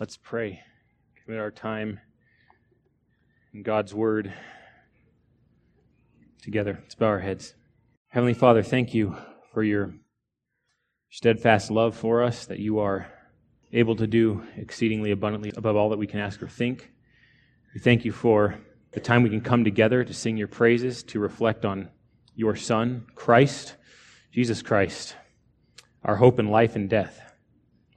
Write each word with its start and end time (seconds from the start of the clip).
Let's 0.00 0.16
pray. 0.16 0.60
Commit 1.24 1.38
our 1.38 1.52
time 1.52 2.00
in 3.52 3.62
God's 3.62 3.94
Word 3.94 4.34
together. 6.42 6.80
Let's 6.82 6.96
bow 6.96 7.06
our 7.06 7.20
heads. 7.20 7.54
Heavenly 8.08 8.34
Father, 8.34 8.64
thank 8.64 8.92
you 8.92 9.16
for 9.52 9.62
your 9.62 9.94
steadfast 11.10 11.70
love 11.70 11.96
for 11.96 12.24
us, 12.24 12.44
that 12.46 12.58
you 12.58 12.80
are 12.80 13.06
able 13.72 13.94
to 13.94 14.08
do 14.08 14.42
exceedingly 14.56 15.12
abundantly 15.12 15.52
above 15.56 15.76
all 15.76 15.90
that 15.90 15.98
we 15.98 16.08
can 16.08 16.18
ask 16.18 16.42
or 16.42 16.48
think. 16.48 16.90
We 17.72 17.78
thank 17.78 18.04
you 18.04 18.10
for 18.10 18.58
the 18.90 19.00
time 19.00 19.22
we 19.22 19.30
can 19.30 19.42
come 19.42 19.62
together 19.62 20.02
to 20.02 20.12
sing 20.12 20.36
your 20.36 20.48
praises, 20.48 21.04
to 21.04 21.20
reflect 21.20 21.64
on 21.64 21.88
your 22.34 22.56
Son, 22.56 23.06
Christ, 23.14 23.76
Jesus 24.32 24.60
Christ, 24.60 25.14
our 26.02 26.16
hope 26.16 26.40
in 26.40 26.48
life 26.48 26.74
and 26.74 26.90
death, 26.90 27.20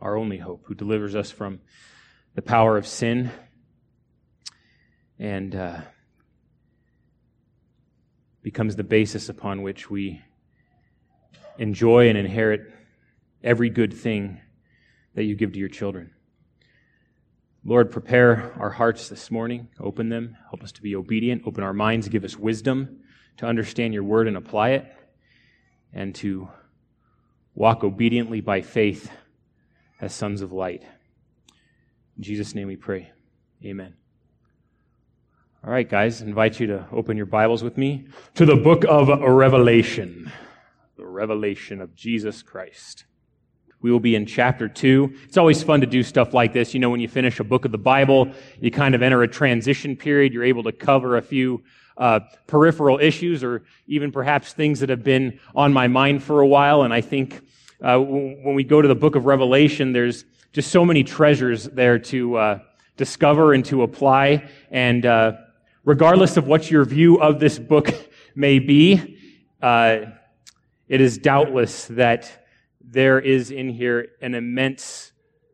our 0.02 0.18
only 0.18 0.38
hope, 0.38 0.64
who 0.66 0.75
delivers 0.75 1.16
us 1.16 1.32
from 1.32 1.59
the 2.36 2.41
power 2.41 2.77
of 2.77 2.86
sin 2.86 3.31
and 5.20 5.55
uh, 5.55 5.81
becomes 8.44 8.75
the 8.75 8.84
basis 8.84 9.30
upon 9.30 9.62
which 9.62 9.89
we 9.89 10.22
enjoy 11.58 12.09
and 12.09 12.17
inherit 12.17 12.62
every 13.44 13.70
good 13.70 13.94
thing 13.94 14.39
that 15.16 15.23
you 15.23 15.36
give 15.36 15.53
to 15.53 15.59
your 15.59 15.70
children. 15.70 16.11
Lord, 17.66 17.91
prepare 17.91 18.53
our 18.59 18.70
hearts 18.70 19.09
this 19.09 19.31
morning. 19.31 19.67
Open 19.80 20.09
them. 20.09 20.38
Help 20.50 20.64
us 20.64 20.72
to 20.73 20.81
be 20.81 20.95
obedient. 20.95 21.44
Open 21.45 21.64
our 21.64 21.73
minds. 21.73 22.08
Give 22.08 22.23
us 22.23 22.38
wisdom 22.38 23.00
to 23.38 23.45
understand 23.45 23.94
your 23.94 24.03
word 24.03 24.27
and 24.27 24.38
apply 24.38 24.70
it, 24.70 24.86
and 25.94 26.14
to 26.16 26.50
walk 27.55 27.84
obediently 27.84 28.41
by 28.41 28.61
faith 28.61 29.11
as 30.00 30.14
sons 30.14 30.42
of 30.42 30.52
light. 30.52 30.84
In 32.18 32.24
Jesus' 32.24 32.56
name 32.56 32.68
we 32.68 32.76
pray. 32.76 33.12
Amen. 33.64 33.96
All 35.64 35.72
right, 35.72 35.89
guys, 35.89 36.22
I 36.22 36.26
invite 36.26 36.59
you 36.59 36.67
to 36.67 36.88
open 36.92 37.17
your 37.17 37.26
Bibles 37.26 37.64
with 37.64 37.78
me 37.78 38.08
to 38.36 38.45
the 38.45 38.56
book 38.56 38.86
of 38.88 39.09
Revelation, 39.09 40.31
the 40.95 41.06
revelation 41.06 41.81
of 41.81 41.95
Jesus 41.95 42.42
Christ. 42.42 43.06
We 43.81 43.92
will 43.92 44.00
be 44.00 44.16
in 44.16 44.26
chapter 44.26 44.67
two. 44.67 45.14
It's 45.26 45.38
always 45.38 45.62
fun 45.62 45.81
to 45.81 45.88
do 45.88 46.02
stuff 46.04 46.34
like 46.34 46.54
this. 46.54 46.73
You 46.73 46.80
know, 46.80 46.89
when 46.89 47.00
you 47.00 47.08
finish 47.08 47.39
a 47.39 47.44
book 47.44 47.66
of 47.66 47.72
the 47.72 47.78
Bible, 47.78 48.32
you 48.59 48.72
kind 48.72 48.95
of 48.95 49.02
enter 49.02 49.22
a 49.23 49.28
transition 49.28 49.95
period. 49.95 50.34
You're 50.34 50.44
able 50.44 50.64
to 50.64 50.72
cover 50.72 51.17
a 51.17 51.22
few 51.22 51.64
uh, 51.98 52.22
peripheral 52.48 53.00
issues 53.00 53.44
or 53.44 53.66
even 53.88 54.11
perhaps 54.11 54.54
things 54.54 54.80
that 54.80 54.89
have 54.89 55.04
been 55.04 55.39
on 55.56 55.73
my 55.73 55.88
mind 55.88 56.23
for 56.23 56.42
a 56.42 56.48
while. 56.48 56.84
And 56.84 56.94
I 56.94 57.02
think 57.02 57.42
uh, 57.81 58.00
when 58.00 58.56
we 58.56 58.64
go 58.64 58.81
to 58.81 58.88
the 58.88 58.95
book 58.95 59.16
of 59.16 59.25
Revelation, 59.25 59.92
there's 59.92 60.25
just 60.52 60.72
so 60.72 60.83
many 60.83 61.03
treasures 61.03 61.66
there 61.66 62.00
to 62.00 62.36
uh, 62.36 62.59
discover 62.95 63.53
and 63.53 63.64
to 63.66 63.83
apply. 63.83 64.50
And 64.72 65.06
uh, 65.06 65.33
regardless 65.83 66.38
of 66.38 66.48
what 66.48 66.72
your 66.72 66.86
view 66.86 67.22
of 67.22 67.39
this 67.39 67.59
book 67.59 67.94
may 68.36 68.58
be, 68.58 69.20
uh, 69.61 69.98
it 70.88 71.02
is 71.02 71.17
doubtless 71.17 71.86
that 71.88 72.45
there 72.81 73.20
is 73.20 73.52
in 73.52 73.70
here 73.70 74.08
an 74.22 74.33
immense 74.33 75.11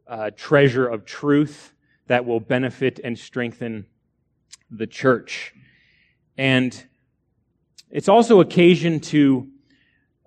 uh, 0.08 0.30
treasure 0.36 0.88
of 0.88 1.06
truth 1.06 1.74
that 2.08 2.26
will 2.26 2.40
benefit 2.40 3.00
and 3.04 3.18
strengthen 3.18 3.86
the 4.72 4.88
church. 4.88 5.54
And 6.38 6.86
it's 7.90 8.08
also 8.08 8.40
occasion 8.40 9.00
to 9.02 9.48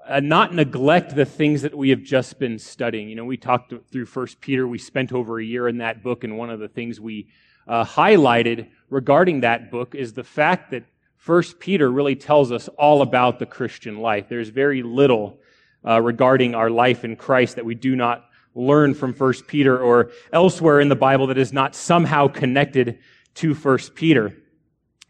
uh, 0.08 0.20
not 0.20 0.54
neglect 0.54 1.14
the 1.14 1.24
things 1.24 1.62
that 1.62 1.76
we 1.76 1.90
have 1.90 2.02
just 2.02 2.38
been 2.38 2.58
studying. 2.58 3.08
You 3.08 3.16
know, 3.16 3.24
we 3.24 3.36
talked 3.36 3.72
through 3.90 4.06
First 4.06 4.40
Peter. 4.40 4.66
We 4.66 4.78
spent 4.78 5.12
over 5.12 5.38
a 5.38 5.44
year 5.44 5.68
in 5.68 5.78
that 5.78 6.02
book, 6.02 6.24
and 6.24 6.38
one 6.38 6.50
of 6.50 6.60
the 6.60 6.68
things 6.68 7.00
we 7.00 7.28
uh, 7.66 7.84
highlighted 7.84 8.68
regarding 8.88 9.40
that 9.40 9.70
book 9.70 9.94
is 9.94 10.12
the 10.12 10.24
fact 10.24 10.70
that 10.70 10.84
First 11.16 11.58
Peter 11.58 11.90
really 11.90 12.14
tells 12.14 12.52
us 12.52 12.68
all 12.78 13.02
about 13.02 13.38
the 13.38 13.46
Christian 13.46 13.98
life. 13.98 14.28
There's 14.28 14.48
very 14.48 14.82
little 14.82 15.40
uh, 15.84 16.00
regarding 16.00 16.54
our 16.54 16.70
life 16.70 17.04
in 17.04 17.16
Christ 17.16 17.56
that 17.56 17.64
we 17.64 17.74
do 17.74 17.96
not 17.96 18.26
learn 18.54 18.94
from 18.94 19.12
First 19.12 19.46
Peter 19.46 19.78
or 19.78 20.12
elsewhere 20.32 20.80
in 20.80 20.88
the 20.88 20.96
Bible 20.96 21.26
that 21.26 21.38
is 21.38 21.52
not 21.52 21.74
somehow 21.74 22.28
connected 22.28 23.00
to 23.34 23.54
First 23.54 23.94
Peter. 23.94 24.36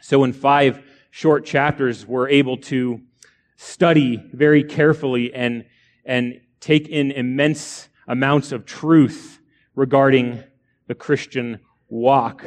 So 0.00 0.24
in 0.24 0.32
five 0.32 0.82
short 1.10 1.44
chapters, 1.44 2.06
we're 2.06 2.28
able 2.28 2.56
to 2.58 3.00
study 3.56 4.22
very 4.32 4.62
carefully 4.62 5.34
and, 5.34 5.64
and 6.04 6.40
take 6.60 6.88
in 6.88 7.10
immense 7.10 7.88
amounts 8.06 8.52
of 8.52 8.64
truth 8.64 9.40
regarding 9.74 10.42
the 10.86 10.94
Christian 10.94 11.60
walk. 11.88 12.44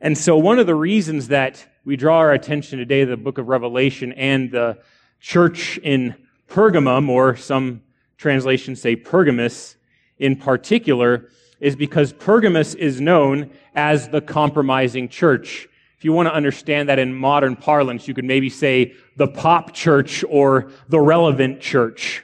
And 0.00 0.18
so 0.18 0.36
one 0.36 0.58
of 0.58 0.66
the 0.66 0.74
reasons 0.74 1.28
that 1.28 1.66
we 1.84 1.96
draw 1.96 2.18
our 2.18 2.32
attention 2.32 2.78
today 2.78 3.00
to 3.00 3.10
the 3.10 3.16
book 3.16 3.38
of 3.38 3.48
Revelation 3.48 4.12
and 4.12 4.50
the 4.50 4.78
church 5.20 5.78
in 5.78 6.14
Pergamum, 6.48 7.08
or 7.08 7.36
some 7.36 7.82
translations 8.16 8.80
say 8.80 8.96
Pergamus 8.96 9.76
in 10.18 10.36
particular, 10.36 11.28
is 11.60 11.76
because 11.76 12.12
Pergamus 12.12 12.74
is 12.74 13.00
known 13.00 13.50
as 13.74 14.08
the 14.08 14.20
compromising 14.20 15.08
church. 15.08 15.68
If 16.04 16.06
you 16.06 16.12
want 16.12 16.28
to 16.28 16.34
understand 16.34 16.90
that 16.90 16.98
in 16.98 17.14
modern 17.14 17.56
parlance, 17.56 18.06
you 18.06 18.12
could 18.12 18.26
maybe 18.26 18.50
say 18.50 18.92
the 19.16 19.26
pop 19.26 19.72
church 19.72 20.22
or 20.28 20.70
the 20.86 21.00
relevant 21.00 21.62
church. 21.62 22.22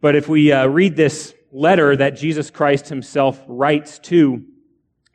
But 0.00 0.16
if 0.16 0.28
we 0.28 0.50
uh, 0.50 0.66
read 0.66 0.96
this 0.96 1.32
letter 1.52 1.94
that 1.94 2.16
Jesus 2.16 2.50
Christ 2.50 2.88
himself 2.88 3.40
writes 3.46 4.00
to 4.00 4.44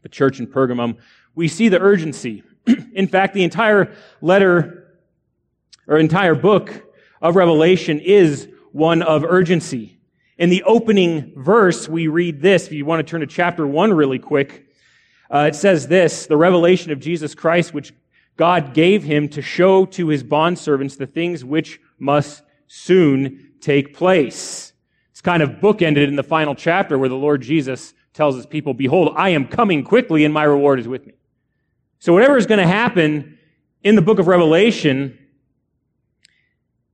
the 0.01 0.07
church 0.07 0.39
in 0.39 0.47
Pergamum, 0.47 0.95
we 1.35 1.49
see 1.49 1.67
the 1.67 1.81
urgency. 1.81 2.41
in 2.93 3.07
fact, 3.07 3.33
the 3.33 3.43
entire 3.43 3.93
letter 4.21 4.97
or 5.89 5.97
entire 5.97 6.35
book 6.35 6.85
of 7.21 7.35
Revelation 7.35 7.99
is 7.99 8.47
one 8.71 9.01
of 9.01 9.25
urgency. 9.25 9.99
In 10.37 10.49
the 10.49 10.63
opening 10.63 11.33
verse, 11.35 11.89
we 11.89 12.07
read 12.07 12.41
this. 12.41 12.67
If 12.67 12.71
you 12.71 12.85
want 12.85 13.05
to 13.05 13.11
turn 13.11 13.19
to 13.19 13.27
chapter 13.27 13.67
one 13.67 13.91
really 13.91 14.19
quick, 14.19 14.66
uh, 15.29 15.45
it 15.49 15.55
says 15.55 15.87
this, 15.87 16.27
the 16.27 16.37
revelation 16.37 16.91
of 16.91 16.99
Jesus 16.99 17.35
Christ, 17.35 17.73
which 17.73 17.93
God 18.37 18.73
gave 18.73 19.03
him 19.03 19.27
to 19.29 19.41
show 19.41 19.85
to 19.87 20.07
his 20.07 20.23
bondservants 20.23 20.97
the 20.97 21.07
things 21.07 21.43
which 21.43 21.79
must 21.97 22.43
soon 22.67 23.53
take 23.59 23.95
place. 23.95 24.73
It's 25.11 25.21
kind 25.21 25.41
of 25.41 25.49
bookended 25.61 26.07
in 26.07 26.15
the 26.15 26.23
final 26.23 26.55
chapter 26.55 26.97
where 26.97 27.09
the 27.09 27.15
Lord 27.15 27.41
Jesus 27.41 27.93
tells 28.13 28.35
his 28.35 28.45
people, 28.45 28.73
behold, 28.73 29.13
I 29.15 29.29
am 29.29 29.47
coming 29.47 29.83
quickly 29.83 30.23
and 30.25 30.33
my 30.33 30.43
reward 30.43 30.79
is 30.79 30.87
with 30.87 31.05
me. 31.05 31.13
So 31.99 32.13
whatever 32.13 32.37
is 32.37 32.45
going 32.45 32.59
to 32.59 32.67
happen 32.67 33.37
in 33.83 33.95
the 33.95 34.01
book 34.01 34.19
of 34.19 34.27
Revelation 34.27 35.17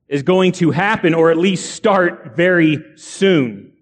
is 0.08 0.24
going 0.24 0.54
to 0.54 0.72
happen 0.72 1.14
or 1.14 1.32
at 1.32 1.38
least 1.38 1.72
start 1.72 2.36
very 2.36 2.84
soon. 2.96 3.74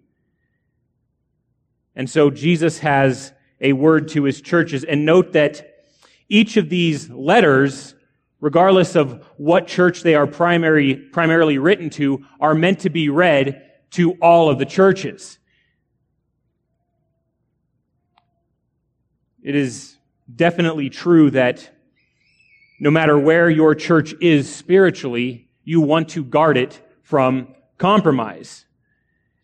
And 1.96 2.10
so 2.10 2.30
Jesus 2.30 2.80
has 2.80 3.34
a 3.62 3.74
word 3.74 4.10
to 4.10 4.24
his 4.24 4.42
churches. 4.42 4.84
And 4.84 5.06
note 5.06 5.34
that 5.34 5.86
each 6.28 6.58
of 6.58 6.70
these 6.70 7.10
letters, 7.10 7.96
regardless 8.40 8.96
of 8.96 9.26
what 9.38 9.68
church 9.68 10.02
they 10.02 10.16
are 10.16 10.28
primary, 10.28 10.96
primarily 10.96 11.58
written 11.58 11.90
to, 11.92 12.26
are 12.40 12.56
meant 12.56 12.80
to 12.80 12.90
be 12.90 13.10
read 13.10 13.62
to 13.92 14.14
all 14.14 14.50
of 14.50 14.58
the 14.58 14.66
churches. 14.66 15.38
It 19.44 19.56
is 19.56 19.98
definitely 20.34 20.90
true 20.90 21.32
that 21.32 21.70
no 22.80 22.90
matter 22.90 23.18
where 23.18 23.50
your 23.50 23.76
church 23.76 24.14
is 24.22 24.54
spiritually, 24.54 25.50
you 25.64 25.82
want 25.82 26.10
to 26.10 26.24
guard 26.24 26.58
it 26.58 26.82
from 27.04 27.54
compromise. 27.78 28.66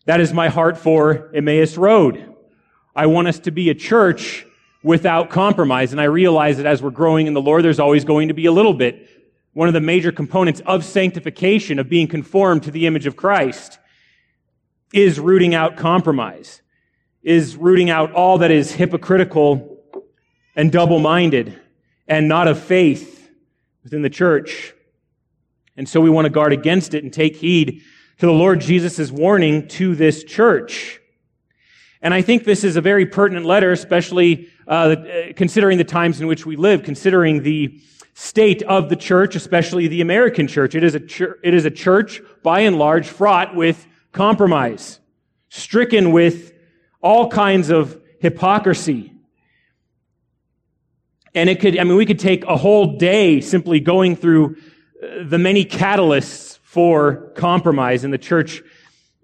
That 0.06 0.20
is 0.20 0.32
my 0.32 0.48
heart 0.48 0.78
for 0.78 1.30
Emmaus 1.34 1.76
Road. 1.76 2.34
I 2.98 3.06
want 3.06 3.28
us 3.28 3.38
to 3.40 3.52
be 3.52 3.70
a 3.70 3.76
church 3.76 4.44
without 4.82 5.30
compromise. 5.30 5.92
And 5.92 6.00
I 6.00 6.04
realize 6.04 6.56
that 6.56 6.66
as 6.66 6.82
we're 6.82 6.90
growing 6.90 7.28
in 7.28 7.32
the 7.32 7.40
Lord, 7.40 7.62
there's 7.62 7.78
always 7.78 8.04
going 8.04 8.26
to 8.26 8.34
be 8.34 8.46
a 8.46 8.50
little 8.50 8.74
bit. 8.74 9.08
One 9.52 9.68
of 9.68 9.74
the 9.74 9.80
major 9.80 10.10
components 10.10 10.60
of 10.66 10.84
sanctification, 10.84 11.78
of 11.78 11.88
being 11.88 12.08
conformed 12.08 12.64
to 12.64 12.72
the 12.72 12.88
image 12.88 13.06
of 13.06 13.14
Christ, 13.14 13.78
is 14.92 15.20
rooting 15.20 15.54
out 15.54 15.76
compromise, 15.76 16.60
is 17.22 17.54
rooting 17.54 17.88
out 17.88 18.14
all 18.14 18.38
that 18.38 18.50
is 18.50 18.72
hypocritical 18.72 19.78
and 20.56 20.72
double-minded 20.72 21.56
and 22.08 22.26
not 22.26 22.48
of 22.48 22.60
faith 22.60 23.30
within 23.84 24.02
the 24.02 24.10
church. 24.10 24.74
And 25.76 25.88
so 25.88 26.00
we 26.00 26.10
want 26.10 26.24
to 26.24 26.30
guard 26.30 26.52
against 26.52 26.94
it 26.94 27.04
and 27.04 27.12
take 27.12 27.36
heed 27.36 27.82
to 28.18 28.26
the 28.26 28.32
Lord 28.32 28.60
Jesus' 28.60 29.12
warning 29.12 29.68
to 29.68 29.94
this 29.94 30.24
church. 30.24 31.00
And 32.00 32.14
I 32.14 32.22
think 32.22 32.44
this 32.44 32.64
is 32.64 32.76
a 32.76 32.80
very 32.80 33.06
pertinent 33.06 33.44
letter, 33.44 33.72
especially 33.72 34.48
uh, 34.66 34.96
considering 35.34 35.78
the 35.78 35.84
times 35.84 36.20
in 36.20 36.26
which 36.26 36.46
we 36.46 36.56
live, 36.56 36.82
considering 36.84 37.42
the 37.42 37.80
state 38.14 38.62
of 38.64 38.88
the 38.88 38.96
church, 38.96 39.36
especially 39.36 39.88
the 39.88 40.00
American 40.00 40.46
church. 40.46 40.74
It 40.74 40.84
is 40.84 40.94
a 40.94 41.00
church, 41.00 41.38
it 41.42 41.54
is 41.54 41.64
a 41.64 41.70
church, 41.70 42.20
by 42.42 42.60
and 42.60 42.78
large, 42.78 43.08
fraught 43.08 43.54
with 43.54 43.86
compromise, 44.12 45.00
stricken 45.48 46.12
with 46.12 46.52
all 47.00 47.28
kinds 47.28 47.70
of 47.70 48.00
hypocrisy. 48.20 49.12
And 51.34 51.48
it 51.48 51.60
could, 51.60 51.78
I 51.78 51.84
mean, 51.84 51.96
we 51.96 52.06
could 52.06 52.18
take 52.18 52.44
a 52.44 52.56
whole 52.56 52.96
day 52.96 53.40
simply 53.40 53.80
going 53.80 54.16
through 54.16 54.56
uh, 55.02 55.24
the 55.24 55.38
many 55.38 55.64
catalysts 55.64 56.58
for 56.62 57.30
compromise 57.36 58.04
in 58.04 58.10
the 58.10 58.18
church. 58.18 58.62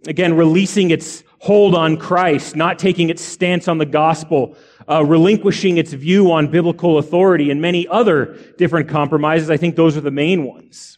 Again, 0.07 0.35
releasing 0.35 0.91
its 0.91 1.25
hold 1.45 1.75
on 1.75 1.99
Christ, 1.99 2.57
not 2.57 2.79
taking 2.79 3.11
its 3.11 3.21
stance 3.21 3.69
on 3.69 3.77
the 3.77 3.85
gospel, 3.85 4.57
uh, 4.89 5.05
relinquishing 5.05 5.77
its 5.77 5.93
view 5.93 6.33
on 6.33 6.47
biblical 6.47 6.97
authority, 6.97 7.51
and 7.51 7.61
many 7.61 7.87
other 7.87 8.39
different 8.57 8.89
compromises. 8.89 9.51
I 9.51 9.59
think 9.59 9.77
those 9.77 9.95
are 9.95 10.01
the 10.01 10.11
main 10.11 10.45
ones. 10.45 10.97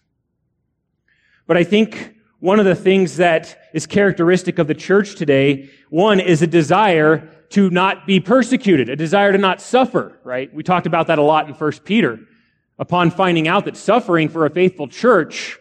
But 1.48 1.56
I 1.56 1.64
think 1.64 2.14
one 2.38 2.60
of 2.60 2.64
the 2.64 2.76
things 2.76 3.16
that 3.16 3.58
is 3.74 3.88
characteristic 3.88 4.60
of 4.60 4.68
the 4.68 4.74
church 4.74 5.16
today, 5.16 5.68
one 5.90 6.20
is 6.20 6.42
a 6.42 6.46
desire 6.46 7.28
to 7.50 7.68
not 7.70 8.06
be 8.06 8.20
persecuted, 8.20 8.88
a 8.88 8.94
desire 8.94 9.32
to 9.32 9.38
not 9.38 9.60
suffer, 9.60 10.20
right? 10.22 10.54
We 10.54 10.62
talked 10.62 10.86
about 10.86 11.08
that 11.08 11.18
a 11.18 11.22
lot 11.22 11.48
in 11.48 11.54
1 11.54 11.72
Peter. 11.84 12.20
Upon 12.78 13.10
finding 13.10 13.48
out 13.48 13.64
that 13.64 13.76
suffering 13.76 14.28
for 14.28 14.46
a 14.46 14.50
faithful 14.50 14.86
church, 14.86 15.58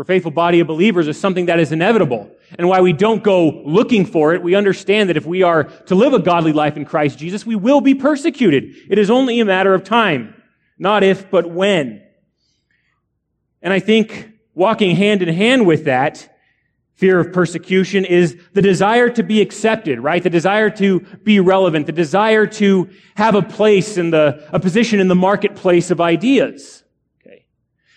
for 0.00 0.04
a 0.04 0.06
faithful 0.06 0.30
body 0.30 0.60
of 0.60 0.66
believers 0.66 1.08
is 1.08 1.20
something 1.20 1.44
that 1.44 1.60
is 1.60 1.72
inevitable. 1.72 2.30
And 2.58 2.66
why 2.66 2.80
we 2.80 2.94
don't 2.94 3.22
go 3.22 3.62
looking 3.66 4.06
for 4.06 4.32
it, 4.32 4.42
we 4.42 4.54
understand 4.54 5.10
that 5.10 5.18
if 5.18 5.26
we 5.26 5.42
are 5.42 5.64
to 5.64 5.94
live 5.94 6.14
a 6.14 6.18
godly 6.18 6.54
life 6.54 6.78
in 6.78 6.86
Christ 6.86 7.18
Jesus, 7.18 7.44
we 7.44 7.54
will 7.54 7.82
be 7.82 7.94
persecuted. 7.94 8.74
It 8.88 8.96
is 8.96 9.10
only 9.10 9.40
a 9.40 9.44
matter 9.44 9.74
of 9.74 9.84
time. 9.84 10.42
Not 10.78 11.02
if, 11.02 11.30
but 11.30 11.50
when. 11.50 12.02
And 13.60 13.74
I 13.74 13.78
think 13.78 14.32
walking 14.54 14.96
hand 14.96 15.20
in 15.20 15.28
hand 15.28 15.66
with 15.66 15.84
that 15.84 16.34
fear 16.94 17.20
of 17.20 17.34
persecution 17.34 18.06
is 18.06 18.38
the 18.54 18.62
desire 18.62 19.10
to 19.10 19.22
be 19.22 19.42
accepted, 19.42 20.00
right? 20.00 20.22
The 20.22 20.30
desire 20.30 20.70
to 20.70 21.00
be 21.00 21.40
relevant, 21.40 21.84
the 21.84 21.92
desire 21.92 22.46
to 22.46 22.88
have 23.16 23.34
a 23.34 23.42
place 23.42 23.98
in 23.98 24.12
the, 24.12 24.48
a 24.50 24.60
position 24.60 24.98
in 24.98 25.08
the 25.08 25.14
marketplace 25.14 25.90
of 25.90 26.00
ideas. 26.00 26.79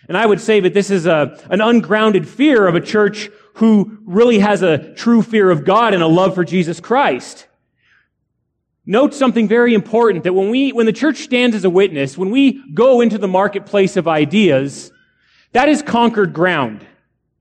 And 0.07 0.17
I 0.17 0.25
would 0.25 0.41
say 0.41 0.59
that 0.59 0.73
this 0.73 0.89
is 0.89 1.05
a, 1.05 1.39
an 1.49 1.61
ungrounded 1.61 2.27
fear 2.27 2.67
of 2.67 2.75
a 2.75 2.81
church 2.81 3.29
who 3.55 3.99
really 4.05 4.39
has 4.39 4.61
a 4.61 4.93
true 4.95 5.21
fear 5.21 5.49
of 5.51 5.63
God 5.63 5.93
and 5.93 6.03
a 6.03 6.07
love 6.07 6.35
for 6.35 6.43
Jesus 6.43 6.79
Christ. 6.79 7.47
Note 8.85 9.13
something 9.13 9.47
very 9.47 9.73
important 9.73 10.25
that 10.25 10.33
when 10.33 10.49
we, 10.49 10.71
when 10.71 10.85
the 10.85 10.93
church 10.93 11.17
stands 11.17 11.55
as 11.55 11.63
a 11.63 11.69
witness, 11.69 12.17
when 12.17 12.31
we 12.31 12.61
go 12.73 12.99
into 12.99 13.17
the 13.17 13.27
marketplace 13.27 13.95
of 13.95 14.07
ideas, 14.07 14.91
that 15.53 15.69
is 15.69 15.81
conquered 15.81 16.33
ground. 16.33 16.85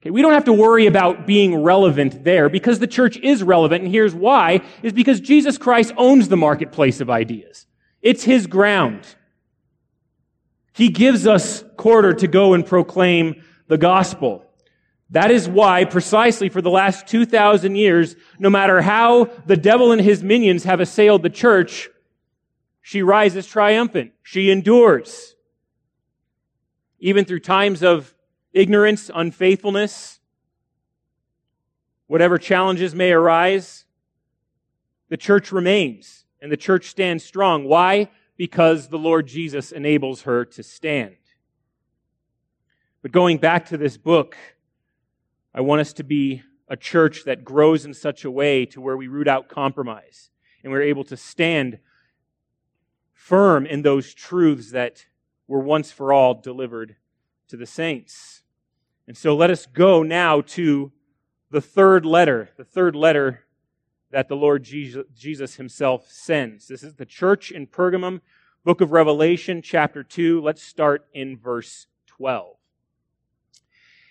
Okay, 0.00 0.10
we 0.10 0.22
don't 0.22 0.32
have 0.32 0.44
to 0.44 0.52
worry 0.52 0.86
about 0.86 1.26
being 1.26 1.62
relevant 1.62 2.24
there 2.24 2.48
because 2.48 2.78
the 2.78 2.86
church 2.86 3.16
is 3.18 3.42
relevant. 3.42 3.84
And 3.84 3.92
here's 3.92 4.14
why, 4.14 4.60
is 4.82 4.92
because 4.92 5.20
Jesus 5.20 5.58
Christ 5.58 5.92
owns 5.96 6.28
the 6.28 6.36
marketplace 6.36 7.00
of 7.00 7.08
ideas. 7.08 7.66
It's 8.02 8.24
his 8.24 8.46
ground. 8.46 9.06
He 10.72 10.88
gives 10.88 11.26
us 11.26 11.64
quarter 11.76 12.12
to 12.14 12.26
go 12.26 12.54
and 12.54 12.64
proclaim 12.64 13.42
the 13.68 13.78
gospel. 13.78 14.46
That 15.10 15.30
is 15.30 15.46
why, 15.48 15.84
precisely 15.84 16.48
for 16.48 16.62
the 16.62 16.70
last 16.70 17.06
2,000 17.06 17.76
years, 17.76 18.16
no 18.38 18.48
matter 18.48 18.80
how 18.80 19.26
the 19.46 19.56
devil 19.56 19.92
and 19.92 20.00
his 20.00 20.22
minions 20.22 20.64
have 20.64 20.80
assailed 20.80 21.22
the 21.22 21.30
church, 21.30 21.90
she 22.80 23.02
rises 23.02 23.46
triumphant. 23.46 24.12
She 24.22 24.50
endures. 24.50 25.34
Even 26.98 27.26
through 27.26 27.40
times 27.40 27.82
of 27.82 28.14
ignorance, 28.54 29.10
unfaithfulness, 29.14 30.20
whatever 32.06 32.38
challenges 32.38 32.94
may 32.94 33.12
arise, 33.12 33.84
the 35.10 35.16
church 35.18 35.52
remains 35.52 36.24
and 36.40 36.50
the 36.50 36.56
church 36.56 36.86
stands 36.86 37.22
strong. 37.22 37.64
Why? 37.64 38.08
Because 38.36 38.88
the 38.88 38.98
Lord 38.98 39.26
Jesus 39.26 39.72
enables 39.72 40.22
her 40.22 40.44
to 40.44 40.62
stand. 40.62 41.16
But 43.02 43.12
going 43.12 43.38
back 43.38 43.66
to 43.66 43.76
this 43.76 43.96
book, 43.96 44.36
I 45.54 45.60
want 45.60 45.80
us 45.80 45.92
to 45.94 46.04
be 46.04 46.42
a 46.68 46.76
church 46.76 47.24
that 47.24 47.44
grows 47.44 47.84
in 47.84 47.92
such 47.92 48.24
a 48.24 48.30
way 48.30 48.64
to 48.66 48.80
where 48.80 48.96
we 48.96 49.08
root 49.08 49.28
out 49.28 49.48
compromise 49.48 50.30
and 50.62 50.72
we're 50.72 50.82
able 50.82 51.04
to 51.04 51.16
stand 51.16 51.78
firm 53.12 53.66
in 53.66 53.82
those 53.82 54.14
truths 54.14 54.70
that 54.70 55.06
were 55.46 55.60
once 55.60 55.92
for 55.92 56.12
all 56.12 56.34
delivered 56.34 56.96
to 57.48 57.56
the 57.56 57.66
saints. 57.66 58.42
And 59.06 59.16
so 59.16 59.36
let 59.36 59.50
us 59.50 59.66
go 59.66 60.02
now 60.02 60.40
to 60.40 60.92
the 61.50 61.60
third 61.60 62.06
letter, 62.06 62.50
the 62.56 62.64
third 62.64 62.96
letter 62.96 63.44
that 64.12 64.28
the 64.28 64.36
Lord 64.36 64.62
Jesus 64.62 65.56
himself 65.56 66.10
sends. 66.10 66.68
This 66.68 66.82
is 66.82 66.94
the 66.94 67.06
church 67.06 67.50
in 67.50 67.66
Pergamum, 67.66 68.20
book 68.62 68.80
of 68.80 68.92
Revelation, 68.92 69.62
chapter 69.62 70.02
2. 70.02 70.40
Let's 70.42 70.62
start 70.62 71.06
in 71.14 71.38
verse 71.38 71.86
12. 72.06 72.56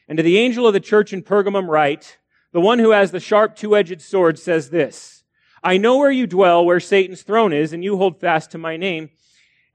And 0.08 0.18
to 0.18 0.24
the 0.24 0.40
angel 0.40 0.68
of 0.68 0.74
the 0.74 0.80
church 0.80 1.14
in 1.14 1.22
Pergamum 1.22 1.68
write, 1.68 2.18
the 2.52 2.60
one 2.60 2.80
who 2.80 2.90
has 2.90 3.12
the 3.12 3.20
sharp 3.20 3.56
two-edged 3.56 4.02
sword 4.02 4.38
says 4.38 4.72
this, 4.72 5.24
I 5.64 5.78
know 5.78 6.00
where 6.00 6.12
you 6.12 6.26
dwell, 6.26 6.66
where 6.66 6.80
Satan's 6.80 7.22
throne 7.22 7.54
is, 7.54 7.72
and 7.72 7.84
you 7.84 7.96
hold 7.96 8.20
fast 8.20 8.52
to 8.52 8.58
my 8.58 8.78
name, 8.78 9.12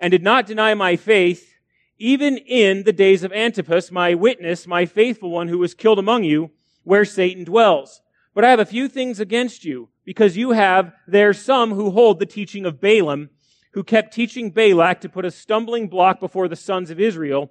and 0.00 0.10
did 0.10 0.24
not 0.24 0.44
deny 0.44 0.74
my 0.74 0.96
faith, 0.96 1.54
even 1.98 2.36
in 2.36 2.82
the 2.82 2.92
days 2.92 3.22
of 3.22 3.32
Antipas, 3.32 3.92
my 3.92 4.12
witness, 4.12 4.66
my 4.66 4.84
faithful 4.84 5.30
one 5.30 5.48
who 5.48 5.58
was 5.58 5.72
killed 5.72 6.00
among 6.00 6.24
you, 6.24 6.50
where 6.82 7.04
Satan 7.04 7.44
dwells. 7.44 8.02
But 8.34 8.44
I 8.44 8.50
have 8.50 8.60
a 8.60 8.66
few 8.66 8.88
things 8.88 9.20
against 9.20 9.64
you, 9.64 9.88
because 10.06 10.36
you 10.36 10.52
have 10.52 10.94
there 11.06 11.34
some 11.34 11.72
who 11.72 11.90
hold 11.90 12.18
the 12.18 12.24
teaching 12.24 12.64
of 12.64 12.80
Balaam, 12.80 13.28
who 13.72 13.84
kept 13.84 14.14
teaching 14.14 14.50
Balak 14.50 15.02
to 15.02 15.08
put 15.10 15.26
a 15.26 15.30
stumbling 15.30 15.88
block 15.88 16.20
before 16.20 16.48
the 16.48 16.56
sons 16.56 16.90
of 16.90 16.98
Israel, 16.98 17.50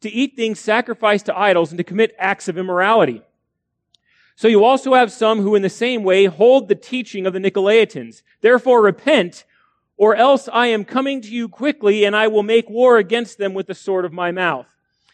to 0.00 0.10
eat 0.10 0.36
things 0.36 0.60
sacrificed 0.60 1.26
to 1.26 1.38
idols 1.38 1.70
and 1.70 1.78
to 1.78 1.84
commit 1.84 2.14
acts 2.18 2.48
of 2.48 2.56
immorality. 2.56 3.22
So 4.36 4.48
you 4.48 4.64
also 4.64 4.94
have 4.94 5.10
some 5.10 5.40
who 5.40 5.54
in 5.54 5.62
the 5.62 5.68
same 5.68 6.02
way 6.04 6.26
hold 6.26 6.68
the 6.68 6.74
teaching 6.74 7.26
of 7.26 7.32
the 7.32 7.38
Nicolaitans. 7.40 8.22
Therefore 8.40 8.82
repent, 8.82 9.44
or 9.96 10.14
else 10.14 10.48
I 10.52 10.68
am 10.68 10.84
coming 10.84 11.20
to 11.22 11.28
you 11.28 11.48
quickly 11.48 12.04
and 12.04 12.14
I 12.14 12.28
will 12.28 12.42
make 12.42 12.70
war 12.70 12.98
against 12.98 13.38
them 13.38 13.52
with 13.52 13.66
the 13.66 13.74
sword 13.74 14.04
of 14.04 14.12
my 14.12 14.30
mouth. 14.30 14.66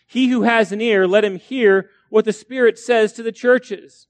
He 0.07 0.29
who 0.29 0.43
has 0.43 0.73
an 0.73 0.81
ear, 0.81 1.07
let 1.07 1.25
him 1.25 1.39
hear 1.39 1.89
what 2.11 2.27
the 2.27 2.33
Spirit 2.33 2.79
says 2.79 3.13
to 3.15 3.23
the 3.23 3.33
churches. 3.33 4.09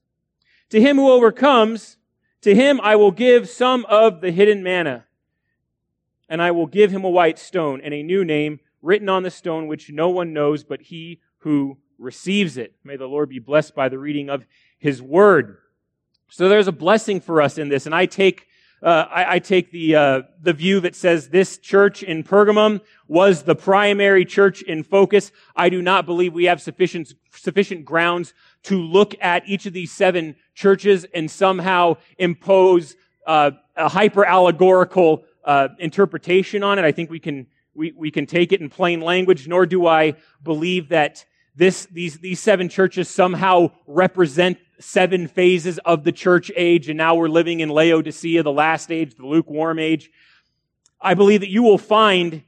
To 0.71 0.81
him 0.81 0.97
who 0.97 1.09
overcomes, 1.09 1.97
to 2.43 2.55
him 2.55 2.79
I 2.81 2.95
will 2.95 3.11
give 3.11 3.49
some 3.49 3.85
of 3.85 4.21
the 4.21 4.31
hidden 4.31 4.63
manna. 4.63 5.05
And 6.29 6.41
I 6.41 6.51
will 6.51 6.67
give 6.67 6.91
him 6.91 7.03
a 7.03 7.09
white 7.09 7.37
stone 7.37 7.81
and 7.81 7.93
a 7.93 8.01
new 8.01 8.23
name 8.23 8.59
written 8.81 9.09
on 9.09 9.23
the 9.23 9.31
stone 9.31 9.67
which 9.67 9.89
no 9.91 10.09
one 10.09 10.33
knows 10.33 10.63
but 10.63 10.81
he 10.81 11.19
who 11.39 11.77
receives 11.97 12.57
it. 12.57 12.75
May 12.83 12.97
the 12.97 13.07
Lord 13.07 13.29
be 13.29 13.39
blessed 13.39 13.75
by 13.75 13.89
the 13.89 13.99
reading 13.99 14.29
of 14.29 14.45
his 14.77 15.01
word. 15.01 15.57
So 16.29 16.49
there's 16.49 16.67
a 16.67 16.73
blessing 16.73 17.21
for 17.21 17.41
us 17.41 17.57
in 17.57 17.69
this, 17.69 17.85
and 17.85 17.93
I 17.93 18.05
take 18.05 18.47
uh, 18.81 19.07
I, 19.09 19.35
I, 19.35 19.39
take 19.39 19.71
the 19.71 19.95
uh, 19.95 20.21
the 20.41 20.51
view 20.51 20.81
that 20.81 20.93
says 20.93 21.29
this 21.29 21.57
church 21.57 22.03
in 22.03 22.21
Pergamum 22.21 22.81
was 23.07 23.43
the 23.43 23.55
primary 23.55 24.25
church 24.25 24.61
in 24.61 24.83
focus. 24.83 25.31
I 25.55 25.69
do 25.69 25.81
not 25.81 26.05
believe 26.05 26.33
we 26.33 26.45
have 26.45 26.61
sufficient 26.61 27.13
sufficient 27.31 27.85
grounds 27.85 28.33
to 28.63 28.81
look 28.81 29.15
at 29.21 29.47
each 29.47 29.65
of 29.65 29.73
these 29.73 29.91
seven 29.91 30.35
churches 30.55 31.05
and 31.13 31.29
somehow 31.29 31.97
impose 32.17 32.95
uh, 33.27 33.51
a 33.75 33.89
hyper 33.89 34.25
allegorical 34.25 35.23
uh, 35.43 35.69
interpretation 35.79 36.63
on 36.63 36.79
it. 36.79 36.85
I 36.85 36.91
think 36.91 37.09
we 37.09 37.19
can 37.19 37.47
we, 37.75 37.91
we 37.91 38.11
can 38.11 38.25
take 38.25 38.51
it 38.51 38.61
in 38.61 38.69
plain 38.69 39.01
language. 39.01 39.47
Nor 39.47 39.65
do 39.65 39.87
I 39.87 40.15
believe 40.41 40.89
that 40.89 41.25
this 41.55 41.85
these 41.87 42.19
these 42.19 42.39
seven 42.39 42.69
churches 42.69 43.09
somehow 43.09 43.71
represent 43.85 44.57
seven 44.79 45.27
phases 45.27 45.77
of 45.79 46.03
the 46.03 46.11
church 46.11 46.51
age, 46.55 46.89
and 46.89 46.97
now 46.97 47.15
we're 47.15 47.29
living 47.29 47.59
in 47.59 47.69
Laodicea, 47.69 48.43
the 48.43 48.51
last 48.51 48.91
age, 48.91 49.15
the 49.15 49.25
lukewarm 49.25 49.79
age. 49.79 50.09
I 50.99 51.13
believe 51.13 51.41
that 51.41 51.49
you 51.49 51.63
will 51.63 51.77
find 51.77 52.43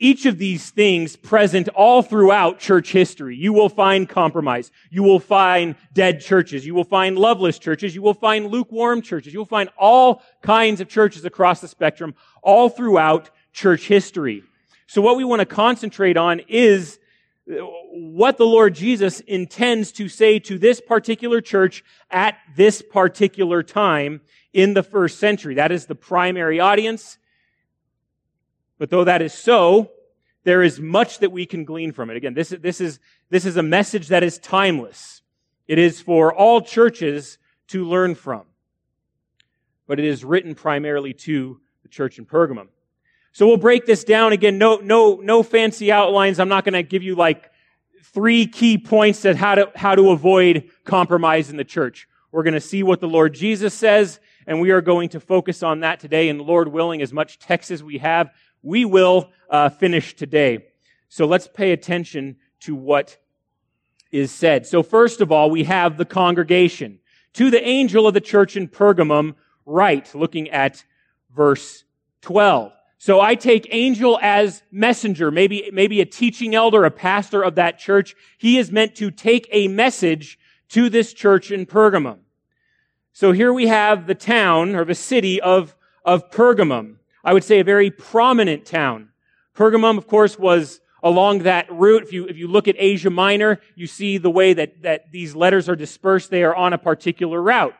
each 0.00 0.26
of 0.26 0.38
these 0.38 0.70
things 0.70 1.16
present 1.16 1.68
all 1.68 2.02
throughout 2.02 2.60
church 2.60 2.92
history. 2.92 3.36
You 3.36 3.52
will 3.52 3.68
find 3.68 4.08
compromise. 4.08 4.70
You 4.90 5.02
will 5.02 5.18
find 5.18 5.74
dead 5.92 6.20
churches. 6.20 6.64
You 6.64 6.74
will 6.74 6.84
find 6.84 7.18
loveless 7.18 7.58
churches. 7.58 7.94
You 7.94 8.02
will 8.02 8.14
find 8.14 8.46
lukewarm 8.46 9.02
churches. 9.02 9.32
You 9.32 9.40
will 9.40 9.46
find 9.46 9.70
all 9.76 10.22
kinds 10.42 10.80
of 10.80 10.88
churches 10.88 11.24
across 11.24 11.60
the 11.60 11.68
spectrum 11.68 12.14
all 12.42 12.68
throughout 12.68 13.30
church 13.52 13.88
history. 13.88 14.44
So 14.86 15.02
what 15.02 15.16
we 15.16 15.24
want 15.24 15.40
to 15.40 15.46
concentrate 15.46 16.16
on 16.16 16.42
is 16.48 16.98
what 17.46 18.36
the 18.36 18.46
Lord 18.46 18.74
Jesus 18.74 19.20
intends 19.20 19.90
to 19.92 20.08
say 20.08 20.38
to 20.40 20.58
this 20.58 20.80
particular 20.80 21.40
church 21.40 21.82
at 22.10 22.36
this 22.56 22.82
particular 22.82 23.62
time 23.62 24.20
in 24.52 24.74
the 24.74 24.82
first 24.82 25.18
century. 25.18 25.54
That 25.54 25.72
is 25.72 25.86
the 25.86 25.94
primary 25.94 26.60
audience. 26.60 27.18
But 28.78 28.90
though 28.90 29.04
that 29.04 29.22
is 29.22 29.32
so, 29.34 29.90
there 30.44 30.62
is 30.62 30.80
much 30.80 31.18
that 31.18 31.32
we 31.32 31.46
can 31.46 31.64
glean 31.64 31.92
from 31.92 32.10
it. 32.10 32.16
Again, 32.16 32.34
this, 32.34 32.52
is 32.52 32.60
this, 32.60 32.80
is, 32.80 33.00
this 33.28 33.44
is 33.44 33.56
a 33.56 33.62
message 33.62 34.08
that 34.08 34.22
is 34.22 34.38
timeless. 34.38 35.22
It 35.66 35.78
is 35.78 36.00
for 36.00 36.32
all 36.32 36.60
churches 36.60 37.38
to 37.68 37.84
learn 37.84 38.14
from. 38.14 38.44
But 39.86 39.98
it 39.98 40.04
is 40.04 40.24
written 40.24 40.54
primarily 40.54 41.12
to 41.14 41.60
the 41.60 41.68
the 41.88 41.94
church 41.94 42.18
in 42.18 42.26
Pergamum. 42.26 42.68
So 43.32 43.46
we'll 43.46 43.56
break 43.56 43.86
this 43.86 44.04
down 44.04 44.32
again. 44.32 44.58
No, 44.58 44.76
no, 44.76 45.16
no 45.16 45.42
fancy 45.42 45.90
outlines. 45.90 46.38
I'm 46.38 46.48
not 46.48 46.64
going 46.64 46.74
to 46.74 46.82
give 46.82 47.02
you 47.02 47.14
like 47.14 47.50
three 48.02 48.46
key 48.46 48.78
points 48.78 49.22
that 49.22 49.36
how 49.36 49.54
to, 49.54 49.72
how 49.74 49.94
to 49.94 50.10
avoid 50.10 50.70
compromise 50.84 51.50
in 51.50 51.56
the 51.56 51.64
church. 51.64 52.08
We're 52.30 52.42
going 52.42 52.54
to 52.54 52.60
see 52.60 52.82
what 52.82 53.00
the 53.00 53.08
Lord 53.08 53.34
Jesus 53.34 53.72
says, 53.74 54.20
and 54.46 54.60
we 54.60 54.70
are 54.70 54.80
going 54.80 55.10
to 55.10 55.20
focus 55.20 55.62
on 55.62 55.80
that 55.80 56.00
today. 56.00 56.28
And 56.28 56.40
Lord 56.40 56.68
willing, 56.68 57.00
as 57.00 57.12
much 57.12 57.38
text 57.38 57.70
as 57.70 57.82
we 57.82 57.98
have, 57.98 58.30
we 58.62 58.84
will 58.84 59.30
uh, 59.50 59.68
finish 59.68 60.14
today. 60.14 60.66
So 61.08 61.26
let's 61.26 61.48
pay 61.48 61.72
attention 61.72 62.36
to 62.60 62.74
what 62.74 63.16
is 64.10 64.30
said. 64.30 64.66
So 64.66 64.82
first 64.82 65.20
of 65.20 65.32
all, 65.32 65.50
we 65.50 65.64
have 65.64 65.96
the 65.96 66.04
congregation. 66.04 66.98
To 67.34 67.50
the 67.50 67.66
angel 67.66 68.06
of 68.06 68.14
the 68.14 68.20
church 68.20 68.56
in 68.56 68.68
Pergamum, 68.68 69.34
write, 69.64 70.14
looking 70.14 70.50
at 70.50 70.84
verse 71.34 71.84
12. 72.22 72.72
So 72.98 73.20
I 73.20 73.36
take 73.36 73.68
angel 73.70 74.18
as 74.20 74.62
messenger, 74.72 75.30
maybe, 75.30 75.70
maybe 75.72 76.00
a 76.00 76.06
teaching 76.06 76.54
elder, 76.54 76.84
a 76.84 76.90
pastor 76.90 77.42
of 77.42 77.54
that 77.54 77.78
church. 77.78 78.16
He 78.38 78.58
is 78.58 78.72
meant 78.72 78.96
to 78.96 79.10
take 79.10 79.48
a 79.52 79.68
message 79.68 80.38
to 80.70 80.90
this 80.90 81.12
church 81.12 81.52
in 81.52 81.64
Pergamum. 81.64 82.18
So 83.12 83.32
here 83.32 83.52
we 83.52 83.68
have 83.68 84.06
the 84.06 84.14
town 84.14 84.74
or 84.74 84.84
the 84.84 84.94
city 84.94 85.40
of, 85.40 85.76
of 86.04 86.30
Pergamum. 86.30 86.96
I 87.24 87.32
would 87.32 87.44
say 87.44 87.60
a 87.60 87.64
very 87.64 87.90
prominent 87.90 88.64
town. 88.64 89.10
Pergamum, 89.56 89.98
of 89.98 90.06
course, 90.06 90.38
was 90.38 90.80
along 91.02 91.40
that 91.40 91.70
route. 91.70 92.02
If 92.02 92.12
you, 92.12 92.26
if 92.26 92.36
you 92.36 92.48
look 92.48 92.68
at 92.68 92.76
Asia 92.78 93.10
Minor, 93.10 93.60
you 93.74 93.86
see 93.86 94.18
the 94.18 94.30
way 94.30 94.52
that, 94.54 94.82
that 94.82 95.10
these 95.12 95.34
letters 95.34 95.68
are 95.68 95.76
dispersed. 95.76 96.30
They 96.30 96.44
are 96.44 96.54
on 96.54 96.72
a 96.72 96.78
particular 96.78 97.42
route 97.42 97.74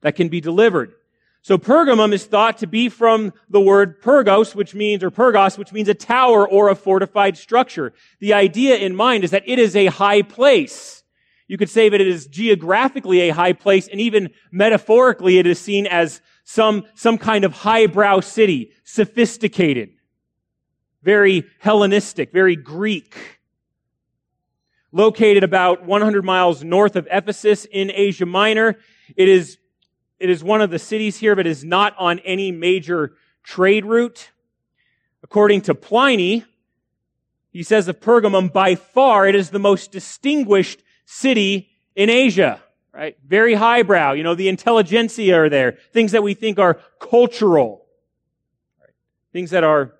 that 0.00 0.16
can 0.16 0.28
be 0.28 0.40
delivered. 0.40 0.94
So 1.42 1.56
Pergamum 1.56 2.12
is 2.12 2.24
thought 2.26 2.58
to 2.58 2.66
be 2.66 2.88
from 2.88 3.32
the 3.48 3.60
word 3.60 4.02
pergos, 4.02 4.54
which 4.54 4.74
means, 4.74 5.02
or 5.02 5.10
pergos, 5.10 5.56
which 5.56 5.72
means 5.72 5.88
a 5.88 5.94
tower 5.94 6.46
or 6.46 6.68
a 6.68 6.74
fortified 6.74 7.38
structure. 7.38 7.92
The 8.18 8.34
idea 8.34 8.76
in 8.76 8.94
mind 8.94 9.24
is 9.24 9.30
that 9.30 9.44
it 9.46 9.58
is 9.58 9.76
a 9.76 9.86
high 9.86 10.22
place. 10.22 11.04
You 11.46 11.56
could 11.56 11.70
say 11.70 11.88
that 11.88 12.00
it 12.00 12.06
is 12.06 12.26
geographically 12.26 13.20
a 13.20 13.34
high 13.34 13.54
place, 13.54 13.88
and 13.88 14.00
even 14.00 14.30
metaphorically, 14.50 15.38
it 15.38 15.46
is 15.46 15.58
seen 15.58 15.86
as 15.86 16.20
some, 16.50 16.86
some 16.94 17.18
kind 17.18 17.44
of 17.44 17.52
highbrow 17.52 18.20
city, 18.20 18.72
sophisticated 18.82 19.90
very 21.02 21.44
Hellenistic, 21.58 22.32
very 22.32 22.56
Greek. 22.56 23.14
Located 24.90 25.44
about 25.44 25.84
100 25.84 26.24
miles 26.24 26.64
north 26.64 26.96
of 26.96 27.06
Ephesus 27.10 27.66
in 27.66 27.92
Asia 27.94 28.24
Minor. 28.24 28.78
It 29.14 29.28
is, 29.28 29.58
it 30.18 30.30
is 30.30 30.42
one 30.42 30.62
of 30.62 30.70
the 30.70 30.78
cities 30.78 31.18
here 31.18 31.34
that 31.34 31.46
is 31.46 31.64
not 31.64 31.94
on 31.98 32.18
any 32.20 32.50
major 32.50 33.12
trade 33.42 33.84
route. 33.84 34.30
According 35.22 35.60
to 35.62 35.74
Pliny, 35.74 36.46
he 37.50 37.62
says 37.62 37.88
of 37.88 38.00
Pergamum, 38.00 38.50
by 38.50 38.74
far 38.74 39.28
it 39.28 39.34
is 39.34 39.50
the 39.50 39.58
most 39.58 39.92
distinguished 39.92 40.82
city 41.04 41.68
in 41.94 42.08
Asia, 42.08 42.62
right? 42.98 43.16
Very 43.26 43.54
highbrow. 43.54 44.12
You 44.12 44.24
know, 44.24 44.34
the 44.34 44.48
intelligentsia 44.48 45.34
are 45.38 45.48
there. 45.48 45.78
Things 45.92 46.12
that 46.12 46.22
we 46.22 46.34
think 46.34 46.58
are 46.58 46.80
cultural. 47.00 47.86
Right? 48.80 48.90
Things 49.32 49.50
that 49.50 49.64
are 49.64 49.94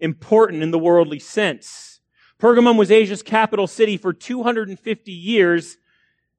important 0.00 0.62
in 0.62 0.72
the 0.72 0.78
worldly 0.78 1.20
sense. 1.20 2.00
Pergamum 2.40 2.76
was 2.76 2.90
Asia's 2.90 3.22
capital 3.22 3.68
city 3.68 3.96
for 3.96 4.12
250 4.12 5.12
years 5.12 5.76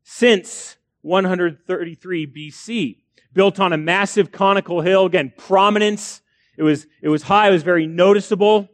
since 0.03 0.75
133 1.01 2.27
BC. 2.27 2.97
Built 3.31 3.59
on 3.59 3.71
a 3.71 3.77
massive 3.77 4.31
conical 4.31 4.81
hill, 4.81 5.05
again, 5.05 5.31
prominence. 5.37 6.21
It 6.57 6.63
was, 6.63 6.85
it 7.01 7.07
was 7.07 7.23
high, 7.23 7.47
it 7.47 7.51
was 7.51 7.63
very 7.63 7.87
noticeable. 7.87 8.69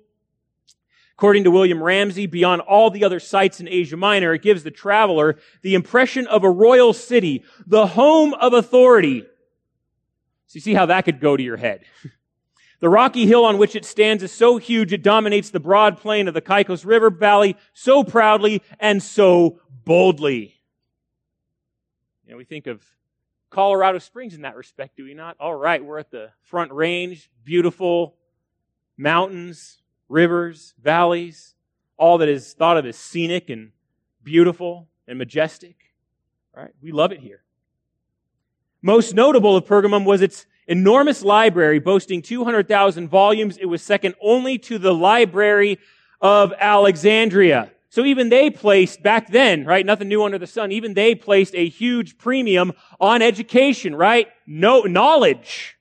According 1.20 1.44
to 1.44 1.52
William 1.52 1.84
Ramsay, 1.84 2.28
beyond 2.28 2.62
all 2.62 2.90
the 2.90 3.04
other 3.04 3.20
sites 3.20 3.60
in 3.60 3.68
Asia 3.68 3.98
Minor, 3.98 4.34
it 4.34 4.42
gives 4.42 4.64
the 4.64 4.72
traveler 4.72 5.38
the 5.64 5.76
impression 5.76 6.26
of 6.28 6.46
a 6.46 6.50
royal 6.50 6.94
city, 6.94 7.44
the 7.68 7.88
home 7.88 8.34
of 8.36 8.54
authority. 8.54 9.24
So 10.48 10.56
you 10.56 10.62
see 10.62 10.74
how 10.74 10.86
that 10.86 11.04
could 11.04 11.20
go 11.20 11.36
to 11.36 11.44
your 11.44 11.58
head. 11.58 11.84
The 12.80 12.88
rocky 12.88 13.26
hill 13.26 13.44
on 13.44 13.58
which 13.58 13.76
it 13.76 13.84
stands 13.84 14.24
is 14.24 14.32
so 14.32 14.56
huge 14.56 14.94
it 14.94 15.04
dominates 15.04 15.50
the 15.50 15.60
broad 15.60 15.98
plain 15.98 16.30
of 16.30 16.34
the 16.34 16.42
Caicus 16.42 16.86
River 16.86 17.10
Valley 17.10 17.58
so 17.74 18.06
proudly 18.06 18.64
and 18.80 19.04
so 19.04 19.60
boldly. 19.84 20.56
You 22.26 22.32
know, 22.32 22.38
we 22.38 22.46
think 22.46 22.68
of 22.68 22.82
Colorado 23.50 24.00
Springs 24.00 24.34
in 24.34 24.44
that 24.44 24.56
respect, 24.56 24.96
do 24.96 25.04
we 25.04 25.14
not? 25.14 25.36
All 25.42 25.54
right, 25.54 25.84
we're 25.84 26.00
at 26.00 26.10
the 26.10 26.30
front 26.44 26.72
range, 26.72 27.30
beautiful 27.44 28.16
mountains, 28.98 29.79
rivers, 30.10 30.74
valleys, 30.82 31.56
all 31.98 32.18
that 32.18 32.28
is 32.28 32.54
thought 32.54 32.78
of 32.78 32.86
as 32.86 32.98
scenic 32.98 33.50
and 33.50 33.72
beautiful 34.24 34.88
and 35.08 35.18
majestic. 35.18 35.76
Right? 36.56 36.72
we 36.82 36.92
love 36.92 37.12
it 37.14 37.20
here. 37.20 37.44
Most 38.82 39.14
notable 39.14 39.56
of 39.56 39.66
Pergamum 39.66 40.04
was 40.04 40.22
its 40.22 40.46
enormous 40.68 41.24
library 41.24 41.80
boasting 41.80 42.22
200,000 42.22 43.08
volumes. 43.08 43.58
It 43.58 43.66
was 43.66 43.82
second 43.82 44.16
only 44.22 44.58
to 44.60 44.78
the 44.78 44.94
Library 44.94 45.80
of 46.22 46.54
Alexandria. 46.60 47.72
So 47.90 48.06
even 48.06 48.30
they 48.30 48.50
placed, 48.50 49.02
back 49.02 49.30
then, 49.30 49.66
right, 49.66 49.86
nothing 49.86 50.08
new 50.08 50.24
under 50.24 50.38
the 50.38 50.48
sun, 50.48 50.72
even 50.72 50.94
they 50.94 51.16
placed 51.16 51.56
a 51.56 51.68
huge 51.68 52.18
premium 52.18 52.74
on 53.00 53.22
education, 53.22 53.96
right? 53.96 54.28
No, 54.46 54.82
knowledge. 54.82 55.79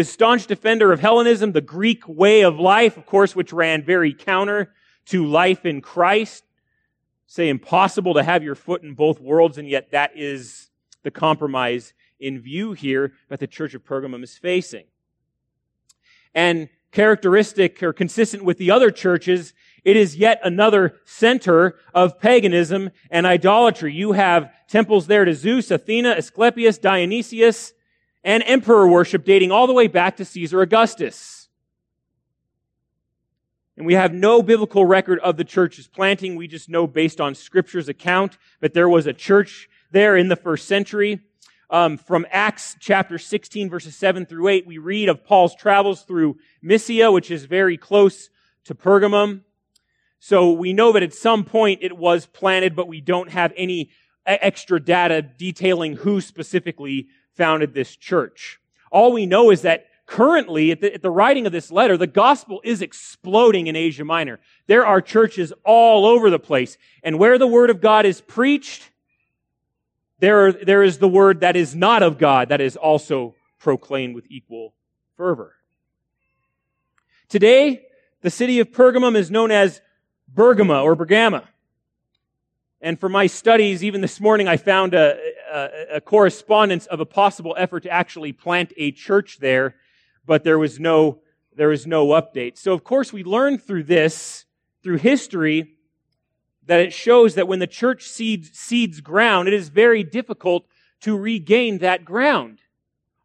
Is 0.00 0.10
staunch 0.10 0.46
defender 0.46 0.92
of 0.92 1.00
Hellenism, 1.00 1.52
the 1.52 1.60
Greek 1.60 2.08
way 2.08 2.40
of 2.40 2.58
life, 2.58 2.96
of 2.96 3.04
course, 3.04 3.36
which 3.36 3.52
ran 3.52 3.82
very 3.82 4.14
counter 4.14 4.72
to 5.04 5.26
life 5.26 5.66
in 5.66 5.82
Christ. 5.82 6.42
Say 7.26 7.50
impossible 7.50 8.14
to 8.14 8.22
have 8.22 8.42
your 8.42 8.54
foot 8.54 8.82
in 8.82 8.94
both 8.94 9.20
worlds, 9.20 9.58
and 9.58 9.68
yet 9.68 9.90
that 9.90 10.12
is 10.14 10.70
the 11.02 11.10
compromise 11.10 11.92
in 12.18 12.40
view 12.40 12.72
here 12.72 13.12
that 13.28 13.40
the 13.40 13.46
church 13.46 13.74
of 13.74 13.84
Pergamum 13.84 14.24
is 14.24 14.38
facing. 14.38 14.84
And 16.34 16.70
characteristic 16.92 17.82
or 17.82 17.92
consistent 17.92 18.42
with 18.42 18.56
the 18.56 18.70
other 18.70 18.90
churches, 18.90 19.52
it 19.84 19.96
is 19.96 20.16
yet 20.16 20.40
another 20.42 20.94
center 21.04 21.76
of 21.92 22.18
paganism 22.18 22.88
and 23.10 23.26
idolatry. 23.26 23.92
You 23.92 24.12
have 24.12 24.50
temples 24.66 25.08
there 25.08 25.26
to 25.26 25.34
Zeus, 25.34 25.70
Athena, 25.70 26.12
Asclepius, 26.12 26.78
Dionysius, 26.78 27.74
and 28.22 28.42
emperor 28.46 28.88
worship 28.88 29.24
dating 29.24 29.50
all 29.50 29.66
the 29.66 29.72
way 29.72 29.86
back 29.86 30.16
to 30.16 30.24
Caesar 30.24 30.60
Augustus. 30.60 31.48
And 33.76 33.86
we 33.86 33.94
have 33.94 34.12
no 34.12 34.42
biblical 34.42 34.84
record 34.84 35.18
of 35.20 35.36
the 35.36 35.44
church's 35.44 35.86
planting. 35.86 36.36
We 36.36 36.48
just 36.48 36.68
know 36.68 36.86
based 36.86 37.20
on 37.20 37.34
scripture's 37.34 37.88
account 37.88 38.36
that 38.60 38.74
there 38.74 38.88
was 38.88 39.06
a 39.06 39.12
church 39.12 39.68
there 39.90 40.16
in 40.16 40.28
the 40.28 40.36
first 40.36 40.68
century 40.68 41.20
um, 41.70 41.98
from 41.98 42.26
Acts 42.30 42.76
chapter 42.80 43.16
16, 43.16 43.70
verses 43.70 43.94
7 43.94 44.26
through 44.26 44.48
8, 44.48 44.66
we 44.66 44.78
read 44.78 45.08
of 45.08 45.24
Paul's 45.24 45.54
travels 45.54 46.02
through 46.02 46.36
Mysia, 46.62 47.12
which 47.12 47.30
is 47.30 47.44
very 47.44 47.76
close 47.76 48.28
to 48.64 48.74
Pergamum. 48.74 49.42
So 50.18 50.50
we 50.50 50.72
know 50.72 50.92
that 50.92 51.04
at 51.04 51.14
some 51.14 51.44
point 51.44 51.78
it 51.82 51.96
was 51.96 52.26
planted, 52.26 52.74
but 52.74 52.88
we 52.88 53.00
don't 53.00 53.30
have 53.30 53.52
any 53.56 53.90
extra 54.26 54.80
data 54.80 55.22
detailing 55.22 55.96
who 55.96 56.20
specifically 56.20 57.06
founded 57.40 57.72
this 57.72 57.96
church. 57.96 58.60
All 58.92 59.14
we 59.14 59.24
know 59.24 59.50
is 59.50 59.62
that 59.62 59.86
currently, 60.04 60.72
at 60.72 60.82
the, 60.82 60.92
at 60.92 61.00
the, 61.00 61.10
writing 61.10 61.46
of 61.46 61.52
this 61.52 61.72
letter, 61.72 61.96
the 61.96 62.06
gospel 62.06 62.60
is 62.64 62.82
exploding 62.82 63.66
in 63.66 63.76
Asia 63.76 64.04
Minor. 64.04 64.40
There 64.66 64.84
are 64.84 65.00
churches 65.00 65.50
all 65.64 66.04
over 66.04 66.28
the 66.28 66.38
place. 66.38 66.76
And 67.02 67.18
where 67.18 67.38
the 67.38 67.46
word 67.46 67.70
of 67.70 67.80
God 67.80 68.04
is 68.04 68.20
preached, 68.20 68.90
there, 70.18 70.52
there 70.52 70.82
is 70.82 70.98
the 70.98 71.08
word 71.08 71.40
that 71.40 71.56
is 71.56 71.74
not 71.74 72.02
of 72.02 72.18
God 72.18 72.50
that 72.50 72.60
is 72.60 72.76
also 72.76 73.34
proclaimed 73.58 74.14
with 74.14 74.26
equal 74.28 74.74
fervor. 75.16 75.54
Today, 77.30 77.86
the 78.20 78.30
city 78.30 78.60
of 78.60 78.70
Pergamum 78.70 79.16
is 79.16 79.30
known 79.30 79.50
as 79.50 79.80
Bergama 80.34 80.84
or 80.84 80.94
Bergama. 80.94 81.44
And 82.82 83.00
for 83.00 83.08
my 83.08 83.28
studies, 83.28 83.82
even 83.82 84.02
this 84.02 84.20
morning, 84.20 84.46
I 84.46 84.58
found 84.58 84.92
a, 84.92 85.18
a, 85.50 86.00
correspondence 86.00 86.86
of 86.86 87.00
a 87.00 87.06
possible 87.06 87.54
effort 87.58 87.82
to 87.84 87.90
actually 87.90 88.32
plant 88.32 88.72
a 88.76 88.92
church 88.92 89.38
there, 89.38 89.76
but 90.24 90.44
there 90.44 90.58
was 90.58 90.78
no, 90.78 91.20
there 91.54 91.68
was 91.68 91.86
no 91.86 92.08
update. 92.08 92.56
So 92.56 92.72
of 92.72 92.84
course 92.84 93.12
we 93.12 93.24
learn 93.24 93.58
through 93.58 93.84
this, 93.84 94.44
through 94.82 94.98
history, 94.98 95.76
that 96.66 96.80
it 96.80 96.92
shows 96.92 97.34
that 97.34 97.48
when 97.48 97.58
the 97.58 97.66
church 97.66 98.04
cedes, 98.04 98.50
cedes 98.56 99.00
ground, 99.00 99.48
it 99.48 99.54
is 99.54 99.68
very 99.68 100.04
difficult 100.04 100.66
to 101.00 101.16
regain 101.16 101.78
that 101.78 102.04
ground. 102.04 102.60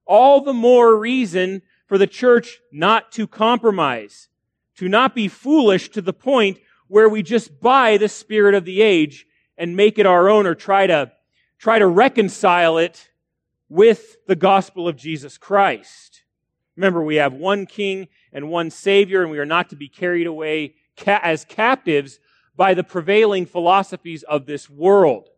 All 0.06 0.42
the 0.42 0.54
more 0.54 0.96
reason 0.96 1.62
for 1.88 1.98
the 1.98 2.08
church 2.08 2.60
not 2.72 3.12
to 3.14 3.28
compromise, 3.28 4.30
to 4.78 4.88
not 4.88 5.14
be 5.14 5.28
foolish 5.28 5.90
to 5.90 6.02
the 6.02 6.14
point 6.14 6.58
where 6.88 7.10
we 7.10 7.24
just 7.24 7.60
buy 7.60 7.98
the 7.98 8.10
spirit 8.10 8.56
of 8.56 8.66
the 8.66 8.82
age 8.82 9.26
and 9.58 9.76
make 9.76 9.98
it 9.98 10.06
our 10.06 10.30
own 10.30 10.46
or 10.46 10.56
try 10.56 10.88
to, 10.88 11.12
try 11.58 11.80
to 11.80 11.88
reconcile 11.88 12.78
it 12.78 13.10
with 13.70 14.18
the 14.28 14.36
gospel 14.36 14.88
of 14.88 14.96
Jesus 14.96 15.38
Christ. 15.38 16.24
Remember, 16.76 17.04
we 17.04 17.16
have 17.16 17.34
one 17.34 17.66
king 17.66 18.08
and 18.34 18.50
one 18.50 18.70
savior, 18.70 19.22
and 19.22 19.32
we 19.32 19.40
are 19.40 19.46
not 19.46 19.70
to 19.70 19.76
be 19.76 19.88
carried 19.88 20.28
away 20.28 20.76
ca- 20.98 21.22
as 21.24 21.46
captives 21.46 22.20
by 22.56 22.74
the 22.74 22.84
prevailing 22.84 23.46
philosophies 23.46 24.24
of 24.24 24.46
this 24.46 24.70
world. 24.70 25.30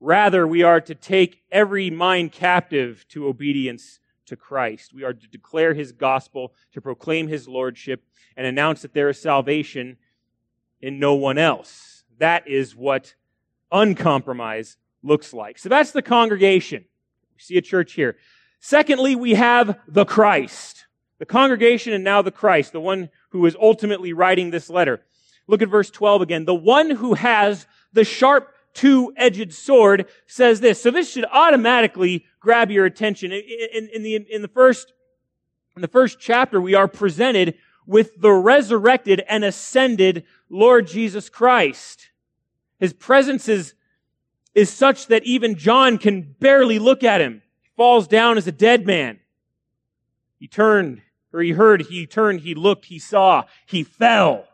Rather, 0.00 0.46
we 0.46 0.62
are 0.62 0.80
to 0.82 0.94
take 0.94 1.42
every 1.50 1.90
mind 1.90 2.32
captive 2.32 3.06
to 3.08 3.26
obedience 3.26 4.00
to 4.26 4.36
Christ. 4.36 4.92
We 4.94 5.04
are 5.04 5.14
to 5.14 5.28
declare 5.28 5.74
his 5.74 5.92
gospel, 5.92 6.52
to 6.72 6.80
proclaim 6.80 7.28
his 7.28 7.48
lordship, 7.48 8.02
and 8.36 8.46
announce 8.46 8.82
that 8.82 8.94
there 8.94 9.08
is 9.08 9.20
salvation 9.20 9.96
in 10.80 10.98
no 10.98 11.14
one 11.14 11.38
else. 11.38 12.04
That 12.18 12.46
is 12.46 12.76
what 12.76 13.14
uncompromise 13.72 14.76
looks 15.04 15.32
like. 15.32 15.58
So 15.58 15.68
that's 15.68 15.92
the 15.92 16.02
congregation. 16.02 16.84
We 17.34 17.40
see 17.40 17.56
a 17.56 17.62
church 17.62 17.92
here. 17.92 18.16
Secondly, 18.58 19.14
we 19.14 19.34
have 19.34 19.78
the 19.86 20.04
Christ. 20.04 20.86
The 21.18 21.26
congregation 21.26 21.92
and 21.92 22.02
now 22.02 22.22
the 22.22 22.30
Christ, 22.30 22.72
the 22.72 22.80
one 22.80 23.10
who 23.30 23.44
is 23.46 23.56
ultimately 23.60 24.12
writing 24.12 24.50
this 24.50 24.68
letter. 24.68 25.02
Look 25.46 25.62
at 25.62 25.68
verse 25.68 25.90
12 25.90 26.22
again. 26.22 26.44
The 26.44 26.54
one 26.54 26.90
who 26.90 27.14
has 27.14 27.66
the 27.92 28.04
sharp 28.04 28.52
two-edged 28.72 29.52
sword 29.52 30.06
says 30.26 30.60
this. 30.60 30.82
So 30.82 30.90
this 30.90 31.10
should 31.10 31.26
automatically 31.30 32.24
grab 32.40 32.70
your 32.70 32.86
attention. 32.86 33.32
In, 33.32 33.42
in, 33.72 33.88
in, 33.94 34.02
the, 34.02 34.16
in 34.30 34.42
the 34.42 34.48
first, 34.48 34.92
in 35.76 35.82
the 35.82 35.88
first 35.88 36.18
chapter, 36.20 36.60
we 36.60 36.74
are 36.74 36.88
presented 36.88 37.56
with 37.86 38.20
the 38.20 38.32
resurrected 38.32 39.22
and 39.28 39.44
ascended 39.44 40.24
Lord 40.48 40.86
Jesus 40.86 41.28
Christ. 41.28 42.10
His 42.80 42.92
presence 42.92 43.48
is, 43.48 43.74
is 44.54 44.70
such 44.70 45.08
that 45.08 45.24
even 45.24 45.56
John 45.56 45.98
can 45.98 46.22
barely 46.38 46.78
look 46.78 47.02
at 47.02 47.20
him. 47.20 47.42
He 47.62 47.70
falls 47.76 48.06
down 48.06 48.36
as 48.38 48.46
a 48.46 48.52
dead 48.52 48.86
man. 48.86 49.18
He 50.38 50.46
turned, 50.46 51.02
or 51.32 51.40
he 51.40 51.50
heard, 51.50 51.82
he 51.82 52.06
turned, 52.06 52.40
he 52.40 52.54
looked, 52.54 52.86
he 52.86 52.98
saw, 52.98 53.44
he 53.66 53.82
fell. 53.82 54.46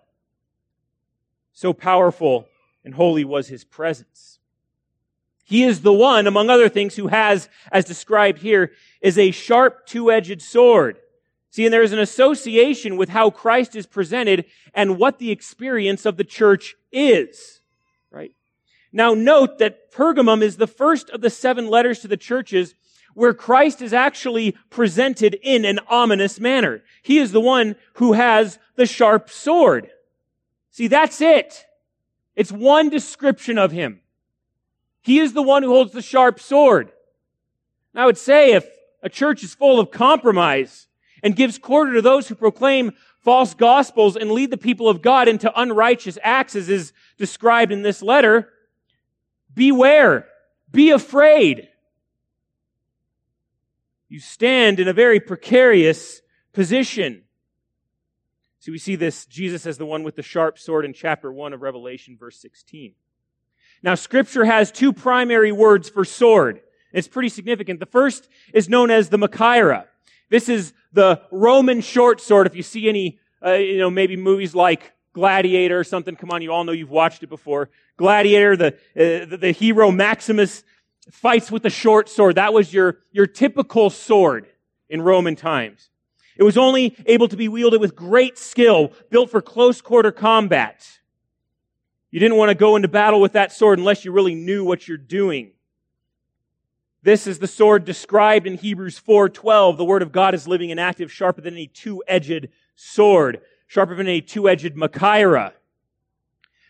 So 1.53 1.73
powerful 1.73 2.47
and 2.85 2.95
holy 2.95 3.25
was 3.25 3.49
his 3.49 3.65
presence. 3.65 4.39
He 5.45 5.65
is 5.65 5.83
the 5.83 5.93
one, 5.93 6.27
among 6.29 6.49
other 6.49 6.69
things, 6.69 6.95
who 6.95 7.09
has, 7.09 7.49
as 7.73 7.85
described 7.85 8.39
here, 8.39 8.73
is 9.01 9.19
a 9.19 9.33
sharp 9.33 9.85
two-edged 9.85 10.41
sword. 10.41 10.99
See, 11.51 11.65
and 11.65 11.75
there's 11.75 11.93
an 11.93 11.99
association 11.99 12.97
with 12.97 13.09
how 13.09 13.31
Christ 13.31 13.75
is 13.75 13.85
presented 13.85 14.45
and 14.73 14.97
what 14.97 15.19
the 15.19 15.33
experience 15.33 16.07
of 16.07 16.17
the 16.17 16.25
church 16.25 16.77
is. 16.93 17.60
Now 18.93 19.15
note 19.15 19.59
that 19.59 19.93
Pergamum 19.93 20.43
is 20.43 20.57
the 20.57 20.67
first 20.67 21.11
of 21.11 21.21
the 21.21 21.31
seven 21.31 21.69
letters 21.69 22.01
to 22.01 22.09
the 22.09 22.17
churches 22.17 22.75
where 23.15 23.35
Christ 23.35 23.83
is 23.83 23.93
actually 23.93 24.53
presented 24.71 25.35
in 25.43 25.65
an 25.65 25.81
ominous 25.89 26.39
manner. 26.39 26.83
He 27.03 27.19
is 27.19 27.33
the 27.33 27.41
one 27.41 27.77
who 27.95 28.13
has 28.13 28.59
the 28.77 28.87
sharp 28.87 29.31
sword. 29.31 29.91
See, 30.71 30.87
that's 30.87 31.21
it. 31.21 31.67
It's 32.37 32.53
one 32.53 32.89
description 32.89 33.59
of 33.59 33.73
him. 33.73 34.01
He 35.03 35.19
is 35.19 35.33
the 35.33 35.43
one 35.43 35.63
who 35.63 35.71
holds 35.71 35.93
the 35.93 36.03
sharp 36.03 36.39
sword. 36.39 36.93
I 37.95 38.07
would 38.07 38.19
say 38.19 38.53
if 38.53 38.69
a 39.03 39.09
church 39.09 39.43
is 39.43 39.55
full 39.55 39.81
of 39.81 39.91
compromise, 39.91 40.87
and 41.23 41.37
gives 41.37 41.59
quarter 41.59 41.95
to 41.95 42.03
those 42.03 42.29
who 42.29 42.35
proclaim 42.35 42.93
false 43.19 43.55
gospels 43.55 44.17
and 44.17 44.31
lead 44.31 44.51
the 44.51 44.57
people 44.57 44.89
of 44.89 45.03
God 45.03 45.29
into 45.29 45.61
unrighteous 45.61 46.19
acts 46.23 46.57
as 46.57 46.69
is 46.69 46.93
described 47.19 47.73
in 47.73 47.83
this 47.83 48.03
letter, 48.03 48.49
beware. 49.55 50.27
Be 50.71 50.91
afraid. 50.91 51.69
You 54.09 54.21
stand 54.21 54.81
in 54.81 54.89
a 54.89 54.93
very 54.93 55.21
precarious 55.21 56.21
position. 56.53 57.23
See, 58.59 58.71
we 58.71 58.79
see 58.79 58.97
this, 58.97 59.25
Jesus 59.27 59.67
as 59.67 59.79
the 59.79 59.87
one 59.87 60.03
with 60.03 60.17
the 60.17 60.23
sharp 60.23 60.59
sword 60.59 60.85
in 60.85 60.93
chapter 60.93 61.33
1 61.33 61.53
of 61.53 61.63
Revelation, 61.63 62.17
verse 62.19 62.37
16. 62.41 62.95
Now, 63.83 63.95
scripture 63.95 64.45
has 64.45 64.71
two 64.71 64.93
primary 64.93 65.53
words 65.53 65.89
for 65.89 66.05
sword. 66.05 66.61
It's 66.93 67.09
pretty 67.09 67.31
significant. 67.31 67.81
The 67.81 67.87
first 67.87 68.29
is 68.53 68.69
known 68.69 68.91
as 68.91 69.09
the 69.09 69.17
Machaira. 69.17 69.85
This 70.29 70.49
is 70.49 70.75
the 70.93 71.23
Roman 71.31 71.81
short 71.81 72.21
sword. 72.21 72.47
If 72.47 72.55
you 72.55 72.63
see 72.63 72.89
any, 72.89 73.19
uh, 73.45 73.53
you 73.53 73.79
know, 73.79 73.91
maybe 73.91 74.17
movies 74.17 74.55
like 74.55 74.93
Gladiator 75.13 75.79
or 75.79 75.85
something, 75.85 76.17
come 76.17 76.31
on, 76.31 76.43
you 76.43 76.53
all 76.53 76.65
know 76.65 76.73
you've 76.73 76.91
watched 76.91 77.23
it 77.23 77.29
before. 77.29 77.69
Gladiator, 77.97 78.57
the, 78.57 78.67
uh, 78.97 79.27
the, 79.27 79.39
the 79.41 79.51
hero 79.53 79.91
Maximus 79.91 80.63
fights 81.11 81.51
with 81.51 81.63
the 81.63 81.71
short 81.71 82.09
sword. 82.09 82.37
That 82.37 82.53
was 82.53 82.73
your, 82.73 82.99
your 83.11 83.27
typical 83.27 83.91
sword 83.91 84.47
in 84.89 85.03
Roman 85.03 85.37
times. 85.37 85.91
It 86.37 86.43
was 86.43 86.57
only 86.57 86.97
able 87.07 87.29
to 87.29 87.37
be 87.37 87.49
wielded 87.49 87.81
with 87.81 87.95
great 87.95 88.39
skill, 88.39 88.93
built 89.11 89.31
for 89.31 89.43
close 89.43 89.81
quarter 89.81 90.13
combat. 90.13 91.01
You 92.11 92.19
didn't 92.19 92.39
want 92.39 92.49
to 92.51 92.55
go 92.55 92.77
into 92.77 92.89
battle 92.89 93.21
with 93.21 93.33
that 93.33 93.53
sword 93.53 93.79
unless 93.79 94.05
you 94.05 94.13
really 94.13 94.35
knew 94.35 94.65
what 94.65 94.89
you're 94.89 94.97
doing. 94.97 95.53
This 97.03 97.27
is 97.27 97.39
the 97.39 97.47
sword 97.47 97.85
described 97.85 98.47
in 98.47 98.57
Hebrews 98.57 98.99
4:12. 98.99 99.77
The 99.77 99.85
word 99.85 100.03
of 100.03 100.13
God 100.13 100.35
is 100.35 100.47
living 100.47 100.71
and 100.71 100.79
active, 100.79 101.11
sharper 101.11 101.41
than 101.41 101.55
any 101.55 101.67
two-edged 101.67 102.49
sword, 102.75 103.41
sharper 103.71 103.95
than 103.95 104.09
a 104.09 104.21
two-edged 104.21 104.75
Machaira. 104.75 105.53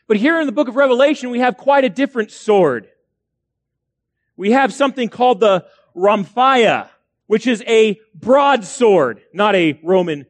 But 0.06 0.18
here 0.18 0.38
in 0.38 0.44
the 0.44 0.52
book 0.52 0.68
of 0.68 0.76
Revelation, 0.76 1.30
we 1.30 1.38
have 1.38 1.56
quite 1.56 1.82
a 1.82 1.88
different 1.88 2.30
sword. 2.30 2.90
We 4.36 4.50
have 4.50 4.70
something 4.70 5.08
called 5.08 5.40
the 5.40 5.64
Rhomphaia, 5.96 6.90
which 7.26 7.46
is 7.46 7.64
a 7.66 7.98
broadsword, 8.14 9.22
not 9.32 9.56
a 9.56 9.80
Roman 9.82 10.26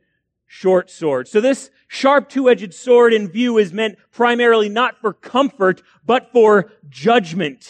short 0.46 0.90
sword. 0.90 1.26
So 1.26 1.40
this 1.40 1.72
sharp 1.88 2.28
two-edged 2.28 2.72
sword 2.72 3.14
in 3.14 3.26
view 3.26 3.58
is 3.58 3.72
meant 3.72 3.98
primarily 4.12 4.68
not 4.68 4.96
for 5.00 5.12
comfort, 5.12 5.82
but 6.06 6.30
for 6.32 6.70
judgment. 6.88 7.62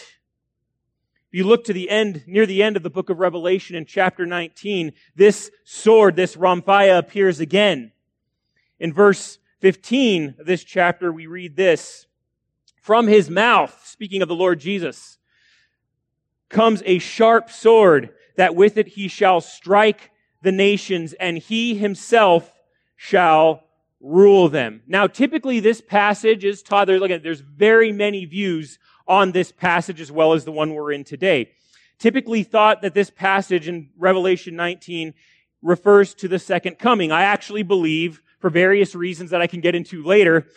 If 1.31 1.39
you 1.39 1.45
look 1.45 1.63
to 1.63 1.73
the 1.73 1.89
end, 1.89 2.23
near 2.27 2.45
the 2.45 2.61
end 2.61 2.77
of 2.77 2.83
the 2.83 2.91
book 2.91 3.09
of 3.09 3.17
Revelation 3.17 3.75
in 3.75 3.85
chapter 3.85 4.27
19, 4.27 4.93
this 5.15 5.49
sword, 5.63 6.15
this 6.15 6.35
Rhomphaia 6.35 6.99
appears 6.99 7.39
again. 7.39 7.93
In 8.81 8.91
verse 8.91 9.37
15 9.59 10.37
of 10.39 10.47
this 10.47 10.63
chapter, 10.63 11.11
we 11.11 11.27
read 11.27 11.55
this. 11.55 12.07
From 12.81 13.05
his 13.05 13.29
mouth, 13.29 13.79
speaking 13.85 14.23
of 14.23 14.27
the 14.27 14.33
Lord 14.33 14.59
Jesus, 14.59 15.19
comes 16.49 16.81
a 16.87 16.97
sharp 16.97 17.51
sword 17.51 18.09
that 18.37 18.55
with 18.55 18.77
it 18.77 18.87
he 18.87 19.07
shall 19.07 19.39
strike 19.39 20.09
the 20.41 20.51
nations 20.51 21.13
and 21.13 21.37
he 21.37 21.75
himself 21.75 22.51
shall 22.95 23.65
rule 23.99 24.49
them. 24.49 24.81
Now, 24.87 25.05
typically 25.05 25.59
this 25.59 25.79
passage 25.79 26.43
is 26.43 26.63
taught, 26.63 26.87
there, 26.87 26.99
look 26.99 27.11
at, 27.11 27.21
there's 27.21 27.41
very 27.41 27.91
many 27.91 28.25
views 28.25 28.79
on 29.07 29.31
this 29.31 29.51
passage 29.51 30.01
as 30.01 30.11
well 30.11 30.33
as 30.33 30.43
the 30.43 30.51
one 30.51 30.73
we're 30.73 30.91
in 30.91 31.03
today. 31.03 31.51
Typically 31.99 32.41
thought 32.41 32.81
that 32.81 32.95
this 32.95 33.11
passage 33.11 33.67
in 33.67 33.91
Revelation 33.95 34.55
19 34.55 35.13
refers 35.61 36.15
to 36.15 36.27
the 36.27 36.39
second 36.39 36.79
coming. 36.79 37.11
I 37.11 37.21
actually 37.21 37.61
believe, 37.61 38.23
for 38.41 38.49
various 38.49 38.95
reasons 38.95 39.29
that 39.29 39.41
I 39.41 39.47
can 39.47 39.61
get 39.61 39.75
into 39.75 40.03
later, 40.03 40.47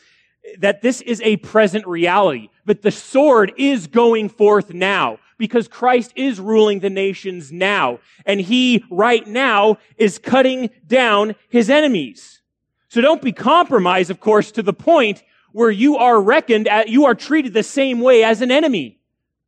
that 0.58 0.82
this 0.82 1.00
is 1.00 1.20
a 1.22 1.36
present 1.36 1.86
reality. 1.86 2.48
But 2.64 2.82
the 2.82 2.90
sword 2.90 3.52
is 3.56 3.86
going 3.86 4.28
forth 4.28 4.74
now 4.74 5.18
because 5.38 5.68
Christ 5.68 6.12
is 6.16 6.40
ruling 6.40 6.80
the 6.80 6.90
nations 6.90 7.52
now. 7.52 8.00
And 8.26 8.40
he 8.40 8.84
right 8.90 9.26
now 9.26 9.78
is 9.96 10.18
cutting 10.18 10.70
down 10.86 11.34
his 11.48 11.70
enemies. 11.70 12.40
So 12.88 13.00
don't 13.00 13.22
be 13.22 13.32
compromised, 13.32 14.10
of 14.10 14.20
course, 14.20 14.52
to 14.52 14.62
the 14.62 14.72
point 14.72 15.22
where 15.52 15.70
you 15.70 15.96
are 15.96 16.20
reckoned 16.20 16.68
at, 16.68 16.88
you 16.88 17.06
are 17.06 17.14
treated 17.14 17.52
the 17.52 17.62
same 17.62 18.00
way 18.00 18.24
as 18.24 18.40
an 18.40 18.50
enemy. 18.50 18.98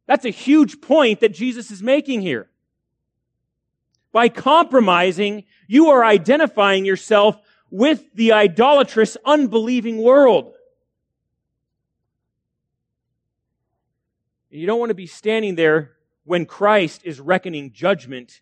That's 0.07 0.25
a 0.25 0.31
huge 0.31 0.81
point 0.81 1.21
that 1.21 1.35
Jesus 1.35 1.71
is 1.71 1.83
making 1.83 2.23
here. 2.23 2.49
By 4.13 4.29
compromising, 4.29 5.45
you 5.67 5.89
are 5.89 6.05
identifying 6.05 6.85
yourself 6.85 7.41
with 7.71 8.05
the 8.15 8.33
idolatrous, 8.33 9.17
unbelieving 9.25 10.03
world. 10.03 10.55
You 14.51 14.67
don't 14.67 14.79
want 14.79 14.91
to 14.91 14.95
be 14.95 15.07
standing 15.07 15.57
there 15.57 15.93
when 16.25 16.47
Christ 16.47 17.03
is 17.05 17.21
reckoning 17.21 17.73
judgment 17.73 18.41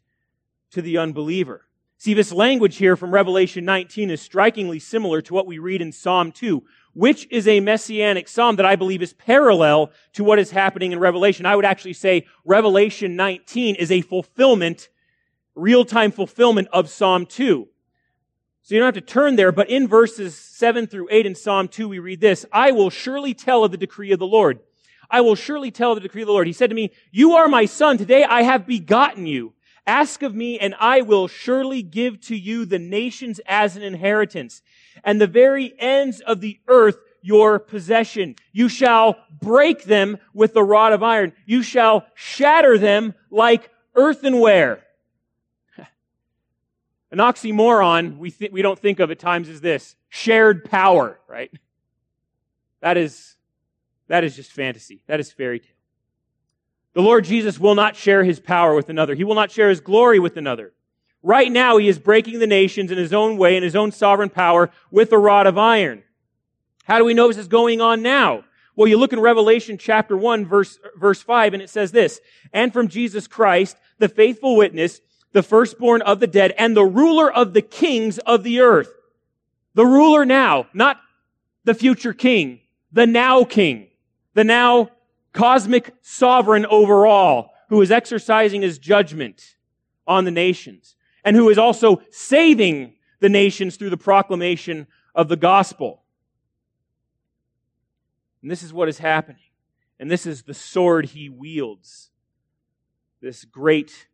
to 0.71 0.81
the 0.83 0.99
unbeliever. 0.99 1.67
See, 1.97 2.15
this 2.15 2.33
language 2.33 2.77
here 2.77 2.97
from 2.97 3.13
Revelation 3.13 3.65
19 3.65 4.11
is 4.11 4.21
strikingly 4.21 4.79
similar 4.79 5.23
to 5.23 5.35
what 5.35 5.47
we 5.47 5.59
read 5.59 5.81
in 5.81 5.91
Psalm 5.91 6.33
2, 6.33 6.63
which 6.93 7.27
is 7.31 7.49
a 7.49 7.61
messianic 7.61 8.29
psalm 8.29 8.57
that 8.57 8.67
I 8.67 8.77
believe 8.77 9.03
is 9.03 9.13
parallel 9.13 9.91
to 10.13 10.23
what 10.23 10.39
is 10.39 10.51
happening 10.51 10.93
in 10.93 10.99
Revelation. 10.99 11.47
I 11.47 11.57
would 11.57 11.65
actually 11.65 11.95
say 11.95 12.27
Revelation 12.45 13.17
19 13.17 13.77
is 13.77 13.91
a 13.91 14.03
fulfillment, 14.03 14.89
real-time 15.55 16.13
fulfillment 16.13 16.69
of 16.73 16.91
Psalm 16.91 17.27
2. 17.27 17.69
So 18.65 18.75
you 18.75 18.81
don't 18.81 18.95
have 18.95 19.05
to 19.05 19.13
turn 19.13 19.37
there, 19.37 19.53
but 19.53 19.69
in 19.69 19.87
verses 19.87 20.35
7 20.35 20.87
through 20.87 21.09
8 21.11 21.27
in 21.27 21.35
Psalm 21.35 21.69
2, 21.69 21.87
we 21.87 21.99
read 21.99 22.23
this, 22.23 22.47
I 22.51 22.73
will 22.73 22.89
surely 22.89 23.35
tell 23.35 23.63
of 23.63 23.73
the 23.73 23.77
decree 23.77 24.11
of 24.11 24.19
the 24.19 24.27
Lord. 24.27 24.59
I 25.11 25.21
will 25.21 25.35
surely 25.35 25.71
tell 25.71 25.93
of 25.93 25.97
the 25.97 26.01
decree 26.01 26.23
of 26.23 26.29
the 26.29 26.33
Lord. 26.33 26.47
He 26.47 26.55
said 26.55 26.71
to 26.71 26.75
me, 26.75 26.91
You 27.11 27.33
are 27.33 27.47
my 27.47 27.67
son. 27.67 27.99
Today 27.99 28.25
I 28.25 28.41
have 28.41 28.67
begotten 28.67 29.27
you. 29.27 29.53
Ask 29.87 30.23
of 30.23 30.35
me, 30.35 30.59
and 30.59 30.75
I 30.81 31.03
will 31.03 31.29
surely 31.29 31.83
give 31.83 32.23
to 32.23 32.35
you 32.35 32.65
the 32.65 32.79
nations 32.79 33.39
as 33.45 33.77
an 33.77 33.83
inheritance, 33.83 34.63
and 35.05 35.21
the 35.21 35.27
very 35.27 35.75
ends 35.79 36.21
of 36.21 36.41
the 36.41 36.59
earth 36.67 36.97
your 37.21 37.59
possession. 37.59 38.35
You 38.51 38.71
shall 38.71 39.19
break 39.43 39.85
them 39.85 40.17
with 40.33 40.55
the 40.55 40.65
rod 40.65 40.95
of 40.95 41.03
iron. 41.03 41.35
You 41.45 41.63
shall 41.63 42.07
shatter 42.15 42.79
them 42.79 43.13
like 43.31 43.69
earthenware. 43.95 44.84
An 47.11 47.19
oxymoron 47.19 48.19
we, 48.19 48.31
th- 48.31 48.51
we 48.51 48.63
don't 48.63 48.79
think 48.79 49.01
of 49.01 49.11
at 49.11 49.19
times 49.19 49.49
as 49.49 49.61
this 49.61 49.97
shared 50.09 50.65
power, 50.65 51.21
right? 51.29 51.51
That 52.81 52.97
is, 52.97 53.37
that 54.09 54.25
is 54.25 54.37
just 54.37 54.53
fantasy. 54.53 55.03
That 55.07 55.21
is 55.21 55.33
fairy 55.33 55.61
tale. 55.61 55.71
The 56.95 57.03
Lord 57.03 57.25
Jesus 57.25 57.59
will 57.59 57.75
not 57.75 57.97
share 57.97 58.25
his 58.25 58.41
power 58.41 58.75
with 58.75 58.89
another. 58.89 59.15
He 59.15 59.25
will 59.25 59.35
not 59.35 59.51
share 59.51 59.69
his 59.69 59.81
glory 59.81 60.19
with 60.19 60.37
another. 60.37 60.73
Right 61.23 61.51
now, 61.51 61.79
he 61.79 61.89
is 61.89 61.99
breaking 61.99 62.39
the 62.39 62.47
nations 62.47 62.91
in 62.91 62.99
his 62.99 63.13
own 63.13 63.37
way, 63.37 63.57
in 63.57 63.63
his 63.63 63.75
own 63.75 63.91
sovereign 63.91 64.29
power, 64.29 64.71
with 64.91 65.11
a 65.11 65.19
rod 65.19 65.47
of 65.47 65.59
iron. 65.59 66.03
How 66.85 66.99
do 66.99 67.05
we 67.05 67.15
know 67.15 67.29
this 67.29 67.39
is 67.39 67.49
going 67.49 67.81
on 67.81 68.03
now? 68.03 68.45
Well, 68.77 68.89
you 68.89 68.99
look 68.99 69.13
in 69.13 69.21
Revelation 69.21 69.79
chapter 69.79 70.17
1, 70.17 70.47
verse, 70.47 70.79
verse 70.97 71.23
5, 71.23 71.55
and 71.55 71.63
it 71.63 71.71
says 71.71 71.93
this, 71.93 72.21
And 72.53 72.73
from 72.73 72.89
Jesus 72.89 73.27
Christ, 73.27 73.77
the 73.99 74.09
faithful 74.09 74.57
witness, 74.57 75.01
the 75.35 75.43
firstborn 75.43 76.01
of 76.01 76.21
the 76.21 76.27
dead, 76.29 76.55
and 76.57 76.77
the 76.77 76.85
ruler 76.85 77.31
of 77.31 77.53
the 77.53 77.61
kings 77.61 78.19
of 78.19 78.45
the 78.45 78.61
earth. 78.61 78.95
The 79.75 79.85
ruler 79.85 80.25
now, 80.25 80.69
not 80.73 81.01
the 81.65 81.75
future 81.75 82.15
king, 82.15 82.61
the 82.93 83.07
now 83.07 83.43
king, 83.43 83.89
the 84.35 84.45
now 84.45 84.91
cosmic 85.33 85.93
sovereign 86.03 86.65
over 86.67 87.05
all, 87.05 87.53
who 87.69 87.83
is 87.83 87.91
exercising 87.91 88.63
his 88.63 88.79
judgment 88.79 89.57
on 90.07 90.25
the 90.25 90.31
nations, 90.31 90.95
and 91.25 91.35
who 91.35 91.51
is 91.51 91.59
also 91.59 92.01
saving 92.11 92.95
the 93.19 93.29
nations 93.29 93.75
through 93.77 93.91
the 93.91 93.97
proclamation 93.97 94.87
of 95.17 95.29
the 95.29 95.37
gospel. 95.37 96.05
And 98.41 98.49
this 98.49 98.63
is 98.63 98.73
what 98.73 98.89
is 98.89 98.99
happening. 98.99 99.41
And 99.99 100.09
this 100.09 100.27
is 100.27 100.43
the 100.43 100.55
sword 100.55 101.07
he 101.07 101.29
wields. 101.29 102.11
This 103.21 103.45
great 103.45 104.07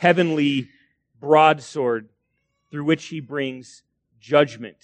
heavenly 0.00 0.66
broadsword 1.20 2.08
through 2.70 2.84
which 2.84 3.08
he 3.08 3.20
brings 3.20 3.82
judgment. 4.18 4.78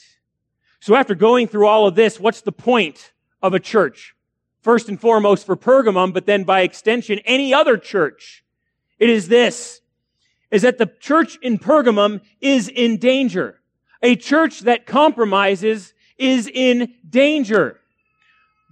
So 0.78 0.94
after 0.94 1.14
going 1.14 1.48
through 1.48 1.66
all 1.66 1.86
of 1.86 1.94
this, 1.94 2.20
what's 2.20 2.42
the 2.42 2.52
point 2.52 3.14
of 3.42 3.54
a 3.54 3.58
church? 3.58 4.14
First 4.60 4.90
and 4.90 5.00
foremost 5.00 5.46
for 5.46 5.56
Pergamum, 5.56 6.12
but 6.12 6.26
then 6.26 6.44
by 6.44 6.60
extension, 6.60 7.18
any 7.24 7.54
other 7.54 7.78
church. 7.78 8.44
It 8.98 9.08
is 9.08 9.28
this, 9.28 9.80
is 10.50 10.60
that 10.62 10.76
the 10.76 10.92
church 11.00 11.38
in 11.40 11.58
Pergamum 11.58 12.20
is 12.42 12.68
in 12.68 12.98
danger. 12.98 13.58
A 14.02 14.16
church 14.16 14.60
that 14.60 14.84
compromises 14.84 15.94
is 16.18 16.46
in 16.46 16.92
danger. 17.08 17.80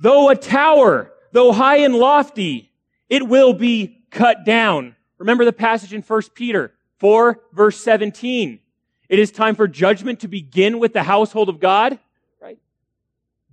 Though 0.02 0.28
a 0.28 0.36
tower, 0.36 1.10
though 1.32 1.52
high 1.52 1.78
and 1.78 1.94
lofty, 1.94 2.70
it 3.08 3.26
will 3.26 3.54
be 3.54 4.04
cut 4.10 4.44
down. 4.44 4.96
Remember 5.24 5.46
the 5.46 5.54
passage 5.54 5.94
in 5.94 6.02
1 6.02 6.22
Peter 6.34 6.74
4 6.98 7.40
verse 7.50 7.80
17. 7.80 8.60
It 9.08 9.18
is 9.18 9.30
time 9.30 9.54
for 9.54 9.66
judgment 9.66 10.20
to 10.20 10.28
begin 10.28 10.78
with 10.78 10.92
the 10.92 11.02
household 11.02 11.48
of 11.48 11.60
God, 11.60 11.98
right? 12.42 12.58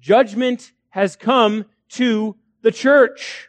Judgment 0.01 0.73
has 0.89 1.15
come 1.15 1.63
to 1.91 2.36
the 2.62 2.73
church. 2.73 3.47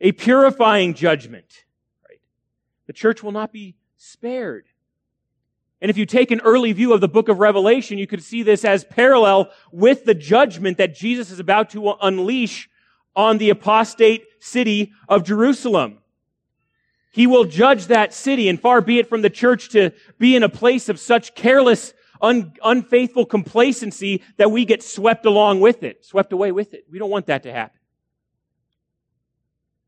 A 0.00 0.12
purifying 0.12 0.94
judgment. 0.94 1.66
Right? 2.08 2.18
The 2.86 2.94
church 2.94 3.22
will 3.22 3.32
not 3.32 3.52
be 3.52 3.74
spared. 3.98 4.64
And 5.82 5.90
if 5.90 5.98
you 5.98 6.06
take 6.06 6.30
an 6.30 6.40
early 6.40 6.72
view 6.72 6.94
of 6.94 7.02
the 7.02 7.08
book 7.08 7.28
of 7.28 7.40
Revelation, 7.40 7.98
you 7.98 8.06
could 8.06 8.22
see 8.22 8.42
this 8.42 8.64
as 8.64 8.84
parallel 8.84 9.50
with 9.70 10.06
the 10.06 10.14
judgment 10.14 10.78
that 10.78 10.94
Jesus 10.94 11.30
is 11.30 11.40
about 11.40 11.68
to 11.72 11.92
unleash 12.00 12.70
on 13.14 13.36
the 13.36 13.50
apostate 13.50 14.24
city 14.40 14.92
of 15.10 15.24
Jerusalem. 15.24 15.98
He 17.12 17.26
will 17.26 17.44
judge 17.44 17.86
that 17.86 18.14
city, 18.14 18.48
and 18.48 18.58
far 18.58 18.80
be 18.80 18.98
it 18.98 19.08
from 19.08 19.22
the 19.22 19.30
church 19.30 19.68
to 19.70 19.90
be 20.18 20.34
in 20.34 20.42
a 20.42 20.48
place 20.48 20.88
of 20.88 20.98
such 20.98 21.34
careless 21.34 21.92
un- 22.22 22.54
unfaithful 22.64 23.26
complacency 23.26 24.22
that 24.38 24.50
we 24.50 24.64
get 24.64 24.82
swept 24.82 25.26
along 25.26 25.60
with 25.60 25.82
it, 25.82 26.04
swept 26.04 26.32
away 26.32 26.52
with 26.52 26.72
it. 26.72 26.86
We 26.90 26.98
don't 26.98 27.10
want 27.10 27.26
that 27.26 27.42
to 27.42 27.52
happen. 27.52 27.78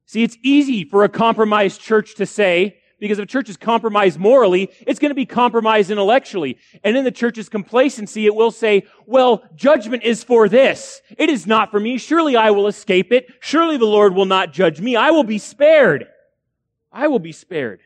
See, 0.07 0.23
it's 0.23 0.37
easy 0.43 0.85
for 0.85 1.03
a 1.03 1.09
compromised 1.09 1.81
church 1.81 2.17
to 2.17 2.27
say, 2.27 2.77
because 3.01 3.19
if 3.19 3.25
a 3.25 3.27
church 3.27 3.49
is 3.49 3.57
compromised 3.57 4.19
morally, 4.19 4.71
it's 4.87 5.01
going 5.01 5.11
to 5.11 5.15
be 5.15 5.27
compromised 5.27 5.91
intellectually. 5.91 6.59
And 6.85 6.97
in 6.97 7.05
the 7.05 7.11
church's 7.11 7.49
complacency, 7.49 8.27
it 8.27 8.35
will 8.35 8.51
say, 8.51 8.85
well, 9.07 9.43
judgment 9.55 10.05
is 10.05 10.23
for 10.23 10.49
this. 10.49 11.01
It 11.17 11.31
is 11.31 11.47
not 11.47 11.71
for 11.71 11.81
me. 11.81 11.99
Surely 11.99 12.37
I 12.37 12.51
will 12.51 12.67
escape 12.67 13.13
it. 13.13 13.33
Surely 13.41 13.79
the 13.79 13.87
Lord 13.87 14.15
will 14.15 14.27
not 14.27 14.53
judge 14.53 14.81
me. 14.81 14.95
I 14.95 15.11
will 15.11 15.25
be 15.25 15.39
spared. 15.39 16.07
I 16.95 17.09
will 17.09 17.19
be 17.19 17.33
spared. 17.33 17.81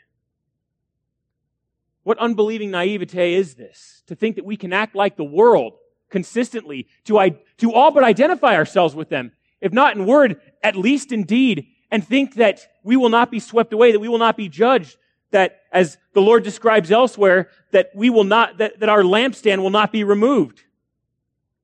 What 2.05 2.19
unbelieving 2.19 2.71
naivete 2.71 3.35
is 3.35 3.55
this? 3.55 4.03
To 4.07 4.15
think 4.15 4.37
that 4.37 4.45
we 4.45 4.57
can 4.57 4.73
act 4.73 4.95
like 4.95 5.17
the 5.17 5.25
world 5.25 5.75
consistently, 6.11 6.87
to, 7.05 7.37
to 7.59 7.73
all 7.73 7.91
but 7.91 8.05
identify 8.05 8.55
ourselves 8.55 8.95
with 8.95 9.09
them, 9.09 9.33
if 9.61 9.73
not 9.73 9.97
in 9.97 10.07
word, 10.07 10.41
at 10.63 10.77
least 10.77 11.11
in 11.11 11.25
deed, 11.25 11.67
and 11.91 12.07
think 12.07 12.35
that 12.35 12.61
we 12.83 12.97
will 12.97 13.09
not 13.09 13.31
be 13.31 13.41
swept 13.41 13.73
away, 13.73 13.93
that 13.93 13.99
we 13.99 14.09
will 14.09 14.19
not 14.19 14.37
be 14.37 14.49
judged, 14.49 14.97
that 15.31 15.63
as 15.73 15.99
the 16.13 16.23
Lord 16.23 16.45
describes 16.45 16.91
elsewhere, 16.91 17.49
that 17.73 17.91
we 17.95 18.11
will 18.11 18.25
not, 18.25 18.59
that, 18.59 18.81
that 18.81 18.89
our 18.89 19.03
lampstand 19.03 19.63
will 19.63 19.71
not 19.71 19.93
be 19.93 20.05
removed. 20.05 20.63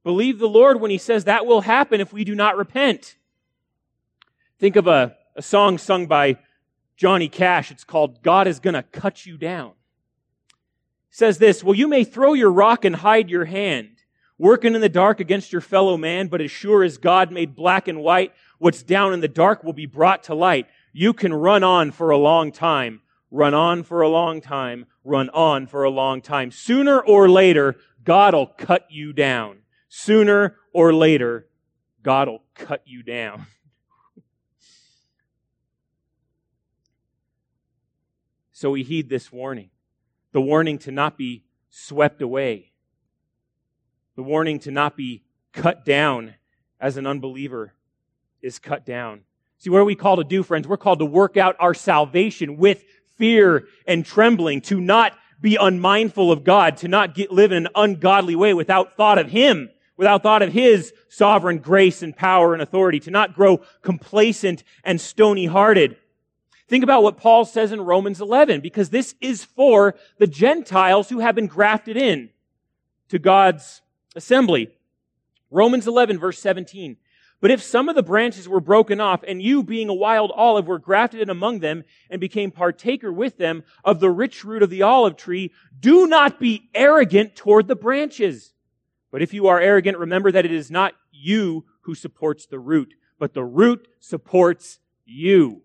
Believe 0.02 0.38
the 0.38 0.48
Lord 0.48 0.80
when 0.80 0.90
He 0.90 0.98
says 0.98 1.24
that 1.24 1.46
will 1.46 1.62
happen 1.62 2.00
if 2.00 2.12
we 2.12 2.24
do 2.24 2.34
not 2.34 2.56
repent. 2.56 3.16
Think 4.58 4.76
of 4.76 4.86
a, 4.86 5.16
a 5.36 5.42
song 5.42 5.78
sung 5.78 6.06
by 6.06 6.38
Johnny 6.96 7.28
Cash. 7.28 7.70
It's 7.70 7.84
called 7.84 8.22
God 8.22 8.46
is 8.46 8.60
Gonna 8.60 8.82
Cut 8.82 9.26
You 9.26 9.36
Down 9.36 9.72
says 11.14 11.38
this, 11.38 11.62
well, 11.62 11.76
you 11.76 11.86
may 11.86 12.02
throw 12.02 12.32
your 12.32 12.50
rock 12.50 12.84
and 12.84 12.96
hide 12.96 13.30
your 13.30 13.44
hand, 13.44 14.02
working 14.36 14.74
in 14.74 14.80
the 14.80 14.88
dark 14.88 15.20
against 15.20 15.52
your 15.52 15.60
fellow 15.60 15.96
man, 15.96 16.26
but 16.26 16.40
as 16.40 16.50
sure 16.50 16.82
as 16.82 16.98
God 16.98 17.30
made 17.30 17.54
black 17.54 17.86
and 17.86 18.00
white, 18.00 18.32
what's 18.58 18.82
down 18.82 19.12
in 19.12 19.20
the 19.20 19.28
dark 19.28 19.62
will 19.62 19.72
be 19.72 19.86
brought 19.86 20.24
to 20.24 20.34
light. 20.34 20.66
You 20.92 21.12
can 21.12 21.32
run 21.32 21.62
on 21.62 21.92
for 21.92 22.10
a 22.10 22.16
long 22.16 22.50
time, 22.50 23.00
run 23.30 23.54
on 23.54 23.84
for 23.84 24.02
a 24.02 24.08
long 24.08 24.40
time, 24.40 24.86
run 25.04 25.30
on 25.30 25.68
for 25.68 25.84
a 25.84 25.90
long 25.90 26.20
time. 26.20 26.50
Sooner 26.50 26.98
or 26.98 27.28
later, 27.28 27.76
God 28.02 28.34
will 28.34 28.48
cut 28.48 28.88
you 28.90 29.12
down. 29.12 29.58
Sooner 29.88 30.56
or 30.72 30.92
later, 30.92 31.46
God 32.02 32.26
will 32.26 32.42
cut 32.56 32.82
you 32.86 33.04
down. 33.04 33.46
so 38.54 38.70
we 38.70 38.82
heed 38.84 39.10
this 39.10 39.30
warning 39.30 39.68
the 40.32 40.40
warning 40.40 40.78
to 40.78 40.90
not 40.90 41.16
be 41.16 41.44
swept 41.70 42.22
away, 42.22 42.72
the 44.16 44.22
warning 44.22 44.58
to 44.60 44.70
not 44.70 44.96
be 44.96 45.22
cut 45.52 45.84
down 45.84 46.34
as 46.80 46.96
an 46.96 47.06
unbeliever 47.06 47.72
is 48.42 48.58
cut 48.58 48.84
down. 48.84 49.20
See, 49.58 49.70
what 49.70 49.78
are 49.78 49.84
we 49.84 49.94
called 49.94 50.18
to 50.18 50.24
do, 50.24 50.42
friends? 50.42 50.66
We're 50.66 50.76
called 50.76 50.98
to 50.98 51.04
work 51.04 51.36
out 51.36 51.54
our 51.60 51.74
salvation 51.74 52.56
with 52.56 52.82
fear 53.16 53.66
and 53.86 54.04
trembling, 54.04 54.60
to 54.62 54.80
not 54.80 55.12
be 55.40 55.56
unmindful 55.56 56.32
of 56.32 56.42
God, 56.42 56.78
to 56.78 56.88
not 56.88 57.14
get, 57.14 57.30
live 57.30 57.52
in 57.52 57.66
an 57.66 57.72
ungodly 57.74 58.34
way 58.34 58.54
without 58.54 58.96
thought 58.96 59.18
of 59.18 59.30
Him, 59.30 59.70
without 59.96 60.22
thought 60.22 60.42
of 60.42 60.52
His 60.52 60.92
sovereign 61.08 61.58
grace 61.58 62.02
and 62.02 62.16
power 62.16 62.54
and 62.54 62.62
authority, 62.62 62.98
to 63.00 63.10
not 63.10 63.34
grow 63.34 63.58
complacent 63.82 64.64
and 64.82 65.00
stony 65.00 65.46
hearted, 65.46 65.96
Think 66.68 66.82
about 66.82 67.02
what 67.02 67.18
Paul 67.18 67.44
says 67.44 67.72
in 67.72 67.80
Romans 67.80 68.20
11, 68.20 68.60
because 68.60 68.90
this 68.90 69.14
is 69.20 69.44
for 69.44 69.94
the 70.18 70.26
Gentiles 70.26 71.08
who 71.08 71.18
have 71.18 71.34
been 71.34 71.46
grafted 71.46 71.96
in 71.96 72.30
to 73.08 73.18
God's 73.18 73.82
assembly. 74.16 74.70
Romans 75.50 75.86
11, 75.86 76.18
verse 76.18 76.38
17. 76.38 76.96
But 77.40 77.50
if 77.50 77.62
some 77.62 77.90
of 77.90 77.94
the 77.94 78.02
branches 78.02 78.48
were 78.48 78.60
broken 78.60 79.00
off, 79.00 79.22
and 79.28 79.42
you, 79.42 79.62
being 79.62 79.90
a 79.90 79.94
wild 79.94 80.32
olive, 80.34 80.66
were 80.66 80.78
grafted 80.78 81.20
in 81.20 81.28
among 81.28 81.58
them, 81.58 81.84
and 82.08 82.18
became 82.18 82.50
partaker 82.50 83.12
with 83.12 83.36
them 83.36 83.64
of 83.84 84.00
the 84.00 84.10
rich 84.10 84.44
root 84.44 84.62
of 84.62 84.70
the 84.70 84.80
olive 84.80 85.16
tree, 85.16 85.52
do 85.78 86.06
not 86.06 86.40
be 86.40 86.70
arrogant 86.74 87.36
toward 87.36 87.68
the 87.68 87.76
branches. 87.76 88.54
But 89.10 89.20
if 89.20 89.34
you 89.34 89.48
are 89.48 89.60
arrogant, 89.60 89.98
remember 89.98 90.32
that 90.32 90.46
it 90.46 90.52
is 90.52 90.70
not 90.70 90.94
you 91.12 91.66
who 91.82 91.94
supports 91.94 92.46
the 92.46 92.58
root, 92.58 92.94
but 93.18 93.34
the 93.34 93.44
root 93.44 93.86
supports 94.00 94.78
you. 95.04 95.63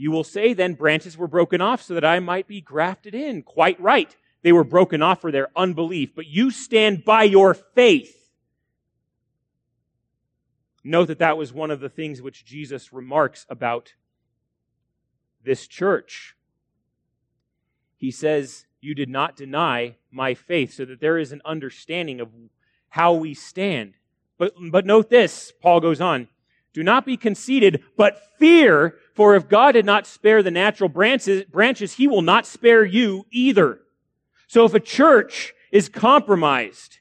You 0.00 0.12
will 0.12 0.22
say 0.22 0.52
then 0.52 0.74
branches 0.74 1.18
were 1.18 1.26
broken 1.26 1.60
off 1.60 1.82
so 1.82 1.94
that 1.94 2.04
I 2.04 2.20
might 2.20 2.46
be 2.46 2.60
grafted 2.60 3.16
in. 3.16 3.42
Quite 3.42 3.80
right. 3.80 4.14
They 4.42 4.52
were 4.52 4.62
broken 4.62 5.02
off 5.02 5.20
for 5.20 5.32
their 5.32 5.48
unbelief, 5.56 6.14
but 6.14 6.28
you 6.28 6.52
stand 6.52 7.04
by 7.04 7.24
your 7.24 7.52
faith. 7.52 8.30
Note 10.84 11.06
that 11.06 11.18
that 11.18 11.36
was 11.36 11.52
one 11.52 11.72
of 11.72 11.80
the 11.80 11.88
things 11.88 12.22
which 12.22 12.44
Jesus 12.44 12.92
remarks 12.92 13.44
about 13.48 13.94
this 15.42 15.66
church. 15.66 16.36
He 17.96 18.12
says, 18.12 18.66
You 18.80 18.94
did 18.94 19.08
not 19.08 19.34
deny 19.34 19.96
my 20.12 20.32
faith, 20.34 20.74
so 20.74 20.84
that 20.84 21.00
there 21.00 21.18
is 21.18 21.32
an 21.32 21.42
understanding 21.44 22.20
of 22.20 22.28
how 22.90 23.14
we 23.14 23.34
stand. 23.34 23.94
But, 24.38 24.54
but 24.70 24.86
note 24.86 25.10
this, 25.10 25.52
Paul 25.60 25.80
goes 25.80 26.00
on. 26.00 26.28
Do 26.78 26.84
not 26.84 27.04
be 27.04 27.16
conceited, 27.16 27.82
but 27.96 28.22
fear, 28.38 28.98
for 29.12 29.34
if 29.34 29.48
God 29.48 29.72
did 29.72 29.84
not 29.84 30.06
spare 30.06 30.44
the 30.44 30.52
natural 30.52 30.88
branches, 30.88 31.42
branches, 31.42 31.94
he 31.94 32.06
will 32.06 32.22
not 32.22 32.46
spare 32.46 32.84
you 32.84 33.26
either. 33.32 33.80
So 34.46 34.64
if 34.64 34.74
a 34.74 34.78
church 34.78 35.54
is 35.72 35.88
compromised, 35.88 37.00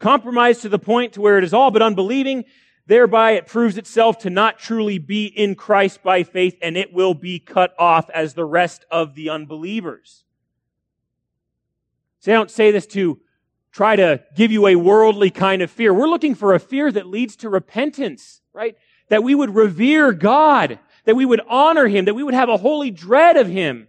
compromised 0.00 0.62
to 0.62 0.68
the 0.68 0.80
point 0.80 1.12
to 1.12 1.20
where 1.20 1.38
it 1.38 1.44
is 1.44 1.54
all 1.54 1.70
but 1.70 1.82
unbelieving, 1.82 2.46
thereby 2.88 3.34
it 3.34 3.46
proves 3.46 3.78
itself 3.78 4.18
to 4.18 4.28
not 4.28 4.58
truly 4.58 4.98
be 4.98 5.26
in 5.26 5.54
Christ 5.54 6.02
by 6.02 6.24
faith, 6.24 6.58
and 6.60 6.76
it 6.76 6.92
will 6.92 7.14
be 7.14 7.38
cut 7.38 7.76
off 7.78 8.10
as 8.10 8.34
the 8.34 8.44
rest 8.44 8.84
of 8.90 9.14
the 9.14 9.30
unbelievers. 9.30 10.24
See, 12.18 12.32
I 12.32 12.34
don't 12.34 12.50
say 12.50 12.72
this 12.72 12.86
to 12.86 13.20
try 13.70 13.94
to 13.94 14.24
give 14.34 14.50
you 14.50 14.66
a 14.66 14.74
worldly 14.74 15.30
kind 15.30 15.62
of 15.62 15.70
fear. 15.70 15.94
We're 15.94 16.08
looking 16.08 16.34
for 16.34 16.54
a 16.54 16.58
fear 16.58 16.90
that 16.90 17.06
leads 17.06 17.36
to 17.36 17.48
repentance, 17.48 18.40
right? 18.52 18.74
That 19.12 19.22
we 19.22 19.34
would 19.34 19.54
revere 19.54 20.12
God, 20.12 20.78
that 21.04 21.16
we 21.16 21.26
would 21.26 21.42
honor 21.46 21.86
Him, 21.86 22.06
that 22.06 22.14
we 22.14 22.22
would 22.22 22.32
have 22.32 22.48
a 22.48 22.56
holy 22.56 22.90
dread 22.90 23.36
of 23.36 23.46
Him. 23.46 23.88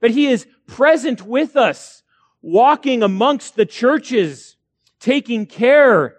But 0.00 0.10
He 0.10 0.26
is 0.26 0.48
present 0.66 1.22
with 1.22 1.54
us, 1.54 2.02
walking 2.42 3.04
amongst 3.04 3.54
the 3.54 3.66
churches, 3.66 4.56
taking 4.98 5.46
care 5.46 6.16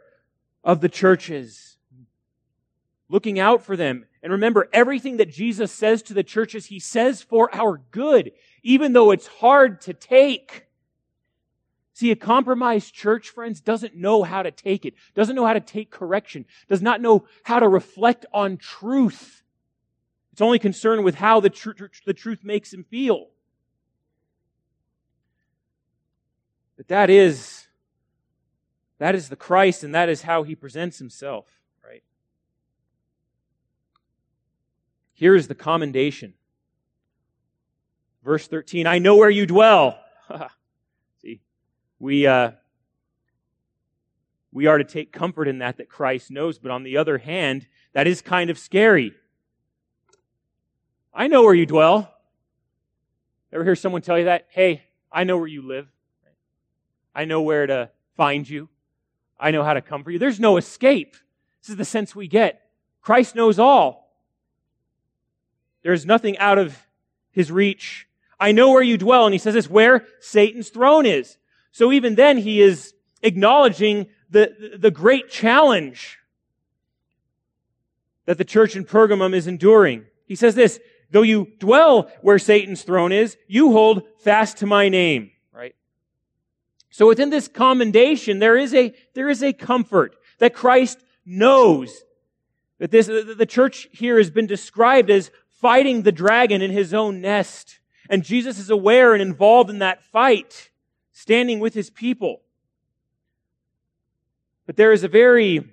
of 0.63 0.79
the 0.79 0.87
churches, 0.87 1.75
looking 3.09 3.39
out 3.39 3.61
for 3.61 3.75
them. 3.75 4.05
And 4.23 4.31
remember, 4.31 4.69
everything 4.71 5.17
that 5.17 5.29
Jesus 5.29 5.73
says 5.73 6.01
to 6.03 6.13
the 6.13 6.23
churches, 6.23 6.67
He 6.67 6.79
says 6.79 7.21
for 7.21 7.53
our 7.53 7.81
good, 7.91 8.31
even 8.63 8.93
though 8.93 9.11
it's 9.11 9.27
hard 9.27 9.81
to 9.81 9.93
take. 9.93 10.64
See, 11.95 12.11
a 12.11 12.15
compromised 12.17 12.93
church, 12.93 13.29
friends, 13.29 13.61
doesn't 13.61 13.95
know 13.95 14.23
how 14.23 14.43
to 14.43 14.51
take 14.51 14.85
it, 14.85 14.95
doesn't 15.13 15.33
know 15.33 15.45
how 15.45 15.53
to 15.53 15.61
take 15.61 15.89
correction, 15.89 16.45
does 16.67 16.81
not 16.81 16.99
know 16.99 17.25
how 17.43 17.59
to 17.59 17.69
reflect 17.69 18.25
on 18.33 18.57
truth. 18.57 19.43
It's 20.33 20.41
only 20.41 20.59
concerned 20.59 21.05
with 21.05 21.15
how 21.15 21.39
the, 21.39 21.49
tr- 21.49 21.71
the 22.05 22.13
truth 22.13 22.43
makes 22.43 22.73
him 22.73 22.83
feel. 22.83 23.27
But 26.75 26.89
that 26.89 27.09
is, 27.09 27.65
that 28.97 29.15
is 29.15 29.29
the 29.29 29.37
Christ 29.37 29.85
and 29.85 29.95
that 29.95 30.09
is 30.09 30.21
how 30.21 30.43
he 30.43 30.53
presents 30.53 30.99
himself, 30.99 31.47
right? 31.81 32.03
Here 35.13 35.33
is 35.33 35.47
the 35.47 35.55
commendation. 35.55 36.33
Verse 38.21 38.45
13, 38.49 38.85
I 38.85 38.99
know 38.99 39.15
where 39.15 39.29
you 39.29 39.45
dwell. 39.45 39.97
we, 42.05 42.27
uh, 42.27 42.51
we 44.51 44.67
are 44.67 44.77
to 44.77 44.83
take 44.83 45.11
comfort 45.11 45.47
in 45.47 45.57
that 45.57 45.77
that 45.77 45.89
Christ 45.89 46.29
knows. 46.29 46.59
But 46.59 46.69
on 46.69 46.83
the 46.83 46.97
other 46.97 47.17
hand, 47.17 47.65
that 47.93 48.05
is 48.05 48.21
kind 48.21 48.51
of 48.51 48.59
scary. 48.59 49.11
I 51.11 51.25
know 51.25 51.41
where 51.41 51.55
you 51.55 51.65
dwell. 51.65 52.13
Ever 53.51 53.63
hear 53.63 53.75
someone 53.75 54.03
tell 54.03 54.19
you 54.19 54.25
that? 54.25 54.45
Hey, 54.49 54.83
I 55.11 55.23
know 55.23 55.37
where 55.39 55.47
you 55.47 55.63
live. 55.63 55.87
I 57.15 57.25
know 57.25 57.41
where 57.41 57.65
to 57.65 57.89
find 58.15 58.47
you. 58.47 58.69
I 59.39 59.49
know 59.49 59.63
how 59.63 59.73
to 59.73 59.81
come 59.81 60.03
for 60.03 60.11
you. 60.11 60.19
There's 60.19 60.39
no 60.39 60.57
escape. 60.57 61.15
This 61.63 61.71
is 61.71 61.75
the 61.75 61.85
sense 61.85 62.15
we 62.15 62.27
get. 62.27 62.69
Christ 63.01 63.33
knows 63.33 63.57
all. 63.57 64.15
There's 65.81 66.05
nothing 66.05 66.37
out 66.37 66.59
of 66.59 66.77
his 67.31 67.51
reach. 67.51 68.07
I 68.39 68.51
know 68.51 68.69
where 68.73 68.83
you 68.83 68.99
dwell. 68.99 69.25
And 69.25 69.33
he 69.33 69.39
says 69.39 69.55
this, 69.55 69.67
where 69.67 70.05
Satan's 70.19 70.69
throne 70.69 71.07
is. 71.07 71.39
So 71.75 71.91
even 71.91 72.15
then, 72.15 72.37
he 72.37 72.61
is 72.61 72.93
acknowledging 73.21 74.07
the, 74.29 74.77
the 74.77 74.91
great 74.91 75.29
challenge 75.29 76.17
that 78.27 78.37
the 78.37 78.45
church 78.45 78.77
in 78.77 78.85
Pergamum 78.85 79.35
is 79.35 79.45
enduring. 79.45 80.05
He 80.25 80.35
says 80.35 80.55
this, 80.55 80.79
though 81.11 81.21
you 81.21 81.51
dwell 81.59 82.09
where 82.21 82.39
Satan's 82.39 82.83
throne 82.83 83.11
is, 83.11 83.35
you 83.49 83.73
hold 83.73 84.03
fast 84.19 84.55
to 84.59 84.65
my 84.65 84.87
name, 84.87 85.31
right? 85.51 85.75
So 86.91 87.09
within 87.09 87.29
this 87.29 87.49
commendation, 87.49 88.39
there 88.39 88.55
is 88.55 88.73
a, 88.73 88.93
there 89.13 89.27
is 89.27 89.43
a 89.43 89.51
comfort 89.51 90.15
that 90.39 90.53
Christ 90.53 91.03
knows 91.25 91.93
that 92.79 92.91
this, 92.91 93.07
the 93.07 93.45
church 93.45 93.89
here 93.91 94.17
has 94.17 94.29
been 94.29 94.47
described 94.47 95.09
as 95.09 95.29
fighting 95.59 96.03
the 96.03 96.13
dragon 96.13 96.61
in 96.61 96.71
his 96.71 96.93
own 96.93 97.19
nest. 97.19 97.79
And 98.09 98.23
Jesus 98.23 98.59
is 98.59 98.69
aware 98.69 99.11
and 99.11 99.21
involved 99.21 99.69
in 99.69 99.79
that 99.79 100.01
fight 100.05 100.69
standing 101.15 101.61
with 101.61 101.73
his 101.73 101.89
people. 101.89 102.41
But 104.65 104.75
there 104.75 104.91
is 104.91 105.05
a 105.05 105.07
very, 105.07 105.63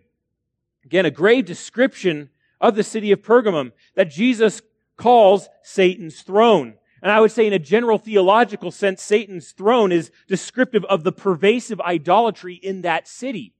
again, 0.84 1.04
a 1.04 1.10
grave 1.10 1.46
description 1.46 2.30
of 2.60 2.76
the 2.76 2.84
city 2.84 3.10
of 3.10 3.22
Pergamum 3.22 3.72
that 3.96 4.08
Jesus 4.08 4.62
calls 4.96 5.48
Satan's 5.64 6.22
throne. 6.22 6.74
And 7.02 7.10
I 7.10 7.18
would 7.20 7.32
say 7.32 7.44
in 7.44 7.52
a 7.52 7.58
general 7.58 7.98
theological 7.98 8.70
sense, 8.70 9.02
Satan's 9.02 9.50
throne 9.50 9.90
is 9.90 10.12
descriptive 10.28 10.84
of 10.84 11.02
the 11.02 11.10
pervasive 11.10 11.80
idolatry 11.80 12.54
in 12.54 12.82
that 12.82 13.08
city. 13.08 13.52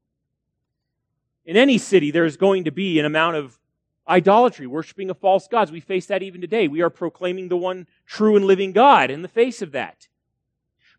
In 1.45 1.57
any 1.57 1.79
city, 1.79 2.13
there's 2.13 2.37
going 2.37 2.63
to 2.65 2.71
be 2.71 3.01
an 3.01 3.05
amount 3.05 3.35
of 3.35 3.59
idolatry, 4.07 4.69
worshiping 4.69 5.11
of 5.11 5.19
false 5.19 5.49
gods. 5.49 5.73
We 5.73 5.81
face 5.81 6.07
that 6.07 6.23
even 6.23 6.41
today. 6.41 6.69
We 6.69 6.81
are 6.81 6.91
proclaiming 6.91 7.49
the 7.49 7.57
one 7.57 7.89
true 8.07 8.37
and 8.37 8.45
living 8.45 8.71
God 8.71 9.11
in 9.11 9.23
the 9.23 9.29
face 9.29 9.63
of 9.63 9.73
that. 9.73 10.07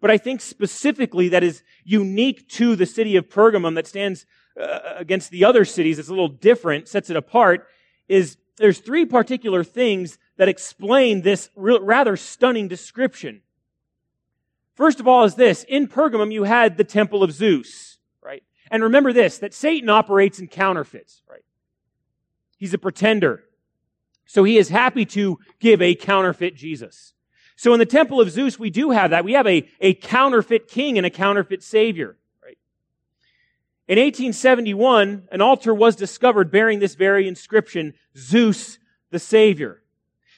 But 0.03 0.11
I 0.11 0.17
think 0.17 0.41
specifically 0.41 1.29
that 1.29 1.45
is 1.45 1.63
unique 1.85 2.49
to 2.49 2.75
the 2.75 2.85
city 2.85 3.15
of 3.15 3.29
Pergamum 3.29 3.75
that 3.75 3.87
stands 3.87 4.25
uh, 4.61 4.79
against 4.97 5.31
the 5.31 5.45
other 5.45 5.63
cities. 5.63 5.97
It's 5.97 6.09
a 6.09 6.11
little 6.11 6.27
different, 6.27 6.89
sets 6.89 7.09
it 7.09 7.15
apart, 7.15 7.67
is 8.09 8.35
there's 8.57 8.79
three 8.79 9.05
particular 9.05 9.63
things 9.63 10.17
that 10.35 10.49
explain 10.49 11.21
this 11.21 11.49
rather 11.55 12.17
stunning 12.17 12.67
description. 12.67 13.43
First 14.75 14.99
of 14.99 15.07
all 15.07 15.23
is 15.23 15.35
this. 15.35 15.63
In 15.69 15.87
Pergamum, 15.87 16.33
you 16.33 16.43
had 16.43 16.75
the 16.75 16.83
temple 16.83 17.23
of 17.23 17.31
Zeus, 17.31 17.97
right? 18.21 18.43
And 18.69 18.83
remember 18.83 19.13
this, 19.13 19.37
that 19.37 19.53
Satan 19.53 19.87
operates 19.87 20.37
in 20.37 20.49
counterfeits, 20.49 21.21
right? 21.29 21.45
He's 22.57 22.73
a 22.73 22.77
pretender. 22.77 23.45
So 24.25 24.43
he 24.43 24.57
is 24.57 24.67
happy 24.67 25.05
to 25.05 25.39
give 25.61 25.81
a 25.81 25.95
counterfeit 25.95 26.57
Jesus. 26.57 27.12
So 27.55 27.73
in 27.73 27.79
the 27.79 27.85
temple 27.85 28.19
of 28.19 28.31
Zeus, 28.31 28.57
we 28.57 28.69
do 28.69 28.91
have 28.91 29.11
that. 29.11 29.25
We 29.25 29.33
have 29.33 29.47
a, 29.47 29.67
a 29.79 29.93
counterfeit 29.93 30.67
king 30.67 30.97
and 30.97 31.05
a 31.05 31.09
counterfeit 31.09 31.63
savior. 31.63 32.17
Right? 32.43 32.57
In 33.87 33.97
1871, 33.97 35.29
an 35.31 35.41
altar 35.41 35.73
was 35.73 35.95
discovered 35.95 36.51
bearing 36.51 36.79
this 36.79 36.95
very 36.95 37.27
inscription, 37.27 37.93
Zeus 38.17 38.79
the 39.11 39.19
Savior. 39.19 39.81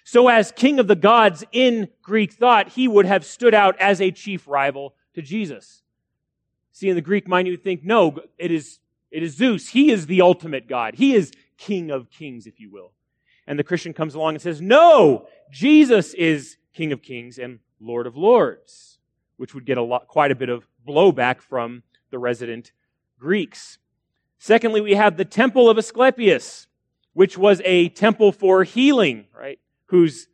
So 0.03 0.27
as 0.27 0.51
king 0.51 0.79
of 0.79 0.87
the 0.87 0.95
gods 0.95 1.43
in 1.51 1.89
Greek 2.03 2.33
thought, 2.33 2.69
he 2.69 2.87
would 2.87 3.07
have 3.07 3.25
stood 3.25 3.55
out 3.55 3.75
as 3.79 3.99
a 3.99 4.11
chief 4.11 4.47
rival 4.47 4.93
to 5.15 5.21
Jesus. 5.21 5.81
See, 6.73 6.89
in 6.89 6.95
the 6.95 7.01
Greek 7.01 7.27
mind, 7.27 7.47
you 7.47 7.53
would 7.53 7.63
think, 7.63 7.83
no, 7.83 8.19
it 8.37 8.51
is, 8.51 8.79
it 9.09 9.23
is 9.23 9.35
Zeus. 9.35 9.69
He 9.69 9.89
is 9.89 10.05
the 10.05 10.21
ultimate 10.21 10.67
God. 10.67 10.95
He 10.95 11.15
is 11.15 11.31
king 11.57 11.89
of 11.89 12.11
kings, 12.11 12.45
if 12.45 12.59
you 12.59 12.69
will. 12.69 12.91
And 13.47 13.59
the 13.59 13.63
Christian 13.63 13.93
comes 13.93 14.15
along 14.15 14.35
and 14.35 14.41
says, 14.41 14.61
no, 14.61 15.27
Jesus 15.51 16.13
is 16.13 16.57
King 16.73 16.91
of 16.91 17.01
Kings 17.01 17.37
and 17.37 17.59
Lord 17.79 18.07
of 18.07 18.17
Lords, 18.17 18.97
which 19.37 19.53
would 19.53 19.65
get 19.65 19.77
a 19.77 19.83
lot, 19.83 20.07
quite 20.07 20.31
a 20.31 20.35
bit 20.35 20.49
of 20.49 20.67
blowback 20.87 21.41
from 21.41 21.83
the 22.09 22.19
resident 22.19 22.71
Greeks. 23.19 23.77
Secondly, 24.39 24.81
we 24.81 24.95
have 24.95 25.17
the 25.17 25.25
temple 25.25 25.69
of 25.69 25.77
Asclepius, 25.77 26.67
which 27.13 27.37
was 27.37 27.61
a 27.65 27.89
temple 27.89 28.31
for 28.31 28.63
healing, 28.63 29.25
right? 29.37 29.59
Whose 29.85 30.27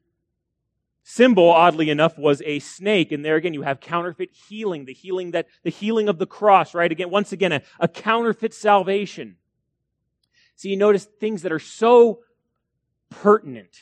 symbol, 1.04 1.50
oddly 1.50 1.89
enough, 1.89 2.17
was 2.17 2.41
a 2.45 2.60
snake. 2.60 3.12
And 3.12 3.24
there 3.24 3.36
again, 3.36 3.54
you 3.54 3.63
have 3.63 3.80
counterfeit 3.80 4.32
healing, 4.32 4.86
the 4.86 4.93
healing 4.93 5.32
that, 5.32 5.47
the 5.63 5.69
healing 5.69 6.10
of 6.10 6.17
the 6.17 6.26
cross, 6.26 6.74
right? 6.74 6.91
Again, 6.91 7.10
once 7.10 7.32
again, 7.32 7.52
a, 7.52 7.62
a 7.80 7.88
counterfeit 7.88 8.54
salvation. 8.54 9.36
So 10.56 10.69
you 10.69 10.78
notice 10.78 11.06
things 11.06 11.41
that 11.41 11.52
are 11.52 11.60
so 11.60 12.21
pertinent 13.12 13.82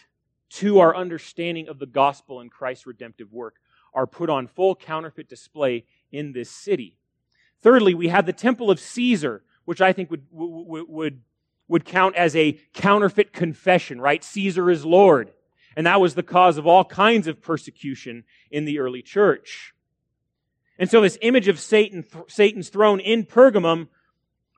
to 0.49 0.79
our 0.79 0.93
understanding 0.93 1.69
of 1.69 1.79
the 1.79 1.85
gospel 1.85 2.41
and 2.41 2.51
Christ's 2.51 2.85
redemptive 2.85 3.31
work 3.31 3.55
are 3.93 4.05
put 4.05 4.29
on 4.29 4.47
full 4.47 4.75
counterfeit 4.75 5.29
display 5.29 5.85
in 6.11 6.33
this 6.33 6.49
city. 6.49 6.97
Thirdly, 7.61 7.93
we 7.93 8.09
have 8.09 8.25
the 8.25 8.33
temple 8.33 8.69
of 8.69 8.79
Caesar, 8.79 9.43
which 9.65 9.79
I 9.79 9.93
think 9.93 10.11
would, 10.11 10.25
would, 10.31 10.89
would, 10.89 11.21
would 11.67 11.85
count 11.85 12.15
as 12.15 12.35
a 12.35 12.59
counterfeit 12.73 13.31
confession, 13.31 14.01
right? 14.01 14.23
Caesar 14.23 14.69
is 14.69 14.83
Lord. 14.83 15.31
And 15.75 15.85
that 15.85 16.01
was 16.01 16.15
the 16.15 16.23
cause 16.23 16.57
of 16.57 16.67
all 16.67 16.83
kinds 16.83 17.27
of 17.27 17.41
persecution 17.41 18.23
in 18.51 18.65
the 18.65 18.79
early 18.79 19.01
church. 19.01 19.73
And 20.77 20.89
so 20.89 21.01
this 21.01 21.17
image 21.21 21.47
of 21.47 21.59
Satan, 21.59 22.05
Satan's 22.27 22.69
throne 22.69 22.99
in 22.99 23.25
Pergamum 23.25 23.87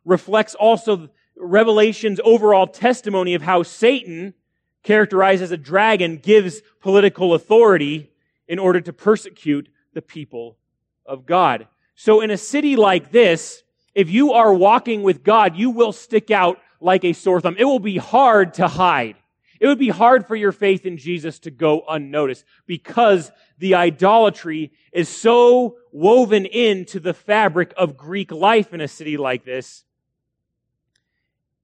reflects 0.05 0.55
also 0.55 1.09
Revelation's 1.35 2.19
overall 2.23 2.67
testimony 2.67 3.33
of 3.33 3.41
how 3.41 3.63
Satan 3.63 4.35
characterized 4.83 5.43
as 5.43 5.51
a 5.51 5.57
dragon, 5.57 6.17
gives 6.17 6.61
political 6.79 7.33
authority 7.33 8.11
in 8.47 8.59
order 8.59 8.81
to 8.81 8.93
persecute 8.93 9.69
the 9.93 10.01
people 10.01 10.57
of 11.05 11.25
God. 11.25 11.67
So 11.95 12.21
in 12.21 12.31
a 12.31 12.37
city 12.37 12.75
like 12.75 13.11
this, 13.11 13.63
if 13.93 14.09
you 14.09 14.33
are 14.33 14.53
walking 14.53 15.03
with 15.03 15.23
God, 15.23 15.55
you 15.55 15.69
will 15.69 15.91
stick 15.91 16.31
out 16.31 16.59
like 16.79 17.03
a 17.03 17.13
sore 17.13 17.41
thumb. 17.41 17.55
It 17.57 17.65
will 17.65 17.79
be 17.79 17.97
hard 17.97 18.55
to 18.55 18.67
hide. 18.67 19.17
It 19.59 19.67
would 19.67 19.77
be 19.77 19.89
hard 19.89 20.25
for 20.25 20.35
your 20.35 20.51
faith 20.51 20.87
in 20.87 20.97
Jesus 20.97 21.37
to 21.39 21.51
go 21.51 21.83
unnoticed 21.87 22.45
because 22.65 23.31
the 23.59 23.75
idolatry 23.75 24.71
is 24.91 25.07
so 25.07 25.77
woven 25.91 26.47
into 26.47 26.99
the 26.99 27.13
fabric 27.13 27.71
of 27.77 27.95
Greek 27.95 28.31
life 28.31 28.73
in 28.73 28.81
a 28.81 28.87
city 28.87 29.17
like 29.17 29.45
this. 29.45 29.83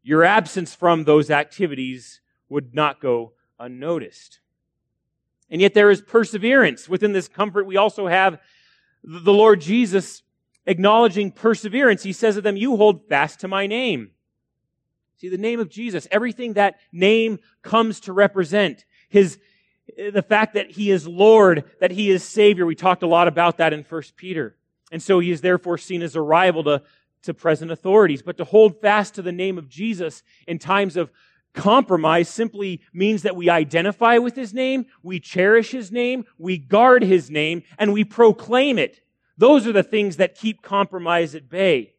Your 0.03 0.23
absence 0.23 0.75
from 0.75 1.05
those 1.05 1.31
activities 1.31 2.21
would 2.49 2.73
not 2.73 3.01
go 3.01 3.33
unnoticed. 3.59 4.39
And 5.49 5.61
yet 5.61 5.73
there 5.73 5.89
is 5.89 6.01
perseverance. 6.01 6.89
Within 6.89 7.13
this 7.13 7.27
comfort, 7.27 7.65
we 7.65 7.77
also 7.77 8.07
have 8.07 8.39
the 9.03 9.33
Lord 9.33 9.61
Jesus 9.61 10.23
acknowledging 10.65 11.31
perseverance. 11.31 12.03
He 12.03 12.13
says 12.13 12.35
to 12.35 12.41
them, 12.41 12.57
You 12.57 12.75
hold 12.75 13.07
fast 13.07 13.39
to 13.41 13.47
my 13.47 13.67
name. 13.67 14.11
See, 15.17 15.29
the 15.29 15.37
name 15.37 15.59
of 15.59 15.69
Jesus, 15.69 16.07
everything 16.11 16.53
that 16.53 16.79
name 16.91 17.39
comes 17.63 18.01
to 18.01 18.13
represent, 18.13 18.85
his, 19.09 19.39
eh, 19.97 20.11
the 20.11 20.21
fact 20.21 20.53
that 20.53 20.71
he 20.71 20.91
is 20.91 21.07
Lord, 21.07 21.63
that 21.79 21.91
he 21.91 22.11
is 22.11 22.23
Savior. 22.23 22.67
We 22.67 22.75
talked 22.75 23.01
a 23.01 23.07
lot 23.07 23.27
about 23.27 23.57
that 23.57 23.73
in 23.73 23.83
1 23.83 24.01
Peter. 24.15 24.55
And 24.91 25.01
so 25.01 25.19
he 25.19 25.31
is 25.31 25.41
therefore 25.41 25.79
seen 25.79 26.03
as 26.03 26.15
a 26.15 26.21
rival 26.21 26.63
to, 26.65 26.83
to 27.23 27.33
present 27.33 27.71
authorities. 27.71 28.21
But 28.21 28.37
to 28.37 28.43
hold 28.43 28.79
fast 28.79 29.15
to 29.15 29.23
the 29.23 29.31
name 29.31 29.57
of 29.57 29.67
Jesus 29.67 30.21
in 30.45 30.59
times 30.59 30.95
of 30.97 31.09
compromise 31.57 32.29
simply 32.29 32.81
means 32.93 33.23
that 33.23 33.35
we 33.35 33.49
identify 33.49 34.17
with 34.19 34.35
his 34.35 34.53
name, 34.53 34.85
we 35.03 35.19
cherish 35.19 35.71
his 35.71 35.91
name, 35.91 36.23
we 36.37 36.57
guard 36.57 37.03
his 37.03 37.29
name, 37.29 37.63
and 37.77 37.91
we 37.91 38.05
proclaim 38.05 38.77
it. 38.77 39.01
Those 39.37 39.67
are 39.67 39.73
the 39.73 39.83
things 39.83 40.17
that 40.17 40.35
keep 40.35 40.61
compromise 40.61 41.35
at 41.35 41.49
bay. 41.49 41.95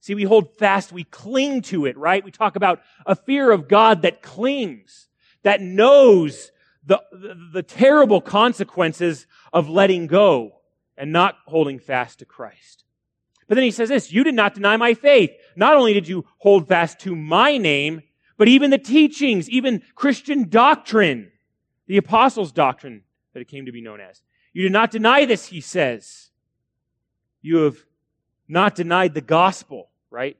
See, 0.00 0.14
we 0.14 0.24
hold 0.24 0.56
fast, 0.56 0.92
we 0.92 1.04
cling 1.04 1.62
to 1.62 1.86
it, 1.86 1.96
right? 1.96 2.24
We 2.24 2.30
talk 2.30 2.56
about 2.56 2.80
a 3.06 3.16
fear 3.16 3.50
of 3.50 3.68
God 3.68 4.02
that 4.02 4.22
clings, 4.22 5.08
that 5.42 5.60
knows 5.60 6.52
the, 6.84 7.02
the, 7.10 7.48
the 7.52 7.62
terrible 7.62 8.20
consequences 8.20 9.26
of 9.52 9.68
letting 9.68 10.06
go 10.06 10.60
and 10.96 11.12
not 11.12 11.36
holding 11.46 11.78
fast 11.78 12.20
to 12.20 12.24
Christ. 12.24 12.84
But 13.48 13.54
then 13.54 13.64
he 13.64 13.70
says 13.70 13.88
this, 13.88 14.12
you 14.12 14.24
did 14.24 14.34
not 14.34 14.54
deny 14.54 14.76
my 14.76 14.94
faith. 14.94 15.30
Not 15.56 15.74
only 15.74 15.92
did 15.92 16.08
you 16.08 16.24
hold 16.38 16.68
fast 16.68 17.00
to 17.00 17.14
my 17.14 17.58
name, 17.58 18.02
but 18.36 18.48
even 18.48 18.70
the 18.70 18.78
teachings, 18.78 19.48
even 19.48 19.82
Christian 19.94 20.48
doctrine, 20.48 21.30
the 21.86 21.96
apostles' 21.96 22.52
doctrine 22.52 23.02
that 23.32 23.40
it 23.40 23.48
came 23.48 23.66
to 23.66 23.72
be 23.72 23.80
known 23.80 24.00
as. 24.00 24.22
You 24.52 24.62
did 24.62 24.72
not 24.72 24.90
deny 24.90 25.24
this, 25.24 25.46
he 25.46 25.60
says. 25.60 26.30
You 27.42 27.58
have 27.58 27.76
not 28.48 28.74
denied 28.74 29.14
the 29.14 29.20
gospel, 29.20 29.90
right? 30.10 30.36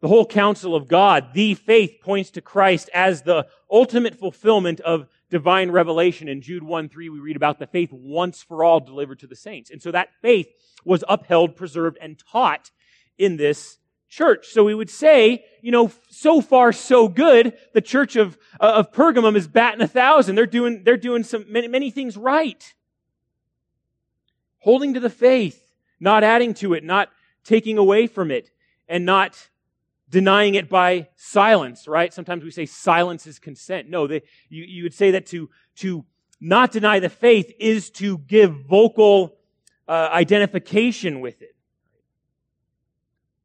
The 0.00 0.08
whole 0.08 0.24
counsel 0.24 0.74
of 0.74 0.88
God, 0.88 1.34
the 1.34 1.54
faith 1.54 1.98
points 2.00 2.30
to 2.30 2.40
Christ 2.40 2.88
as 2.94 3.22
the 3.22 3.46
ultimate 3.70 4.14
fulfillment 4.14 4.80
of 4.80 5.06
divine 5.30 5.70
revelation. 5.70 6.28
In 6.28 6.40
Jude 6.40 6.62
1 6.62 6.88
3, 6.88 7.08
we 7.08 7.18
read 7.18 7.36
about 7.36 7.58
the 7.58 7.66
faith 7.66 7.92
once 7.92 8.42
for 8.42 8.64
all 8.64 8.80
delivered 8.80 9.18
to 9.20 9.26
the 9.26 9.36
saints. 9.36 9.70
And 9.70 9.82
so 9.82 9.90
that 9.90 10.08
faith 10.22 10.48
was 10.84 11.04
upheld, 11.08 11.56
preserved, 11.56 11.98
and 12.00 12.18
taught 12.18 12.70
in 13.18 13.36
this 13.36 13.78
church. 14.10 14.48
So 14.48 14.64
we 14.64 14.74
would 14.74 14.90
say, 14.90 15.46
you 15.62 15.72
know, 15.72 15.90
so 16.10 16.42
far 16.42 16.72
so 16.72 17.08
good. 17.08 17.56
The 17.72 17.80
church 17.80 18.16
of, 18.16 18.36
uh, 18.60 18.72
of 18.76 18.92
Pergamum 18.92 19.36
is 19.36 19.48
batting 19.48 19.80
a 19.80 19.88
thousand. 19.88 20.34
They're 20.34 20.44
doing, 20.44 20.84
they're 20.84 20.98
doing 20.98 21.22
some, 21.22 21.46
many, 21.48 21.68
many 21.68 21.90
things 21.90 22.18
right. 22.18 22.74
Holding 24.58 24.92
to 24.92 25.00
the 25.00 25.08
faith 25.08 25.70
not 26.00 26.24
adding 26.24 26.54
to 26.54 26.72
it, 26.72 26.82
not 26.82 27.10
taking 27.44 27.78
away 27.78 28.06
from 28.06 28.30
it, 28.30 28.50
and 28.88 29.04
not 29.04 29.50
denying 30.08 30.54
it 30.54 30.68
by 30.68 31.08
silence, 31.14 31.86
right? 31.86 32.12
Sometimes 32.12 32.42
we 32.42 32.50
say 32.50 32.66
silence 32.66 33.26
is 33.26 33.38
consent. 33.38 33.88
No, 33.88 34.06
they, 34.06 34.22
you, 34.48 34.64
you 34.64 34.82
would 34.82 34.94
say 34.94 35.12
that 35.12 35.26
to, 35.26 35.48
to 35.76 36.04
not 36.40 36.72
deny 36.72 36.98
the 36.98 37.08
faith 37.08 37.52
is 37.60 37.90
to 37.90 38.18
give 38.18 38.66
vocal 38.66 39.36
uh, 39.86 40.08
identification 40.12 41.20
with 41.20 41.42
it. 41.42 41.54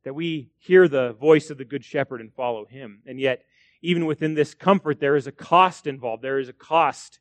That 0.05 0.13
we 0.13 0.49
hear 0.57 0.87
the 0.87 1.13
voice 1.13 1.49
of 1.49 1.57
the 1.57 1.65
Good 1.65 1.83
Shepherd 1.83 2.21
and 2.21 2.33
follow 2.33 2.65
him. 2.65 3.01
And 3.05 3.19
yet, 3.19 3.43
even 3.81 4.05
within 4.05 4.33
this 4.33 4.53
comfort, 4.53 4.99
there 4.99 5.17
is 5.17 5.27
a 5.27 5.31
cost 5.31 5.85
involved. 5.85 6.23
There 6.23 6.39
is 6.39 6.47
a 6.47 6.53
cost, 6.53 7.19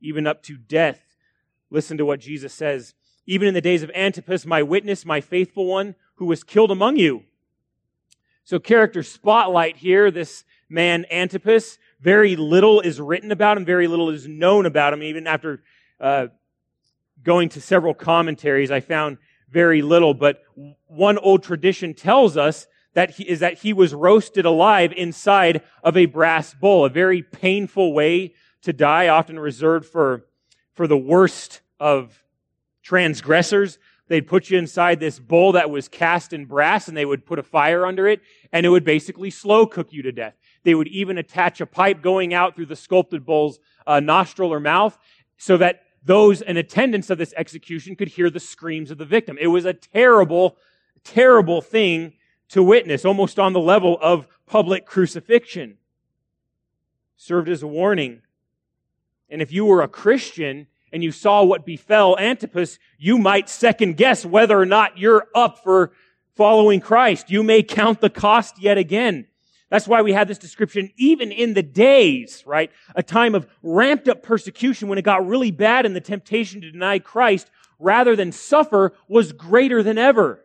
even 0.00 0.26
up 0.26 0.42
to 0.44 0.56
death. 0.56 1.00
Listen 1.70 1.98
to 1.98 2.06
what 2.06 2.20
Jesus 2.20 2.54
says 2.54 2.94
even 3.30 3.46
in 3.46 3.54
the 3.54 3.60
days 3.60 3.84
of 3.84 3.92
Antipas, 3.94 4.44
my 4.44 4.60
witness, 4.60 5.06
my 5.06 5.20
faithful 5.20 5.66
one, 5.66 5.94
who 6.16 6.26
was 6.26 6.42
killed 6.42 6.72
among 6.72 6.96
you. 6.96 7.22
So, 8.42 8.58
character 8.58 9.04
spotlight 9.04 9.76
here, 9.76 10.10
this 10.10 10.44
man 10.68 11.06
Antipas, 11.12 11.78
very 12.00 12.34
little 12.34 12.80
is 12.80 13.00
written 13.00 13.30
about 13.30 13.56
him, 13.56 13.64
very 13.64 13.86
little 13.86 14.10
is 14.10 14.26
known 14.26 14.66
about 14.66 14.92
him. 14.92 15.04
Even 15.04 15.28
after 15.28 15.62
uh, 16.00 16.26
going 17.22 17.50
to 17.50 17.60
several 17.60 17.94
commentaries, 17.94 18.72
I 18.72 18.80
found 18.80 19.18
very 19.50 19.82
little. 19.82 20.14
But 20.14 20.42
one 20.86 21.18
old 21.18 21.42
tradition 21.42 21.94
tells 21.94 22.36
us 22.36 22.66
that 22.94 23.10
he, 23.10 23.28
is 23.28 23.40
that 23.40 23.58
he 23.58 23.72
was 23.72 23.94
roasted 23.94 24.44
alive 24.44 24.92
inside 24.96 25.62
of 25.82 25.96
a 25.96 26.06
brass 26.06 26.54
bowl, 26.54 26.84
a 26.84 26.90
very 26.90 27.22
painful 27.22 27.92
way 27.92 28.34
to 28.62 28.72
die, 28.72 29.08
often 29.08 29.38
reserved 29.38 29.86
for, 29.86 30.26
for 30.72 30.86
the 30.86 30.96
worst 30.96 31.60
of 31.78 32.22
transgressors. 32.82 33.78
They'd 34.08 34.26
put 34.26 34.50
you 34.50 34.58
inside 34.58 34.98
this 34.98 35.20
bowl 35.20 35.52
that 35.52 35.70
was 35.70 35.86
cast 35.86 36.32
in 36.32 36.46
brass 36.46 36.88
and 36.88 36.96
they 36.96 37.04
would 37.04 37.24
put 37.24 37.38
a 37.38 37.44
fire 37.44 37.86
under 37.86 38.08
it 38.08 38.20
and 38.52 38.66
it 38.66 38.68
would 38.68 38.84
basically 38.84 39.30
slow 39.30 39.66
cook 39.66 39.92
you 39.92 40.02
to 40.02 40.10
death. 40.10 40.34
They 40.64 40.74
would 40.74 40.88
even 40.88 41.16
attach 41.16 41.60
a 41.60 41.66
pipe 41.66 42.02
going 42.02 42.34
out 42.34 42.56
through 42.56 42.66
the 42.66 42.76
sculpted 42.76 43.24
bull's 43.24 43.60
uh, 43.86 44.00
nostril 44.00 44.52
or 44.52 44.58
mouth 44.58 44.98
so 45.38 45.56
that 45.58 45.82
those 46.02 46.40
in 46.40 46.56
attendance 46.56 47.10
of 47.10 47.18
this 47.18 47.34
execution 47.36 47.96
could 47.96 48.08
hear 48.08 48.30
the 48.30 48.40
screams 48.40 48.90
of 48.90 48.98
the 48.98 49.04
victim. 49.04 49.36
It 49.40 49.48
was 49.48 49.64
a 49.64 49.74
terrible, 49.74 50.56
terrible 51.04 51.60
thing 51.60 52.14
to 52.48 52.62
witness, 52.62 53.04
almost 53.04 53.38
on 53.38 53.52
the 53.52 53.60
level 53.60 53.98
of 54.00 54.26
public 54.46 54.86
crucifixion. 54.86 55.76
Served 57.16 57.48
as 57.48 57.62
a 57.62 57.66
warning. 57.66 58.22
And 59.28 59.42
if 59.42 59.52
you 59.52 59.64
were 59.64 59.82
a 59.82 59.88
Christian, 59.88 60.66
and 60.92 61.04
you 61.04 61.12
saw 61.12 61.42
what 61.44 61.64
befell 61.64 62.18
Antipas, 62.18 62.78
you 62.98 63.18
might 63.18 63.48
second 63.48 63.96
guess 63.96 64.24
whether 64.26 64.58
or 64.58 64.66
not 64.66 64.98
you're 64.98 65.28
up 65.34 65.62
for 65.62 65.92
following 66.34 66.80
Christ. 66.80 67.30
You 67.30 67.42
may 67.42 67.62
count 67.62 68.00
the 68.00 68.10
cost 68.10 68.60
yet 68.60 68.78
again. 68.78 69.26
That's 69.70 69.86
why 69.86 70.02
we 70.02 70.12
have 70.12 70.28
this 70.28 70.38
description 70.38 70.90
even 70.96 71.30
in 71.30 71.54
the 71.54 71.62
days, 71.62 72.42
right? 72.44 72.70
A 72.96 73.02
time 73.02 73.36
of 73.36 73.46
ramped 73.62 74.08
up 74.08 74.22
persecution 74.22 74.88
when 74.88 74.98
it 74.98 75.02
got 75.02 75.26
really 75.26 75.52
bad 75.52 75.86
and 75.86 75.94
the 75.94 76.00
temptation 76.00 76.60
to 76.60 76.70
deny 76.70 76.98
Christ 76.98 77.50
rather 77.78 78.16
than 78.16 78.32
suffer 78.32 78.92
was 79.08 79.32
greater 79.32 79.82
than 79.82 79.96
ever. 79.96 80.44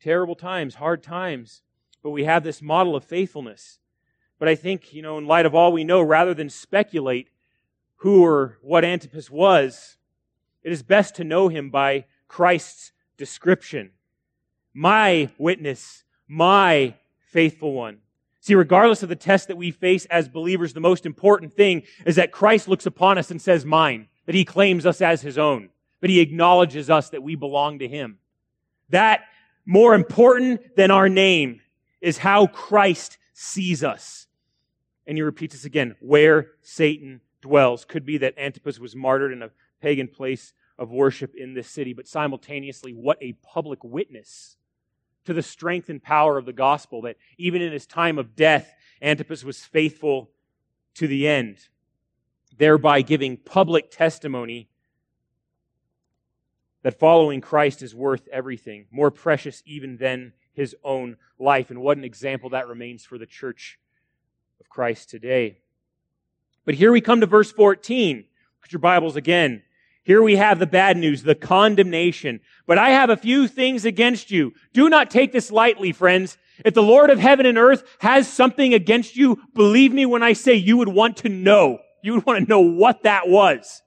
Terrible 0.00 0.36
times, 0.36 0.76
hard 0.76 1.02
times, 1.02 1.62
but 2.02 2.10
we 2.10 2.24
have 2.24 2.44
this 2.44 2.62
model 2.62 2.94
of 2.94 3.04
faithfulness. 3.04 3.80
But 4.38 4.48
I 4.48 4.54
think, 4.54 4.94
you 4.94 5.02
know, 5.02 5.18
in 5.18 5.26
light 5.26 5.46
of 5.46 5.54
all 5.54 5.72
we 5.72 5.82
know, 5.82 6.00
rather 6.00 6.32
than 6.32 6.48
speculate 6.48 7.28
who 7.96 8.24
or 8.24 8.58
what 8.62 8.84
Antipas 8.84 9.28
was, 9.28 9.96
it 10.62 10.70
is 10.70 10.84
best 10.84 11.16
to 11.16 11.24
know 11.24 11.48
him 11.48 11.70
by 11.70 12.04
Christ's 12.28 12.92
description. 13.16 13.90
My 14.80 15.28
witness, 15.38 16.04
my 16.28 16.94
faithful 17.32 17.72
one. 17.72 17.98
See, 18.38 18.54
regardless 18.54 19.02
of 19.02 19.08
the 19.08 19.16
test 19.16 19.48
that 19.48 19.56
we 19.56 19.72
face 19.72 20.04
as 20.04 20.28
believers, 20.28 20.72
the 20.72 20.78
most 20.78 21.04
important 21.04 21.56
thing 21.56 21.82
is 22.06 22.14
that 22.14 22.30
Christ 22.30 22.68
looks 22.68 22.86
upon 22.86 23.18
us 23.18 23.32
and 23.32 23.42
says, 23.42 23.64
mine, 23.64 24.06
that 24.26 24.36
he 24.36 24.44
claims 24.44 24.86
us 24.86 25.00
as 25.00 25.20
his 25.20 25.36
own, 25.36 25.70
that 26.00 26.10
he 26.10 26.20
acknowledges 26.20 26.90
us 26.90 27.10
that 27.10 27.24
we 27.24 27.34
belong 27.34 27.80
to 27.80 27.88
him. 27.88 28.18
That, 28.90 29.22
more 29.66 29.96
important 29.96 30.76
than 30.76 30.92
our 30.92 31.08
name, 31.08 31.60
is 32.00 32.18
how 32.18 32.46
Christ 32.46 33.18
sees 33.32 33.82
us. 33.82 34.28
And 35.08 35.18
he 35.18 35.22
repeats 35.22 35.54
this 35.54 35.64
again 35.64 35.96
where 35.98 36.52
Satan 36.62 37.20
dwells. 37.42 37.84
Could 37.84 38.06
be 38.06 38.18
that 38.18 38.38
Antipas 38.38 38.78
was 38.78 38.94
martyred 38.94 39.32
in 39.32 39.42
a 39.42 39.50
pagan 39.82 40.06
place 40.06 40.52
of 40.78 40.92
worship 40.92 41.34
in 41.34 41.54
this 41.54 41.68
city, 41.68 41.94
but 41.94 42.06
simultaneously, 42.06 42.92
what 42.92 43.18
a 43.20 43.32
public 43.42 43.82
witness 43.82 44.54
to 45.28 45.34
the 45.34 45.42
strength 45.42 45.90
and 45.90 46.02
power 46.02 46.38
of 46.38 46.46
the 46.46 46.54
gospel 46.54 47.02
that 47.02 47.18
even 47.36 47.60
in 47.60 47.70
his 47.70 47.84
time 47.84 48.16
of 48.16 48.34
death, 48.34 48.74
Antipas 49.02 49.44
was 49.44 49.62
faithful 49.62 50.30
to 50.94 51.06
the 51.06 51.28
end, 51.28 51.58
thereby 52.56 53.02
giving 53.02 53.36
public 53.36 53.90
testimony 53.90 54.70
that 56.82 56.98
following 56.98 57.42
Christ 57.42 57.82
is 57.82 57.94
worth 57.94 58.26
everything, 58.32 58.86
more 58.90 59.10
precious 59.10 59.62
even 59.66 59.98
than 59.98 60.32
his 60.54 60.74
own 60.82 61.18
life. 61.38 61.68
And 61.68 61.82
what 61.82 61.98
an 61.98 62.04
example 62.04 62.48
that 62.50 62.66
remains 62.66 63.04
for 63.04 63.18
the 63.18 63.26
church 63.26 63.78
of 64.60 64.70
Christ 64.70 65.10
today. 65.10 65.58
But 66.64 66.74
here 66.74 66.90
we 66.90 67.02
come 67.02 67.20
to 67.20 67.26
verse 67.26 67.52
14. 67.52 68.16
Look 68.16 68.24
at 68.64 68.72
your 68.72 68.80
Bibles 68.80 69.16
again. 69.16 69.62
Here 70.08 70.22
we 70.22 70.36
have 70.36 70.58
the 70.58 70.66
bad 70.66 70.96
news, 70.96 71.22
the 71.22 71.34
condemnation. 71.34 72.40
But 72.66 72.78
I 72.78 72.92
have 72.92 73.10
a 73.10 73.16
few 73.18 73.46
things 73.46 73.84
against 73.84 74.30
you. 74.30 74.54
Do 74.72 74.88
not 74.88 75.10
take 75.10 75.32
this 75.32 75.50
lightly, 75.50 75.92
friends. 75.92 76.38
If 76.64 76.72
the 76.72 76.82
Lord 76.82 77.10
of 77.10 77.18
heaven 77.18 77.44
and 77.44 77.58
earth 77.58 77.84
has 77.98 78.26
something 78.26 78.72
against 78.72 79.16
you, 79.16 79.38
believe 79.52 79.92
me 79.92 80.06
when 80.06 80.22
I 80.22 80.32
say 80.32 80.54
you 80.54 80.78
would 80.78 80.88
want 80.88 81.18
to 81.18 81.28
know. 81.28 81.80
You 82.02 82.14
would 82.14 82.24
want 82.24 82.42
to 82.42 82.48
know 82.48 82.60
what 82.60 83.02
that 83.02 83.28
was. 83.28 83.82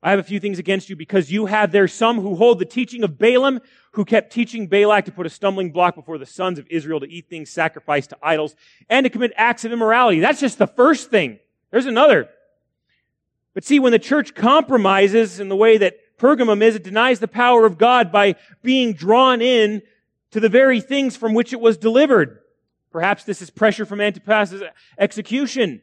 I 0.00 0.10
have 0.10 0.20
a 0.20 0.22
few 0.22 0.38
things 0.38 0.60
against 0.60 0.88
you 0.88 0.94
because 0.94 1.32
you 1.32 1.46
have 1.46 1.72
there 1.72 1.88
some 1.88 2.20
who 2.20 2.36
hold 2.36 2.60
the 2.60 2.64
teaching 2.64 3.02
of 3.02 3.18
Balaam, 3.18 3.58
who 3.94 4.04
kept 4.04 4.32
teaching 4.32 4.68
Balak 4.68 5.06
to 5.06 5.12
put 5.12 5.26
a 5.26 5.30
stumbling 5.30 5.72
block 5.72 5.96
before 5.96 6.18
the 6.18 6.24
sons 6.24 6.60
of 6.60 6.68
Israel 6.70 7.00
to 7.00 7.10
eat 7.10 7.28
things 7.28 7.50
sacrificed 7.50 8.10
to 8.10 8.18
idols 8.22 8.54
and 8.88 9.02
to 9.02 9.10
commit 9.10 9.32
acts 9.34 9.64
of 9.64 9.72
immorality. 9.72 10.20
That's 10.20 10.38
just 10.38 10.58
the 10.58 10.68
first 10.68 11.10
thing. 11.10 11.40
There's 11.72 11.86
another. 11.86 12.28
But 13.54 13.64
see, 13.64 13.78
when 13.78 13.92
the 13.92 13.98
church 13.98 14.34
compromises 14.34 15.40
in 15.40 15.48
the 15.48 15.56
way 15.56 15.78
that 15.78 15.96
Pergamum 16.18 16.62
is, 16.62 16.76
it 16.76 16.84
denies 16.84 17.18
the 17.18 17.28
power 17.28 17.64
of 17.64 17.78
God 17.78 18.12
by 18.12 18.36
being 18.62 18.92
drawn 18.92 19.40
in 19.40 19.82
to 20.30 20.40
the 20.40 20.48
very 20.48 20.80
things 20.80 21.16
from 21.16 21.34
which 21.34 21.52
it 21.52 21.60
was 21.60 21.76
delivered. 21.76 22.40
Perhaps 22.92 23.24
this 23.24 23.40
is 23.42 23.50
pressure 23.50 23.86
from 23.86 24.00
Antipas's 24.00 24.62
execution. 24.98 25.80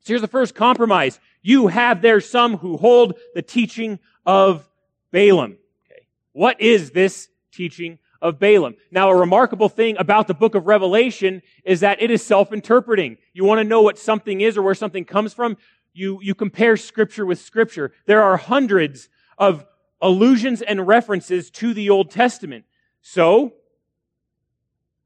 So 0.00 0.12
here's 0.12 0.20
the 0.20 0.28
first 0.28 0.54
compromise. 0.54 1.18
You 1.42 1.68
have 1.68 2.02
there 2.02 2.20
some 2.20 2.58
who 2.58 2.76
hold 2.76 3.14
the 3.34 3.42
teaching 3.42 3.98
of 4.24 4.68
Balaam. 5.10 5.56
Okay. 5.90 6.06
What 6.32 6.60
is 6.60 6.90
this 6.90 7.28
teaching 7.52 7.98
of 8.20 8.38
Balaam? 8.38 8.76
Now, 8.90 9.10
a 9.10 9.16
remarkable 9.16 9.68
thing 9.68 9.96
about 9.98 10.26
the 10.26 10.34
book 10.34 10.54
of 10.54 10.66
Revelation 10.66 11.42
is 11.64 11.80
that 11.80 12.02
it 12.02 12.10
is 12.10 12.24
self-interpreting. 12.24 13.18
You 13.32 13.44
want 13.44 13.60
to 13.60 13.64
know 13.64 13.82
what 13.82 13.98
something 13.98 14.40
is 14.40 14.56
or 14.56 14.62
where 14.62 14.74
something 14.74 15.04
comes 15.04 15.32
from? 15.32 15.56
You, 15.96 16.20
you 16.22 16.34
compare 16.34 16.76
scripture 16.76 17.24
with 17.24 17.40
scripture. 17.40 17.92
There 18.04 18.22
are 18.22 18.36
hundreds 18.36 19.08
of 19.38 19.64
allusions 20.00 20.60
and 20.60 20.86
references 20.86 21.50
to 21.52 21.72
the 21.72 21.88
Old 21.88 22.10
Testament. 22.10 22.66
So, 23.00 23.54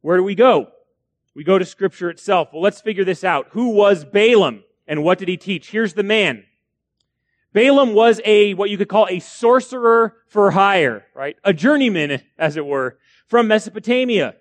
where 0.01 0.17
do 0.17 0.25
we 0.25 0.35
go? 0.35 0.69
We 1.35 1.45
go 1.45 1.59
to 1.59 1.65
scripture 1.65 2.11
itself. 2.11 2.49
Well, 2.53 2.61
let's 2.61 2.81
figure 2.81 3.05
this 3.05 3.23
out. 3.23 3.49
Who 3.51 3.69
was 3.71 4.05
Balaam? 4.05 4.65
And 4.89 5.05
what 5.05 5.19
did 5.19 5.29
he 5.29 5.37
teach? 5.37 5.71
Here's 5.71 5.95
the 5.95 6.03
man. 6.03 6.45
Balaam 7.53 7.95
was 7.95 8.21
a, 8.25 8.55
what 8.55 8.71
you 8.71 8.77
could 8.77 8.89
call 8.89 9.07
a 9.09 9.21
sorcerer 9.21 10.17
for 10.27 10.51
hire, 10.51 11.07
right? 11.15 11.37
A 11.45 11.53
journeyman, 11.53 12.21
as 12.37 12.57
it 12.57 12.67
were, 12.67 12.99
from 13.27 13.47
Mesopotamia. 13.47 14.35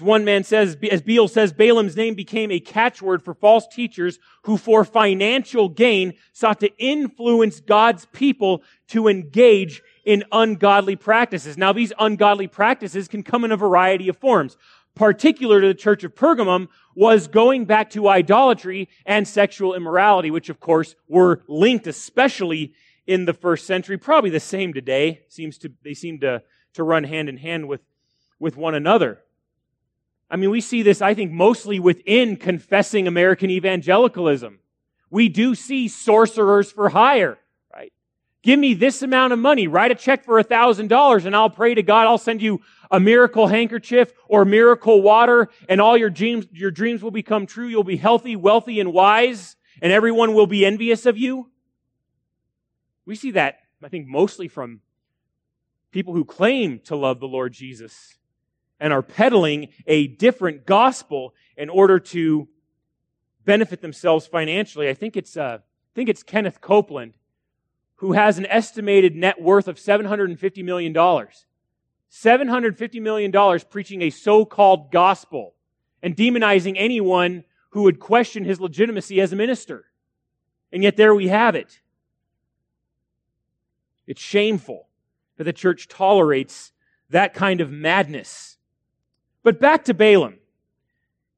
As 0.00 0.04
one 0.04 0.24
man 0.24 0.44
says, 0.44 0.78
as 0.90 1.02
Beale 1.02 1.28
says, 1.28 1.52
Balaam's 1.52 1.94
name 1.94 2.14
became 2.14 2.50
a 2.50 2.58
catchword 2.58 3.22
for 3.22 3.34
false 3.34 3.66
teachers 3.66 4.18
who 4.44 4.56
for 4.56 4.82
financial 4.82 5.68
gain 5.68 6.14
sought 6.32 6.58
to 6.60 6.74
influence 6.78 7.60
God's 7.60 8.06
people 8.06 8.62
to 8.88 9.08
engage 9.08 9.82
in 10.06 10.24
ungodly 10.32 10.96
practices. 10.96 11.58
Now 11.58 11.74
these 11.74 11.92
ungodly 11.98 12.46
practices 12.46 13.08
can 13.08 13.22
come 13.22 13.44
in 13.44 13.52
a 13.52 13.58
variety 13.58 14.08
of 14.08 14.16
forms 14.16 14.56
particular 14.94 15.60
to 15.60 15.66
the 15.66 15.74
church 15.74 16.02
of 16.02 16.14
Pergamum, 16.14 16.68
was 16.94 17.28
going 17.28 17.66
back 17.66 17.90
to 17.90 18.08
idolatry 18.08 18.88
and 19.04 19.28
sexual 19.28 19.74
immorality, 19.74 20.30
which 20.30 20.48
of 20.48 20.60
course 20.60 20.96
were 21.08 21.42
linked, 21.46 21.86
especially 21.86 22.72
in 23.06 23.26
the 23.26 23.34
first 23.34 23.66
century, 23.66 23.98
probably 23.98 24.30
the 24.30 24.40
same 24.40 24.72
today. 24.72 25.20
Seems 25.28 25.58
to, 25.58 25.70
they 25.84 25.94
seem 25.94 26.20
to, 26.20 26.42
to 26.72 26.82
run 26.82 27.04
hand 27.04 27.28
in 27.28 27.36
hand 27.36 27.68
with, 27.68 27.82
with 28.38 28.56
one 28.56 28.74
another. 28.74 29.20
I 30.30 30.36
mean, 30.36 30.50
we 30.50 30.60
see 30.60 30.82
this, 30.82 31.02
I 31.02 31.14
think, 31.14 31.32
mostly 31.32 31.80
within 31.80 32.36
confessing 32.36 33.08
American 33.08 33.50
evangelicalism. 33.50 34.60
We 35.10 35.28
do 35.28 35.54
see 35.54 35.88
sorcerers 35.88 36.70
for 36.70 36.90
hire, 36.90 37.38
right? 37.74 37.92
Give 38.42 38.58
me 38.58 38.74
this 38.74 39.02
amount 39.02 39.32
of 39.32 39.40
money, 39.40 39.66
write 39.66 39.90
a 39.90 39.96
check 39.96 40.24
for 40.24 40.38
a 40.38 40.44
thousand 40.44 40.88
dollars, 40.88 41.24
and 41.24 41.34
I'll 41.34 41.50
pray 41.50 41.74
to 41.74 41.82
God, 41.82 42.06
I'll 42.06 42.18
send 42.18 42.42
you 42.42 42.60
a 42.92 43.00
miracle 43.00 43.48
handkerchief 43.48 44.12
or 44.28 44.44
miracle 44.44 45.02
water 45.02 45.48
and 45.68 45.80
all 45.80 45.96
your 45.96 46.10
dreams, 46.10 46.46
your 46.52 46.70
dreams 46.70 47.02
will 47.02 47.10
become 47.10 47.46
true. 47.46 47.66
You'll 47.66 47.82
be 47.82 47.96
healthy, 47.96 48.36
wealthy, 48.36 48.78
and 48.78 48.92
wise 48.92 49.56
and 49.82 49.92
everyone 49.92 50.34
will 50.34 50.46
be 50.46 50.64
envious 50.64 51.06
of 51.06 51.16
you. 51.16 51.50
We 53.04 53.16
see 53.16 53.30
that, 53.32 53.60
I 53.82 53.88
think, 53.88 54.06
mostly 54.06 54.48
from 54.48 54.80
people 55.90 56.14
who 56.14 56.24
claim 56.24 56.80
to 56.80 56.96
love 56.96 57.20
the 57.20 57.28
Lord 57.28 57.52
Jesus 57.52 58.14
and 58.80 58.92
are 58.92 59.02
peddling 59.02 59.68
a 59.86 60.08
different 60.08 60.66
gospel 60.66 61.34
in 61.56 61.68
order 61.68 62.00
to 62.00 62.48
benefit 63.44 63.82
themselves 63.82 64.26
financially. 64.26 64.88
I 64.88 64.94
think 64.94 65.16
it's, 65.16 65.36
uh, 65.36 65.58
I 65.60 65.94
think 65.94 66.08
it's 66.08 66.22
Kenneth 66.22 66.60
Copeland 66.60 67.14
who 67.96 68.12
has 68.12 68.38
an 68.38 68.46
estimated 68.46 69.14
net 69.14 69.42
worth 69.42 69.68
of 69.68 69.76
$750 69.76 70.64
million. 70.64 70.94
$750 70.94 73.02
million 73.02 73.60
preaching 73.70 74.00
a 74.00 74.08
so-called 74.08 74.90
gospel 74.90 75.54
and 76.02 76.16
demonizing 76.16 76.76
anyone 76.78 77.44
who 77.70 77.82
would 77.82 78.00
question 78.00 78.44
his 78.44 78.58
legitimacy 78.58 79.20
as 79.20 79.34
a 79.34 79.36
minister. 79.36 79.84
And 80.72 80.82
yet 80.82 80.96
there 80.96 81.14
we 81.14 81.28
have 81.28 81.54
it. 81.54 81.80
It's 84.06 84.22
shameful 84.22 84.88
that 85.36 85.44
the 85.44 85.52
church 85.52 85.86
tolerates 85.86 86.72
that 87.10 87.34
kind 87.34 87.60
of 87.60 87.70
madness. 87.70 88.56
But 89.42 89.60
back 89.60 89.84
to 89.84 89.94
Balaam. 89.94 90.38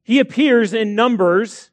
He 0.03 0.19
appears 0.19 0.73
in 0.73 0.95
Numbers 0.95 1.71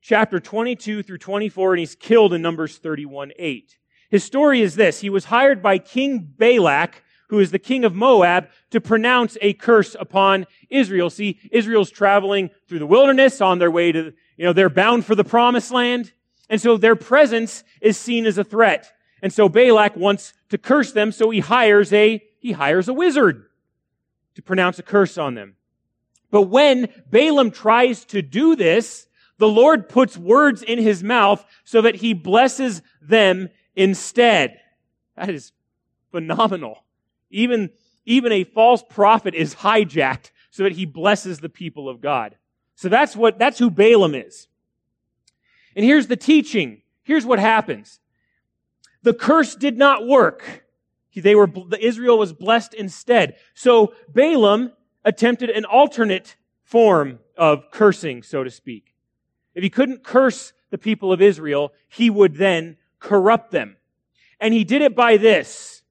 chapter 0.00 0.38
22 0.38 1.02
through 1.02 1.18
24 1.18 1.72
and 1.74 1.80
he's 1.80 1.94
killed 1.94 2.32
in 2.32 2.42
Numbers 2.42 2.78
31 2.78 3.32
8. 3.36 3.78
His 4.10 4.24
story 4.24 4.60
is 4.60 4.76
this. 4.76 5.00
He 5.00 5.10
was 5.10 5.26
hired 5.26 5.62
by 5.62 5.78
King 5.78 6.20
Balak 6.20 7.02
who 7.28 7.40
is 7.40 7.50
the 7.50 7.58
king 7.58 7.84
of 7.84 7.94
Moab, 7.94 8.48
to 8.70 8.80
pronounce 8.80 9.36
a 9.40 9.52
curse 9.54 9.96
upon 9.98 10.46
Israel. 10.70 11.10
See, 11.10 11.40
Israel's 11.50 11.90
traveling 11.90 12.50
through 12.68 12.78
the 12.78 12.86
wilderness 12.86 13.40
on 13.40 13.58
their 13.58 13.70
way 13.70 13.92
to, 13.92 14.12
you 14.36 14.44
know, 14.44 14.52
they're 14.52 14.68
bound 14.68 15.04
for 15.04 15.14
the 15.14 15.24
promised 15.24 15.70
land. 15.70 16.12
And 16.48 16.60
so 16.60 16.76
their 16.76 16.96
presence 16.96 17.64
is 17.80 17.96
seen 17.96 18.26
as 18.26 18.38
a 18.38 18.44
threat. 18.44 18.92
And 19.22 19.32
so 19.32 19.48
Balak 19.48 19.96
wants 19.96 20.34
to 20.50 20.58
curse 20.58 20.92
them, 20.92 21.10
so 21.10 21.30
he 21.30 21.40
hires 21.40 21.92
a, 21.92 22.22
he 22.38 22.52
hires 22.52 22.88
a 22.88 22.92
wizard 22.92 23.46
to 24.36 24.42
pronounce 24.42 24.78
a 24.78 24.82
curse 24.82 25.18
on 25.18 25.34
them. 25.34 25.56
But 26.30 26.42
when 26.42 26.88
Balaam 27.10 27.50
tries 27.50 28.04
to 28.06 28.22
do 28.22 28.54
this, 28.54 29.06
the 29.38 29.48
Lord 29.48 29.88
puts 29.88 30.16
words 30.16 30.62
in 30.62 30.78
his 30.78 31.02
mouth 31.02 31.44
so 31.64 31.82
that 31.82 31.96
he 31.96 32.14
blesses 32.14 32.82
them 33.02 33.48
instead. 33.74 34.60
That 35.16 35.30
is 35.30 35.52
phenomenal. 36.10 36.84
Even, 37.30 37.70
even 38.04 38.32
a 38.32 38.44
false 38.44 38.82
prophet 38.88 39.34
is 39.34 39.54
hijacked 39.56 40.30
so 40.50 40.62
that 40.62 40.72
he 40.72 40.84
blesses 40.86 41.40
the 41.40 41.48
people 41.48 41.88
of 41.88 42.00
God. 42.00 42.36
So 42.74 42.88
that's 42.88 43.16
what, 43.16 43.38
that's 43.38 43.58
who 43.58 43.70
Balaam 43.70 44.14
is. 44.14 44.48
And 45.74 45.84
here's 45.84 46.06
the 46.06 46.16
teaching. 46.16 46.82
Here's 47.04 47.24
what 47.24 47.38
happens. 47.38 48.00
The 49.02 49.14
curse 49.14 49.54
did 49.54 49.78
not 49.78 50.06
work. 50.06 50.65
They 51.20 51.34
were, 51.34 51.50
Israel 51.80 52.18
was 52.18 52.32
blessed 52.32 52.74
instead. 52.74 53.36
So 53.54 53.94
Balaam 54.12 54.72
attempted 55.04 55.50
an 55.50 55.64
alternate 55.64 56.36
form 56.62 57.20
of 57.36 57.70
cursing, 57.70 58.22
so 58.22 58.44
to 58.44 58.50
speak. 58.50 58.94
If 59.54 59.62
he 59.62 59.70
couldn't 59.70 60.04
curse 60.04 60.52
the 60.70 60.78
people 60.78 61.12
of 61.12 61.22
Israel, 61.22 61.72
he 61.88 62.10
would 62.10 62.36
then 62.36 62.76
corrupt 62.98 63.50
them. 63.50 63.76
And 64.40 64.52
he 64.52 64.64
did 64.64 64.82
it 64.82 64.94
by 64.94 65.16
this 65.16 65.82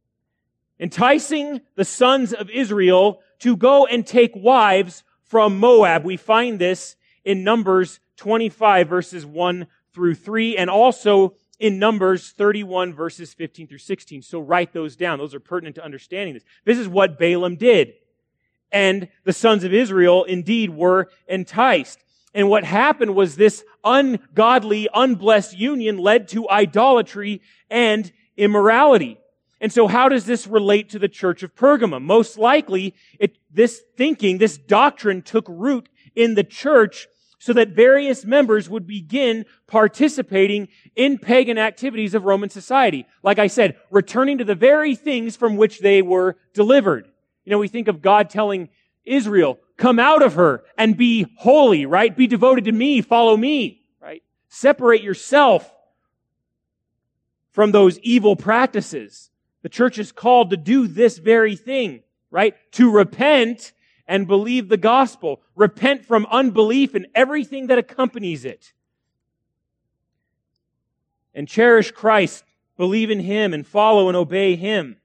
enticing 0.80 1.62
the 1.76 1.86
sons 1.86 2.34
of 2.34 2.50
Israel 2.50 3.22
to 3.40 3.56
go 3.56 3.86
and 3.86 4.06
take 4.06 4.32
wives 4.36 5.04
from 5.24 5.58
Moab. 5.58 6.04
We 6.04 6.18
find 6.18 6.60
this 6.60 6.96
in 7.24 7.44
Numbers 7.44 8.00
25 8.18 8.88
verses 8.88 9.26
1 9.26 9.68
through 9.94 10.16
3 10.16 10.58
and 10.58 10.70
also 10.70 11.36
in 11.60 11.80
Numbers 11.80 12.32
31 12.32 12.94
verses 12.94 13.34
15 13.34 13.68
through 13.68 13.78
16. 13.78 14.22
So 14.22 14.40
write 14.40 14.74
those 14.74 14.96
down. 14.96 15.20
Those 15.20 15.36
are 15.36 15.40
pertinent 15.40 15.76
to 15.76 15.86
understanding 15.86 16.34
this. 16.34 16.44
This 16.66 16.78
is 16.78 16.88
what 16.88 17.20
Balaam 17.20 17.56
did. 17.56 17.94
And 18.72 19.08
the 19.24 19.34
sons 19.34 19.64
of 19.64 19.74
Israel 19.74 20.24
indeed 20.24 20.70
were 20.70 21.10
enticed. 21.28 22.00
And 22.34 22.50
what 22.50 22.66
happened 22.66 23.16
was 23.16 23.36
this 23.36 23.64
ungodly, 23.84 24.90
unblessed 24.94 25.58
union 25.58 25.98
led 25.98 26.28
to 26.30 26.50
idolatry 26.50 27.42
and 27.70 28.12
immorality. 28.36 29.18
And 29.62 29.72
so 29.72 29.88
how 29.88 30.10
does 30.10 30.26
this 30.26 30.46
relate 30.46 30.90
to 30.90 31.00
the 31.00 31.08
church 31.08 31.42
of 31.42 31.56
Pergamum? 31.56 32.04
Most 32.04 32.38
likely, 32.38 32.94
it, 33.20 33.38
this 33.50 33.82
thinking, 33.96 34.38
this 34.38 34.58
doctrine 34.58 35.22
took 35.22 35.46
root 35.48 35.88
in 36.14 36.36
the 36.36 36.44
church 36.44 37.08
so 37.40 37.54
that 37.54 37.70
various 37.70 38.26
members 38.26 38.70
would 38.70 38.88
begin 38.88 39.46
participating 39.68 40.68
in 40.96 41.18
pagan 41.18 41.58
activities 41.58 42.14
of 42.14 42.26
Roman 42.26 42.50
society. 42.50 43.06
Like 43.24 43.40
I 43.40 43.48
said, 43.48 43.78
returning 43.90 44.38
to 44.40 44.44
the 44.44 44.56
very 44.56 44.96
things 44.96 45.36
from 45.36 45.58
which 45.58 45.80
they 45.80 46.02
were 46.02 46.38
delivered. 46.54 47.08
You 47.44 47.52
know, 47.52 47.60
we 47.60 47.68
think 47.68 47.88
of 47.88 48.02
God 48.02 48.30
telling 48.30 48.70
Israel, 49.06 49.60
come 49.78 50.00
out 50.00 50.24
of 50.24 50.34
her 50.34 50.64
and 50.78 50.98
be 50.98 51.28
holy, 51.38 51.86
right? 51.86 52.16
Be 52.16 52.28
devoted 52.28 52.66
to 52.66 52.72
me, 52.72 53.02
follow 53.02 53.38
me, 53.38 53.82
right? 54.02 54.24
Separate 54.48 55.04
yourself 55.04 55.72
from 57.52 57.72
those 57.72 58.00
evil 58.00 58.36
practices. 58.36 59.30
The 59.62 59.70
church 59.70 59.98
is 60.00 60.12
called 60.12 60.50
to 60.50 60.58
do 60.58 60.88
this 60.88 61.18
very 61.18 61.56
thing, 61.56 62.04
right? 62.32 62.56
To 62.74 62.92
repent 62.92 63.74
and 64.08 64.28
believe 64.28 64.70
the 64.70 64.78
gospel. 64.78 65.42
Repent 65.56 66.06
from 66.06 66.28
unbelief 66.32 66.96
and 66.96 67.08
everything 67.16 67.68
that 67.68 67.78
accompanies 67.78 68.46
it. 68.46 68.74
And 71.34 71.48
cherish 71.48 71.92
Christ, 71.92 72.44
believe 72.78 73.10
in 73.10 73.20
Him, 73.20 73.54
and 73.54 73.66
follow 73.66 74.08
and 74.08 74.16
obey 74.16 74.56
Him. 74.56 74.98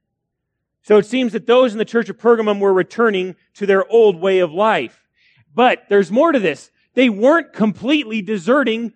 So 0.83 0.97
it 0.97 1.07
seems 1.07 1.33
that 1.33 1.47
those 1.47 1.73
in 1.73 1.79
the 1.79 1.85
church 1.85 2.09
of 2.09 2.19
Pergamum 2.19 2.61
were 2.61 2.73
returning 2.73 3.37
to 3.55 3.67
their 3.67 3.91
old 3.91 4.17
way 4.17 4.39
of 4.39 4.53
life. 4.53 5.09
But 5.55 5.85
there's 5.89 6.11
more 6.11 6.33
to 6.33 6.39
this. 6.39 6.71
They 6.95 7.09
weren't 7.09 7.53
completely 7.53 8.23
deserting 8.23 8.93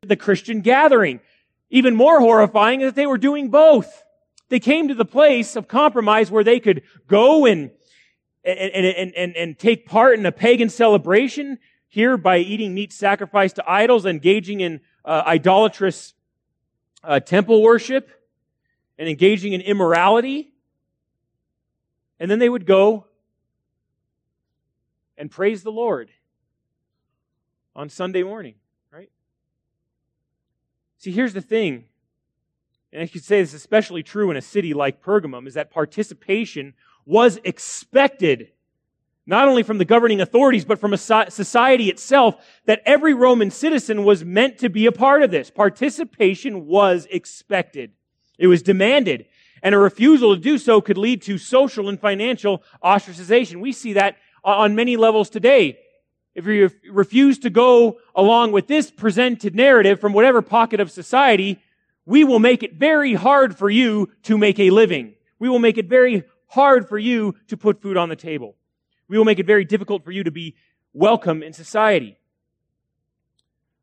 the 0.00 0.16
Christian 0.16 0.60
gathering. 0.60 1.20
Even 1.70 1.94
more 1.94 2.20
horrifying 2.20 2.80
is 2.80 2.88
that 2.88 2.94
they 2.96 3.06
were 3.06 3.18
doing 3.18 3.48
both. 3.48 4.02
They 4.48 4.60
came 4.60 4.88
to 4.88 4.94
the 4.94 5.04
place 5.04 5.56
of 5.56 5.68
compromise 5.68 6.30
where 6.30 6.44
they 6.44 6.60
could 6.60 6.82
go 7.06 7.46
and, 7.46 7.70
and, 8.44 8.58
and, 8.58 9.14
and, 9.14 9.36
and 9.36 9.58
take 9.58 9.86
part 9.86 10.18
in 10.18 10.26
a 10.26 10.32
pagan 10.32 10.68
celebration 10.68 11.58
here 11.88 12.16
by 12.16 12.38
eating 12.38 12.74
meat 12.74 12.92
sacrificed 12.92 13.56
to 13.56 13.70
idols, 13.70 14.06
engaging 14.06 14.60
in 14.60 14.80
uh, 15.04 15.22
idolatrous 15.26 16.14
uh, 17.04 17.20
temple 17.20 17.62
worship, 17.62 18.10
and 18.98 19.08
engaging 19.08 19.52
in 19.52 19.60
immorality. 19.60 20.52
And 22.18 22.30
then 22.30 22.38
they 22.38 22.48
would 22.48 22.66
go 22.66 23.06
and 25.16 25.30
praise 25.30 25.62
the 25.62 25.72
Lord 25.72 26.10
on 27.76 27.88
Sunday 27.88 28.22
morning, 28.22 28.54
right? 28.92 29.10
See, 30.98 31.10
here's 31.10 31.32
the 31.32 31.40
thing, 31.40 31.84
and 32.92 33.02
I 33.02 33.06
could 33.06 33.24
say 33.24 33.40
this 33.40 33.50
is 33.50 33.54
especially 33.54 34.02
true 34.02 34.30
in 34.30 34.36
a 34.36 34.42
city 34.42 34.74
like 34.74 35.02
Pergamum, 35.02 35.46
is 35.46 35.54
that 35.54 35.70
participation 35.70 36.74
was 37.04 37.38
expected 37.44 38.48
not 39.24 39.46
only 39.46 39.62
from 39.62 39.78
the 39.78 39.84
governing 39.84 40.20
authorities, 40.20 40.64
but 40.64 40.80
from 40.80 40.96
society 40.96 41.88
itself, 41.88 42.44
that 42.66 42.82
every 42.84 43.14
Roman 43.14 43.52
citizen 43.52 44.02
was 44.02 44.24
meant 44.24 44.58
to 44.58 44.68
be 44.68 44.86
a 44.86 44.92
part 44.92 45.22
of 45.22 45.30
this. 45.30 45.48
Participation 45.48 46.66
was 46.66 47.06
expected. 47.08 47.92
It 48.36 48.48
was 48.48 48.62
demanded 48.62 49.26
and 49.62 49.74
a 49.74 49.78
refusal 49.78 50.34
to 50.34 50.40
do 50.40 50.58
so 50.58 50.80
could 50.80 50.98
lead 50.98 51.22
to 51.22 51.38
social 51.38 51.88
and 51.88 52.00
financial 52.00 52.62
ostracization. 52.82 53.60
We 53.60 53.72
see 53.72 53.92
that 53.94 54.16
on 54.44 54.74
many 54.74 54.96
levels 54.96 55.30
today. 55.30 55.78
If 56.34 56.46
you 56.46 56.70
refuse 56.90 57.38
to 57.40 57.50
go 57.50 57.98
along 58.14 58.52
with 58.52 58.66
this 58.66 58.90
presented 58.90 59.54
narrative 59.54 60.00
from 60.00 60.12
whatever 60.12 60.42
pocket 60.42 60.80
of 60.80 60.90
society, 60.90 61.62
we 62.06 62.24
will 62.24 62.40
make 62.40 62.62
it 62.62 62.74
very 62.74 63.14
hard 63.14 63.56
for 63.56 63.70
you 63.70 64.10
to 64.24 64.36
make 64.36 64.58
a 64.58 64.70
living. 64.70 65.14
We 65.38 65.48
will 65.48 65.60
make 65.60 65.78
it 65.78 65.88
very 65.88 66.24
hard 66.52 66.86
for 66.86 66.98
you 66.98 67.34
to 67.48 67.56
put 67.56 67.80
food 67.80 67.96
on 67.96 68.10
the 68.10 68.16
table. 68.16 68.56
We 69.08 69.16
will 69.16 69.24
make 69.24 69.38
it 69.38 69.46
very 69.46 69.64
difficult 69.64 70.04
for 70.04 70.10
you 70.10 70.22
to 70.24 70.30
be 70.30 70.54
welcome 70.92 71.42
in 71.42 71.54
society. 71.54 72.18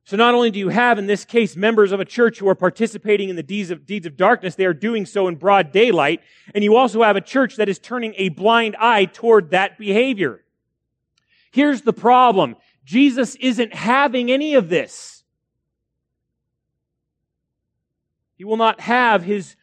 So 0.03 0.17
not 0.17 0.35
only 0.35 0.51
do 0.51 0.59
you 0.59 0.69
have, 0.69 0.99
in 0.99 1.07
this 1.07 1.25
case, 1.25 1.55
members 1.55 1.91
of 1.91 1.99
a 1.99 2.05
church 2.05 2.37
who 2.37 2.47
are 2.47 2.53
participating 2.53 3.29
in 3.29 3.35
the 3.35 3.43
deeds 3.43 3.71
of, 3.71 3.87
deeds 3.87 4.05
of 4.05 4.15
darkness, 4.15 4.53
they 4.53 4.65
are 4.65 4.73
doing 4.73 5.07
so 5.07 5.27
in 5.27 5.35
broad 5.35 5.71
daylight, 5.71 6.21
and 6.53 6.63
you 6.63 6.75
also 6.75 7.01
have 7.01 7.15
a 7.15 7.21
church 7.21 7.55
that 7.55 7.69
is 7.69 7.79
turning 7.79 8.13
a 8.17 8.29
blind 8.29 8.75
eye 8.79 9.05
toward 9.05 9.49
that 9.49 9.79
behavior. 9.79 10.43
Here's 11.51 11.81
the 11.81 11.93
problem. 11.93 12.55
Jesus 12.85 13.33
isn't 13.35 13.73
having 13.73 14.31
any 14.31 14.53
of 14.53 14.69
this. 14.69 15.23
He 18.35 18.45
will 18.45 18.57
not 18.57 18.79
have 18.81 19.23
his 19.23 19.55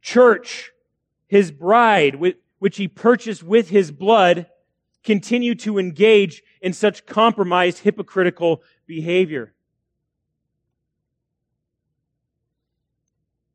church, 0.00 0.70
his 1.26 1.50
bride, 1.50 2.16
which 2.62 2.76
he 2.76 2.86
purchased 2.86 3.42
with 3.42 3.70
his 3.70 3.90
blood, 3.90 4.46
continue 5.02 5.52
to 5.52 5.80
engage 5.80 6.44
in 6.60 6.72
such 6.72 7.04
compromised, 7.06 7.78
hypocritical 7.78 8.62
behavior. 8.86 9.52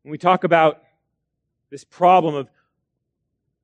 When 0.03 0.11
we 0.11 0.17
talk 0.17 0.43
about 0.43 0.83
this 1.69 1.85
problem 1.85 2.35
of 2.35 2.49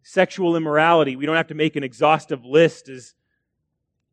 sexual 0.02 0.56
immorality, 0.56 1.18
we 1.18 1.26
don't 1.26 1.36
have 1.36 1.48
to 1.48 1.56
make 1.56 1.76
an 1.76 1.84
exhaustive 1.84 2.46
list 2.46 2.88
as, 2.88 3.14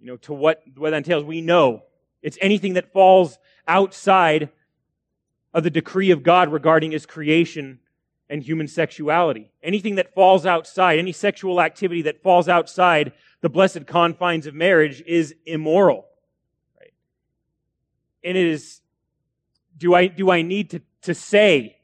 you 0.00 0.08
know, 0.08 0.16
to 0.16 0.32
what, 0.32 0.64
what 0.76 0.90
that 0.90 0.96
entails. 0.96 1.22
We 1.22 1.42
know 1.42 1.84
it's 2.22 2.38
anything 2.40 2.74
that 2.74 2.92
falls 2.92 3.38
outside 3.68 4.48
of 5.54 5.62
the 5.62 5.70
decree 5.70 6.10
of 6.10 6.24
God 6.24 6.50
regarding 6.50 6.90
his 6.90 7.06
creation 7.06 7.78
and 8.30 8.42
human 8.42 8.68
sexuality. 8.68 9.50
Anything 9.62 9.96
that 9.96 10.14
falls 10.14 10.46
outside, 10.46 10.98
any 10.98 11.12
sexual 11.12 11.60
activity 11.60 12.02
that 12.02 12.22
falls 12.22 12.48
outside 12.48 13.12
the 13.42 13.50
blessed 13.50 13.86
confines 13.86 14.46
of 14.46 14.54
marriage 14.54 15.02
is 15.06 15.34
immoral. 15.44 16.06
Right? 16.78 16.94
And 18.24 18.38
it 18.38 18.46
is, 18.46 18.80
do 19.76 19.94
I, 19.94 20.06
do 20.06 20.30
I 20.30 20.40
need 20.40 20.70
to, 20.70 20.80
to 21.02 21.14
say 21.14 21.76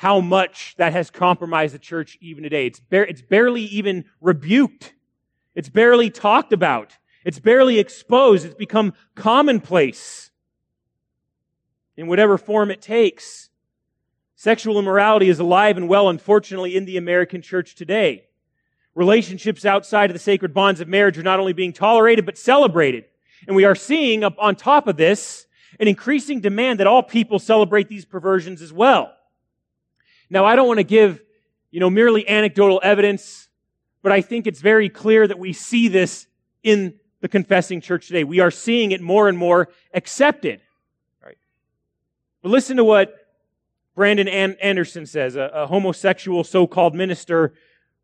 how 0.00 0.18
much 0.18 0.74
that 0.78 0.94
has 0.94 1.10
compromised 1.10 1.74
the 1.74 1.78
church 1.78 2.16
even 2.22 2.42
today. 2.42 2.64
It's, 2.66 2.80
bar- 2.80 3.04
it's 3.04 3.20
barely 3.20 3.64
even 3.64 4.06
rebuked. 4.22 4.94
It's 5.54 5.68
barely 5.68 6.08
talked 6.08 6.54
about. 6.54 6.96
It's 7.22 7.38
barely 7.38 7.78
exposed. 7.78 8.46
It's 8.46 8.54
become 8.54 8.94
commonplace 9.14 10.30
in 11.98 12.06
whatever 12.06 12.38
form 12.38 12.70
it 12.70 12.80
takes. 12.80 13.49
Sexual 14.40 14.78
immorality 14.78 15.28
is 15.28 15.38
alive 15.38 15.76
and 15.76 15.86
well, 15.86 16.08
unfortunately, 16.08 16.74
in 16.74 16.86
the 16.86 16.96
American 16.96 17.42
church 17.42 17.74
today. 17.74 18.24
Relationships 18.94 19.66
outside 19.66 20.08
of 20.08 20.14
the 20.14 20.18
sacred 20.18 20.54
bonds 20.54 20.80
of 20.80 20.88
marriage 20.88 21.18
are 21.18 21.22
not 21.22 21.38
only 21.38 21.52
being 21.52 21.74
tolerated, 21.74 22.24
but 22.24 22.38
celebrated. 22.38 23.04
And 23.46 23.54
we 23.54 23.66
are 23.66 23.74
seeing, 23.74 24.24
up 24.24 24.36
on 24.38 24.56
top 24.56 24.88
of 24.88 24.96
this, 24.96 25.44
an 25.78 25.88
increasing 25.88 26.40
demand 26.40 26.80
that 26.80 26.86
all 26.86 27.02
people 27.02 27.38
celebrate 27.38 27.88
these 27.88 28.06
perversions 28.06 28.62
as 28.62 28.72
well. 28.72 29.12
Now, 30.30 30.46
I 30.46 30.56
don't 30.56 30.66
want 30.66 30.78
to 30.78 30.84
give, 30.84 31.20
you 31.70 31.80
know, 31.80 31.90
merely 31.90 32.26
anecdotal 32.26 32.80
evidence, 32.82 33.50
but 34.00 34.10
I 34.10 34.22
think 34.22 34.46
it's 34.46 34.62
very 34.62 34.88
clear 34.88 35.26
that 35.26 35.38
we 35.38 35.52
see 35.52 35.88
this 35.88 36.26
in 36.62 36.94
the 37.20 37.28
confessing 37.28 37.82
church 37.82 38.06
today. 38.06 38.24
We 38.24 38.40
are 38.40 38.50
seeing 38.50 38.92
it 38.92 39.02
more 39.02 39.28
and 39.28 39.36
more 39.36 39.68
accepted. 39.92 40.62
Right? 41.22 41.36
But 42.40 42.48
listen 42.48 42.78
to 42.78 42.84
what 42.84 43.19
Brandon 43.94 44.28
Anderson 44.28 45.06
says, 45.06 45.36
a, 45.36 45.50
a 45.52 45.66
homosexual 45.66 46.44
so-called 46.44 46.94
minister 46.94 47.54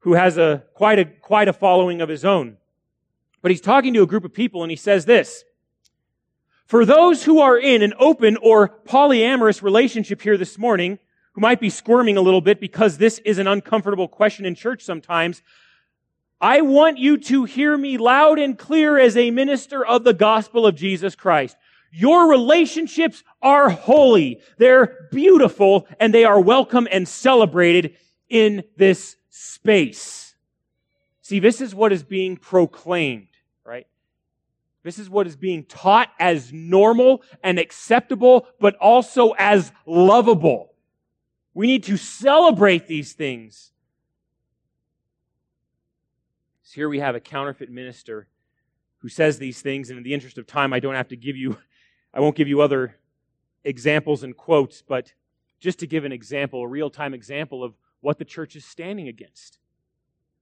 who 0.00 0.14
has 0.14 0.38
a 0.38 0.64
quite 0.74 0.98
a 0.98 1.04
quite 1.04 1.48
a 1.48 1.52
following 1.52 2.00
of 2.00 2.08
his 2.08 2.24
own. 2.24 2.56
But 3.42 3.50
he's 3.50 3.60
talking 3.60 3.94
to 3.94 4.02
a 4.02 4.06
group 4.06 4.24
of 4.24 4.34
people 4.34 4.62
and 4.62 4.70
he 4.70 4.76
says 4.76 5.04
this. 5.04 5.44
For 6.66 6.84
those 6.84 7.24
who 7.24 7.40
are 7.40 7.56
in 7.56 7.82
an 7.82 7.94
open 7.98 8.36
or 8.38 8.68
polyamorous 8.68 9.62
relationship 9.62 10.20
here 10.20 10.36
this 10.36 10.58
morning, 10.58 10.98
who 11.32 11.40
might 11.40 11.60
be 11.60 11.70
squirming 11.70 12.16
a 12.16 12.20
little 12.20 12.40
bit 12.40 12.60
because 12.60 12.98
this 12.98 13.18
is 13.20 13.38
an 13.38 13.46
uncomfortable 13.46 14.08
question 14.08 14.44
in 14.44 14.54
church 14.54 14.82
sometimes, 14.82 15.42
I 16.40 16.60
want 16.62 16.98
you 16.98 17.18
to 17.18 17.44
hear 17.44 17.76
me 17.76 17.98
loud 17.98 18.38
and 18.38 18.58
clear 18.58 18.98
as 18.98 19.16
a 19.16 19.30
minister 19.30 19.84
of 19.84 20.02
the 20.02 20.14
gospel 20.14 20.66
of 20.66 20.74
Jesus 20.74 21.14
Christ. 21.14 21.56
Your 21.98 22.28
relationships 22.28 23.24
are 23.40 23.70
holy. 23.70 24.42
They're 24.58 25.08
beautiful 25.10 25.88
and 25.98 26.12
they 26.12 26.24
are 26.24 26.38
welcome 26.38 26.86
and 26.92 27.08
celebrated 27.08 27.96
in 28.28 28.64
this 28.76 29.16
space. 29.30 30.34
See, 31.22 31.38
this 31.38 31.62
is 31.62 31.74
what 31.74 31.94
is 31.94 32.02
being 32.02 32.36
proclaimed, 32.36 33.28
right? 33.64 33.86
This 34.82 34.98
is 34.98 35.08
what 35.08 35.26
is 35.26 35.36
being 35.36 35.64
taught 35.64 36.10
as 36.18 36.52
normal 36.52 37.22
and 37.42 37.58
acceptable, 37.58 38.46
but 38.60 38.76
also 38.76 39.30
as 39.30 39.72
lovable. 39.86 40.74
We 41.54 41.66
need 41.66 41.84
to 41.84 41.96
celebrate 41.96 42.86
these 42.86 43.14
things. 43.14 43.72
So 46.62 46.74
here 46.74 46.90
we 46.90 46.98
have 46.98 47.14
a 47.14 47.20
counterfeit 47.20 47.70
minister 47.70 48.28
who 48.98 49.08
says 49.08 49.38
these 49.38 49.62
things, 49.62 49.88
and 49.88 49.96
in 49.96 50.02
the 50.02 50.12
interest 50.12 50.36
of 50.36 50.46
time, 50.46 50.74
I 50.74 50.80
don't 50.80 50.94
have 50.94 51.08
to 51.08 51.16
give 51.16 51.36
you, 51.36 51.56
I 52.16 52.20
won't 52.20 52.34
give 52.34 52.48
you 52.48 52.62
other 52.62 52.96
examples 53.62 54.22
and 54.22 54.34
quotes, 54.34 54.80
but 54.80 55.12
just 55.60 55.78
to 55.80 55.86
give 55.86 56.06
an 56.06 56.12
example, 56.12 56.62
a 56.62 56.66
real 56.66 56.88
time 56.88 57.12
example 57.12 57.62
of 57.62 57.74
what 58.00 58.18
the 58.18 58.24
church 58.24 58.56
is 58.56 58.64
standing 58.64 59.06
against 59.06 59.58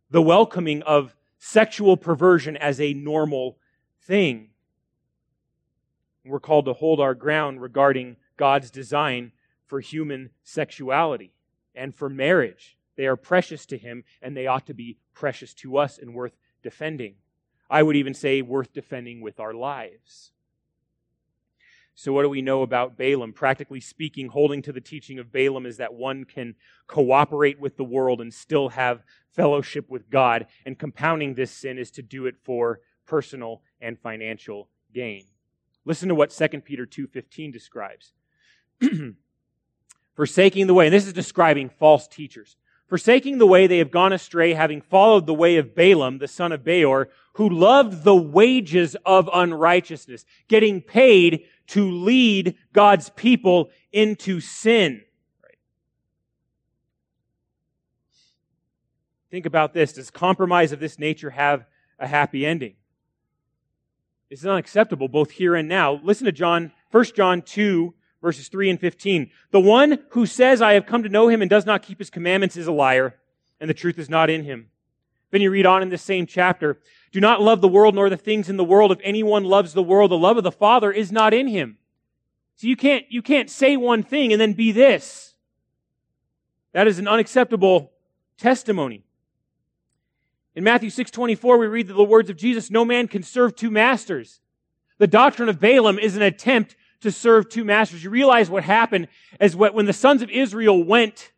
the 0.08 0.22
welcoming 0.22 0.82
of 0.82 1.16
sexual 1.38 1.96
perversion 1.96 2.56
as 2.56 2.80
a 2.80 2.94
normal 2.94 3.58
thing. 4.02 4.50
We're 6.24 6.38
called 6.38 6.66
to 6.66 6.74
hold 6.74 7.00
our 7.00 7.14
ground 7.14 7.60
regarding 7.60 8.18
God's 8.36 8.70
design 8.70 9.32
for 9.66 9.80
human 9.80 10.30
sexuality 10.44 11.32
and 11.74 11.92
for 11.92 12.08
marriage. 12.08 12.78
They 12.94 13.06
are 13.06 13.16
precious 13.16 13.66
to 13.66 13.78
him 13.78 14.04
and 14.22 14.36
they 14.36 14.46
ought 14.46 14.66
to 14.66 14.74
be 14.74 14.98
precious 15.12 15.52
to 15.54 15.78
us 15.78 15.98
and 15.98 16.14
worth 16.14 16.36
defending. 16.62 17.16
I 17.68 17.82
would 17.82 17.96
even 17.96 18.14
say 18.14 18.42
worth 18.42 18.72
defending 18.72 19.20
with 19.20 19.40
our 19.40 19.54
lives. 19.54 20.30
So, 21.96 22.12
what 22.12 22.22
do 22.22 22.28
we 22.28 22.42
know 22.42 22.62
about 22.62 22.96
Balaam? 22.96 23.32
Practically 23.32 23.80
speaking, 23.80 24.28
holding 24.28 24.62
to 24.62 24.72
the 24.72 24.80
teaching 24.80 25.18
of 25.18 25.30
Balaam 25.30 25.64
is 25.64 25.76
that 25.76 25.94
one 25.94 26.24
can 26.24 26.56
cooperate 26.88 27.60
with 27.60 27.76
the 27.76 27.84
world 27.84 28.20
and 28.20 28.34
still 28.34 28.70
have 28.70 29.04
fellowship 29.32 29.88
with 29.88 30.10
God. 30.10 30.46
And 30.66 30.78
compounding 30.78 31.34
this 31.34 31.52
sin 31.52 31.78
is 31.78 31.92
to 31.92 32.02
do 32.02 32.26
it 32.26 32.34
for 32.42 32.80
personal 33.06 33.62
and 33.80 33.98
financial 33.98 34.68
gain. 34.92 35.24
Listen 35.84 36.08
to 36.08 36.14
what 36.14 36.32
2 36.32 36.64
Peter 36.64 36.86
2:15 36.86 37.52
describes. 37.52 38.12
Forsaking 40.14 40.66
the 40.66 40.74
way, 40.74 40.86
and 40.86 40.94
this 40.94 41.06
is 41.06 41.12
describing 41.12 41.68
false 41.68 42.08
teachers. 42.08 42.56
Forsaking 42.86 43.38
the 43.38 43.46
way, 43.46 43.66
they 43.66 43.78
have 43.78 43.90
gone 43.90 44.12
astray, 44.12 44.52
having 44.52 44.80
followed 44.80 45.26
the 45.26 45.34
way 45.34 45.56
of 45.56 45.74
Balaam, 45.74 46.18
the 46.18 46.28
son 46.28 46.52
of 46.52 46.62
Beor, 46.62 47.08
who 47.34 47.48
loved 47.48 48.04
the 48.04 48.14
wages 48.14 48.94
of 49.06 49.28
unrighteousness, 49.32 50.24
getting 50.48 50.80
paid 50.80 51.46
to 51.68 51.90
lead 51.90 52.56
God's 52.72 53.10
people 53.10 53.70
into 53.92 54.40
sin. 54.40 55.02
Think 59.30 59.46
about 59.46 59.74
this. 59.74 59.94
Does 59.94 60.10
compromise 60.10 60.72
of 60.72 60.80
this 60.80 60.98
nature 60.98 61.30
have 61.30 61.66
a 61.98 62.06
happy 62.06 62.46
ending? 62.46 62.74
This 64.30 64.40
is 64.40 64.46
unacceptable 64.46 65.08
both 65.08 65.32
here 65.32 65.54
and 65.54 65.68
now. 65.68 66.00
Listen 66.02 66.26
to 66.26 66.32
John, 66.32 66.72
1 66.90 67.04
John 67.16 67.42
2, 67.42 67.94
verses 68.22 68.48
3 68.48 68.70
and 68.70 68.80
15. 68.80 69.30
The 69.50 69.60
one 69.60 69.98
who 70.10 70.26
says, 70.26 70.62
I 70.62 70.74
have 70.74 70.86
come 70.86 71.02
to 71.02 71.08
know 71.08 71.28
him 71.28 71.42
and 71.42 71.50
does 71.50 71.66
not 71.66 71.82
keep 71.82 71.98
his 71.98 72.10
commandments 72.10 72.56
is 72.56 72.66
a 72.66 72.72
liar, 72.72 73.16
and 73.60 73.68
the 73.68 73.74
truth 73.74 73.98
is 73.98 74.08
not 74.08 74.30
in 74.30 74.44
him. 74.44 74.70
Then 75.34 75.42
you 75.42 75.50
read 75.50 75.66
on 75.66 75.82
in 75.82 75.88
this 75.88 76.00
same 76.00 76.26
chapter, 76.26 76.78
do 77.10 77.20
not 77.20 77.42
love 77.42 77.60
the 77.60 77.66
world 77.66 77.96
nor 77.96 78.08
the 78.08 78.16
things 78.16 78.48
in 78.48 78.56
the 78.56 78.62
world. 78.62 78.92
If 78.92 79.00
anyone 79.02 79.42
loves 79.42 79.72
the 79.72 79.82
world, 79.82 80.12
the 80.12 80.16
love 80.16 80.36
of 80.36 80.44
the 80.44 80.52
Father 80.52 80.92
is 80.92 81.10
not 81.10 81.34
in 81.34 81.48
him. 81.48 81.76
So 82.54 82.68
you 82.68 82.76
can't, 82.76 83.04
you 83.10 83.20
can't 83.20 83.50
say 83.50 83.76
one 83.76 84.04
thing 84.04 84.30
and 84.30 84.40
then 84.40 84.52
be 84.52 84.70
this. 84.70 85.34
That 86.70 86.86
is 86.86 87.00
an 87.00 87.08
unacceptable 87.08 87.90
testimony. 88.38 89.02
In 90.54 90.62
Matthew 90.62 90.88
6:24 90.88 91.58
we 91.58 91.66
read 91.66 91.88
the 91.88 92.04
words 92.04 92.30
of 92.30 92.36
Jesus, 92.36 92.70
no 92.70 92.84
man 92.84 93.08
can 93.08 93.24
serve 93.24 93.56
two 93.56 93.72
masters. 93.72 94.40
The 94.98 95.08
doctrine 95.08 95.48
of 95.48 95.58
Balaam 95.58 95.98
is 95.98 96.14
an 96.14 96.22
attempt 96.22 96.76
to 97.00 97.10
serve 97.10 97.48
two 97.48 97.64
masters. 97.64 98.04
You 98.04 98.10
realize 98.10 98.48
what 98.48 98.62
happened 98.62 99.08
as 99.40 99.56
when 99.56 99.86
the 99.86 99.92
sons 99.92 100.22
of 100.22 100.30
Israel 100.30 100.84
went 100.84 101.32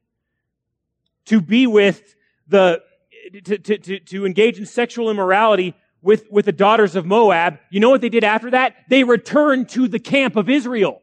to 1.24 1.40
be 1.40 1.66
with 1.66 2.14
the 2.46 2.82
to, 3.30 3.58
to, 3.58 3.78
to, 3.78 4.00
to 4.00 4.26
engage 4.26 4.58
in 4.58 4.66
sexual 4.66 5.10
immorality 5.10 5.74
with, 6.02 6.30
with 6.30 6.44
the 6.44 6.52
daughters 6.52 6.94
of 6.94 7.06
Moab, 7.06 7.58
you 7.70 7.80
know 7.80 7.90
what 7.90 8.00
they 8.00 8.08
did 8.08 8.24
after 8.24 8.50
that? 8.50 8.76
They 8.88 9.04
returned 9.04 9.68
to 9.70 9.88
the 9.88 9.98
camp 9.98 10.36
of 10.36 10.48
Israel. 10.48 11.02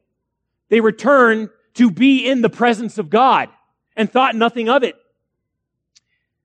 They 0.70 0.80
returned 0.80 1.50
to 1.76 1.92
be 1.92 2.26
in 2.26 2.42
the 2.42 2.50
presence 2.50 2.98
of 2.98 3.10
God 3.10 3.50
and 3.96 4.10
thought 4.10 4.36
nothing 4.36 4.70
of 4.70 4.84
it. 4.84 4.96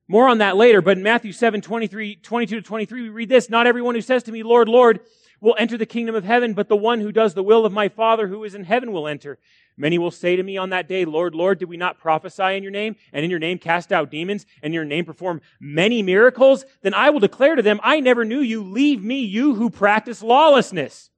More 0.09 0.29
on 0.29 0.39
that 0.39 0.57
later, 0.57 0.81
but 0.81 0.97
in 0.97 1.03
Matthew 1.03 1.33
7, 1.33 1.61
23, 1.61 2.16
22 2.16 2.57
to 2.57 2.62
23, 2.62 3.03
we 3.03 3.09
read 3.11 3.29
this, 3.29 3.51
Not 3.51 3.66
everyone 3.66 3.95
who 3.95 4.01
says 4.01 4.22
to 4.24 4.33
me, 4.33 4.43
Lord, 4.43 4.68
Lord, 4.68 5.01
will 5.41 5.55
enter 5.59 5.78
the 5.78 5.86
kingdom 5.86 6.14
of 6.14 6.24
heaven, 6.24 6.55
but 6.55 6.68
the 6.68 6.76
one 6.76 7.01
who 7.01 7.12
does 7.12 7.34
the 7.34 7.43
will 7.43 7.64
of 7.64 7.72
my 7.72 7.89
Father 7.89 8.28
who 8.28 8.45
is 8.45 8.55
in 8.55 8.64
heaven 8.64 8.93
will 8.93 9.07
enter. 9.07 9.39
Many 9.76 9.97
will 9.97 10.11
say 10.11 10.34
to 10.34 10.43
me 10.43 10.57
on 10.57 10.70
that 10.70 10.89
day, 10.89 11.05
Lord, 11.05 11.34
Lord, 11.34 11.61
did 11.61 11.68
we 11.68 11.76
not 11.76 11.99
prophesy 11.99 12.57
in 12.57 12.64
your 12.64 12.72
name 12.72 12.97
and 13.12 13.24
in 13.24 13.30
your 13.30 13.39
name 13.39 13.59
cast 13.59 13.93
out 13.93 14.11
demons 14.11 14.45
and 14.62 14.70
in 14.70 14.74
your 14.74 14.84
name 14.84 15.05
perform 15.05 15.41
many 15.61 16.03
miracles? 16.03 16.64
Then 16.82 16.95
I 16.95 17.11
will 17.11 17.20
declare 17.20 17.55
to 17.55 17.62
them, 17.62 17.78
I 17.82 18.01
never 18.01 18.24
knew 18.24 18.41
you. 18.41 18.62
Leave 18.62 19.03
me, 19.03 19.20
you 19.20 19.55
who 19.55 19.70
practice 19.70 20.20
lawlessness. 20.20 21.11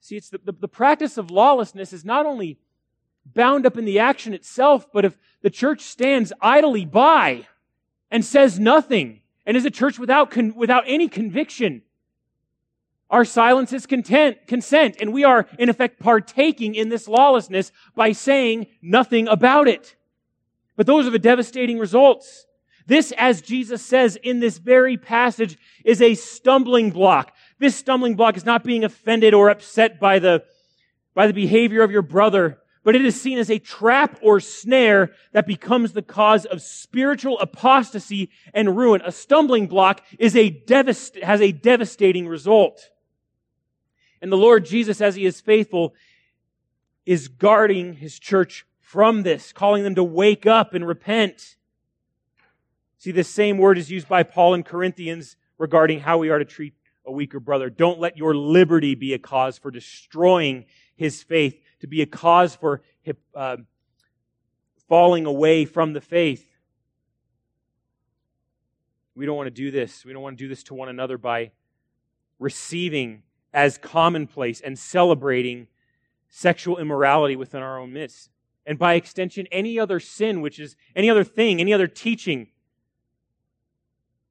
See, 0.00 0.16
it's 0.16 0.30
the, 0.30 0.40
the, 0.42 0.52
the 0.52 0.68
practice 0.68 1.18
of 1.18 1.30
lawlessness 1.30 1.92
is 1.92 2.02
not 2.02 2.24
only 2.24 2.58
bound 3.26 3.66
up 3.66 3.76
in 3.76 3.84
the 3.84 3.98
action 3.98 4.32
itself, 4.32 4.90
but 4.90 5.04
if 5.04 5.18
the 5.42 5.50
church 5.50 5.82
stands 5.82 6.32
idly 6.40 6.86
by 6.86 7.46
and 8.10 8.24
says 8.24 8.58
nothing 8.58 9.20
and 9.48 9.56
as 9.56 9.64
a 9.64 9.70
church 9.70 9.98
without, 9.98 10.30
con- 10.30 10.54
without 10.54 10.84
any 10.86 11.08
conviction, 11.08 11.80
our 13.08 13.24
silence 13.24 13.72
is 13.72 13.86
content, 13.86 14.46
consent, 14.46 14.98
and 15.00 15.10
we 15.10 15.24
are, 15.24 15.46
in 15.58 15.70
effect, 15.70 15.98
partaking 15.98 16.74
in 16.74 16.90
this 16.90 17.08
lawlessness 17.08 17.72
by 17.96 18.12
saying 18.12 18.66
nothing 18.82 19.26
about 19.26 19.66
it. 19.66 19.96
But 20.76 20.86
those 20.86 21.06
are 21.06 21.10
the 21.10 21.18
devastating 21.18 21.78
results. 21.78 22.44
This, 22.86 23.10
as 23.16 23.40
Jesus 23.40 23.82
says 23.82 24.16
in 24.16 24.40
this 24.40 24.58
very 24.58 24.98
passage, 24.98 25.56
is 25.82 26.02
a 26.02 26.14
stumbling 26.14 26.90
block. 26.90 27.34
This 27.58 27.74
stumbling 27.74 28.16
block 28.16 28.36
is 28.36 28.44
not 28.44 28.64
being 28.64 28.84
offended 28.84 29.32
or 29.32 29.48
upset 29.48 29.98
by 29.98 30.18
the, 30.18 30.44
by 31.14 31.26
the 31.26 31.32
behavior 31.32 31.80
of 31.80 31.90
your 31.90 32.02
brother, 32.02 32.58
but 32.88 32.96
it 32.96 33.04
is 33.04 33.20
seen 33.20 33.38
as 33.38 33.50
a 33.50 33.58
trap 33.58 34.18
or 34.22 34.40
snare 34.40 35.12
that 35.32 35.46
becomes 35.46 35.92
the 35.92 36.00
cause 36.00 36.46
of 36.46 36.62
spiritual 36.62 37.38
apostasy 37.38 38.30
and 38.54 38.78
ruin. 38.78 39.02
A 39.04 39.12
stumbling 39.12 39.66
block 39.66 40.00
is 40.18 40.34
a 40.34 40.50
devast- 40.50 41.22
has 41.22 41.42
a 41.42 41.52
devastating 41.52 42.26
result. 42.26 42.88
And 44.22 44.32
the 44.32 44.38
Lord 44.38 44.64
Jesus, 44.64 45.02
as 45.02 45.16
he 45.16 45.26
is 45.26 45.38
faithful, 45.38 45.92
is 47.04 47.28
guarding 47.28 47.92
his 47.92 48.18
church 48.18 48.64
from 48.80 49.22
this, 49.22 49.52
calling 49.52 49.82
them 49.82 49.96
to 49.96 50.02
wake 50.02 50.46
up 50.46 50.72
and 50.72 50.88
repent. 50.88 51.56
See, 52.96 53.12
this 53.12 53.28
same 53.28 53.58
word 53.58 53.76
is 53.76 53.90
used 53.90 54.08
by 54.08 54.22
Paul 54.22 54.54
in 54.54 54.62
Corinthians 54.62 55.36
regarding 55.58 56.00
how 56.00 56.16
we 56.16 56.30
are 56.30 56.38
to 56.38 56.46
treat 56.46 56.72
a 57.04 57.12
weaker 57.12 57.38
brother. 57.38 57.68
Don't 57.68 58.00
let 58.00 58.16
your 58.16 58.34
liberty 58.34 58.94
be 58.94 59.12
a 59.12 59.18
cause 59.18 59.58
for 59.58 59.70
destroying 59.70 60.64
his 60.96 61.22
faith, 61.22 61.60
to 61.80 61.86
be 61.86 62.02
a 62.02 62.06
cause 62.06 62.54
for 62.54 62.82
uh, 63.34 63.56
falling 64.88 65.26
away 65.26 65.64
from 65.64 65.92
the 65.92 66.00
faith. 66.00 66.44
We 69.14 69.26
don't 69.26 69.36
want 69.36 69.48
to 69.48 69.50
do 69.50 69.70
this. 69.70 70.04
We 70.04 70.12
don't 70.12 70.22
want 70.22 70.38
to 70.38 70.44
do 70.44 70.48
this 70.48 70.62
to 70.64 70.74
one 70.74 70.88
another 70.88 71.18
by 71.18 71.50
receiving 72.38 73.22
as 73.52 73.78
commonplace 73.78 74.60
and 74.60 74.78
celebrating 74.78 75.66
sexual 76.28 76.78
immorality 76.78 77.36
within 77.36 77.62
our 77.62 77.78
own 77.78 77.92
midst. 77.92 78.30
And 78.66 78.78
by 78.78 78.94
extension, 78.94 79.46
any 79.50 79.78
other 79.78 79.98
sin, 79.98 80.40
which 80.40 80.60
is 80.60 80.76
any 80.94 81.08
other 81.08 81.24
thing, 81.24 81.60
any 81.60 81.72
other 81.72 81.86
teaching, 81.86 82.48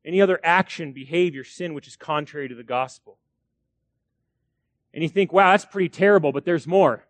any 0.05 0.21
other 0.21 0.39
action, 0.43 0.93
behavior, 0.93 1.43
sin, 1.43 1.73
which 1.73 1.87
is 1.87 1.95
contrary 1.95 2.47
to 2.47 2.55
the 2.55 2.63
gospel. 2.63 3.17
And 4.93 5.03
you 5.03 5.09
think, 5.09 5.33
wow, 5.33 5.51
that's 5.51 5.65
pretty 5.65 5.89
terrible, 5.89 6.31
but 6.31 6.45
there's 6.45 6.65
more. 6.65 7.06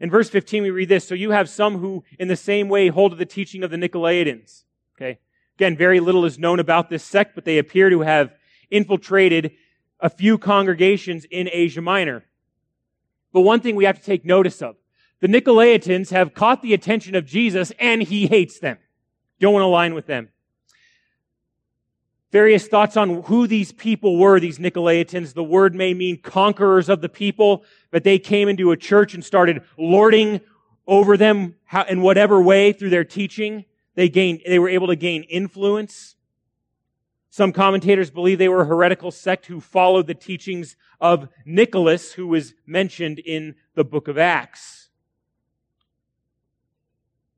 In 0.00 0.10
verse 0.10 0.30
15, 0.30 0.62
we 0.62 0.70
read 0.70 0.88
this 0.88 1.06
So 1.06 1.14
you 1.14 1.30
have 1.30 1.48
some 1.48 1.78
who, 1.78 2.04
in 2.18 2.28
the 2.28 2.36
same 2.36 2.68
way, 2.68 2.88
hold 2.88 3.12
to 3.12 3.16
the 3.16 3.26
teaching 3.26 3.62
of 3.62 3.70
the 3.70 3.76
Nicolaitans. 3.76 4.64
Okay? 4.96 5.18
Again, 5.56 5.76
very 5.76 6.00
little 6.00 6.24
is 6.24 6.38
known 6.38 6.58
about 6.58 6.88
this 6.88 7.04
sect, 7.04 7.34
but 7.34 7.44
they 7.44 7.58
appear 7.58 7.90
to 7.90 8.00
have 8.00 8.32
infiltrated 8.70 9.52
a 10.00 10.08
few 10.08 10.38
congregations 10.38 11.26
in 11.26 11.48
Asia 11.52 11.82
Minor. 11.82 12.24
But 13.32 13.42
one 13.42 13.60
thing 13.60 13.76
we 13.76 13.84
have 13.84 13.98
to 13.98 14.04
take 14.04 14.24
notice 14.24 14.62
of 14.62 14.76
the 15.20 15.28
Nicolaitans 15.28 16.10
have 16.10 16.32
caught 16.32 16.62
the 16.62 16.72
attention 16.72 17.14
of 17.14 17.26
Jesus 17.26 17.72
and 17.78 18.02
he 18.02 18.26
hates 18.26 18.58
them. 18.58 18.78
Don't 19.38 19.52
want 19.52 19.62
to 19.62 19.66
align 19.66 19.94
with 19.94 20.06
them. 20.06 20.30
Various 22.32 22.68
thoughts 22.68 22.96
on 22.96 23.22
who 23.24 23.48
these 23.48 23.72
people 23.72 24.16
were, 24.16 24.38
these 24.38 24.58
Nicolaitans. 24.58 25.34
The 25.34 25.42
word 25.42 25.74
may 25.74 25.94
mean 25.94 26.18
conquerors 26.18 26.88
of 26.88 27.00
the 27.00 27.08
people, 27.08 27.64
but 27.90 28.04
they 28.04 28.20
came 28.20 28.48
into 28.48 28.70
a 28.70 28.76
church 28.76 29.14
and 29.14 29.24
started 29.24 29.62
lording 29.76 30.40
over 30.86 31.16
them 31.16 31.56
in 31.88 32.02
whatever 32.02 32.40
way 32.40 32.72
through 32.72 32.90
their 32.90 33.04
teaching. 33.04 33.64
They 33.96 34.08
gained, 34.08 34.42
they 34.46 34.60
were 34.60 34.68
able 34.68 34.86
to 34.86 34.96
gain 34.96 35.24
influence. 35.24 36.14
Some 37.30 37.52
commentators 37.52 38.10
believe 38.10 38.38
they 38.38 38.48
were 38.48 38.62
a 38.62 38.66
heretical 38.66 39.10
sect 39.10 39.46
who 39.46 39.60
followed 39.60 40.06
the 40.06 40.14
teachings 40.14 40.76
of 41.00 41.28
Nicholas, 41.44 42.12
who 42.12 42.28
was 42.28 42.54
mentioned 42.66 43.18
in 43.20 43.56
the 43.74 43.84
book 43.84 44.06
of 44.06 44.18
Acts. 44.18 44.88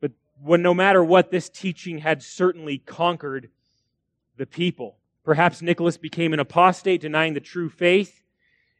But 0.01 0.13
when 0.43 0.61
no 0.61 0.75
matter 0.75 1.03
what, 1.03 1.31
this 1.31 1.49
teaching 1.49 1.99
had 1.99 2.23
certainly 2.23 2.79
conquered 2.79 3.51
the 4.37 4.47
people. 4.47 4.97
Perhaps 5.25 5.63
Nicholas 5.63 5.97
became 5.97 6.33
an 6.33 6.41
apostate, 6.41 7.01
denying 7.01 7.35
the 7.35 7.41
true 7.41 7.69
faith, 7.69 8.23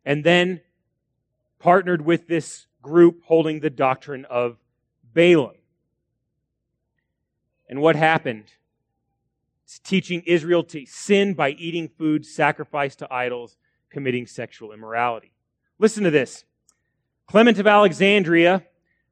and 0.05 0.25
then 0.25 0.61
partnered 1.59 2.05
with 2.05 2.27
this 2.27 2.67
group 2.81 3.23
holding 3.25 3.61
the 3.61 3.71
doctrine 3.71 4.25
of 4.25 4.57
Balaam. 5.15 5.55
And 7.69 7.81
what 7.81 7.97
happened? 7.97 8.53
It's 9.65 9.79
teaching 9.79 10.23
Israel 10.27 10.65
to 10.65 10.85
sin 10.85 11.35
by 11.35 11.51
eating 11.51 11.89
food 11.89 12.27
sacrificed 12.27 12.99
to 12.99 13.13
idols, 13.13 13.57
committing 13.89 14.27
sexual 14.27 14.73
immorality. 14.73 15.33
Listen 15.79 16.05
to 16.05 16.11
this. 16.11 16.45
Clement 17.27 17.59
of 17.59 17.67
Alexandria 17.67 18.65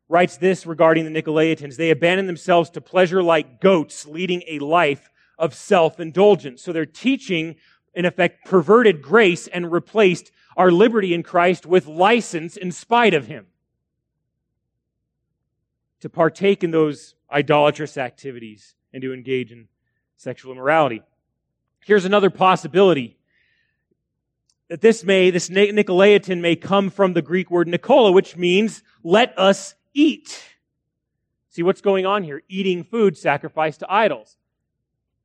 writes 0.08 0.36
this 0.36 0.66
regarding 0.66 1.10
the 1.10 1.22
Nicolaitans. 1.22 1.76
They 1.76 1.90
abandon 1.90 2.26
themselves 2.26 2.68
to 2.70 2.80
pleasure 2.80 3.22
like 3.22 3.60
goats, 3.60 4.06
leading 4.06 4.42
a 4.48 4.58
life 4.58 5.09
of 5.40 5.54
self-indulgence. 5.54 6.62
So 6.62 6.72
they're 6.72 6.86
teaching, 6.86 7.56
in 7.94 8.04
effect, 8.04 8.44
perverted 8.44 9.02
grace 9.02 9.48
and 9.48 9.72
replaced 9.72 10.30
our 10.56 10.70
liberty 10.70 11.14
in 11.14 11.24
Christ 11.24 11.66
with 11.66 11.86
license 11.86 12.56
in 12.56 12.70
spite 12.70 13.14
of 13.14 13.26
Him. 13.26 13.46
To 16.00 16.08
partake 16.08 16.62
in 16.62 16.70
those 16.70 17.14
idolatrous 17.32 17.96
activities 17.96 18.74
and 18.92 19.02
to 19.02 19.12
engage 19.12 19.50
in 19.50 19.68
sexual 20.16 20.52
immorality. 20.52 21.02
Here's 21.84 22.04
another 22.04 22.30
possibility 22.30 23.16
that 24.68 24.80
this 24.80 25.02
may, 25.02 25.30
this 25.30 25.48
Nicolaitan 25.48 26.40
may 26.40 26.54
come 26.54 26.90
from 26.90 27.12
the 27.12 27.22
Greek 27.22 27.50
word 27.50 27.66
Nicola, 27.66 28.12
which 28.12 28.36
means 28.36 28.82
let 29.02 29.36
us 29.38 29.74
eat. 29.94 30.44
See 31.48 31.62
what's 31.62 31.80
going 31.80 32.06
on 32.06 32.22
here? 32.22 32.42
Eating 32.48 32.84
food 32.84 33.18
sacrificed 33.18 33.80
to 33.80 33.92
idols. 33.92 34.36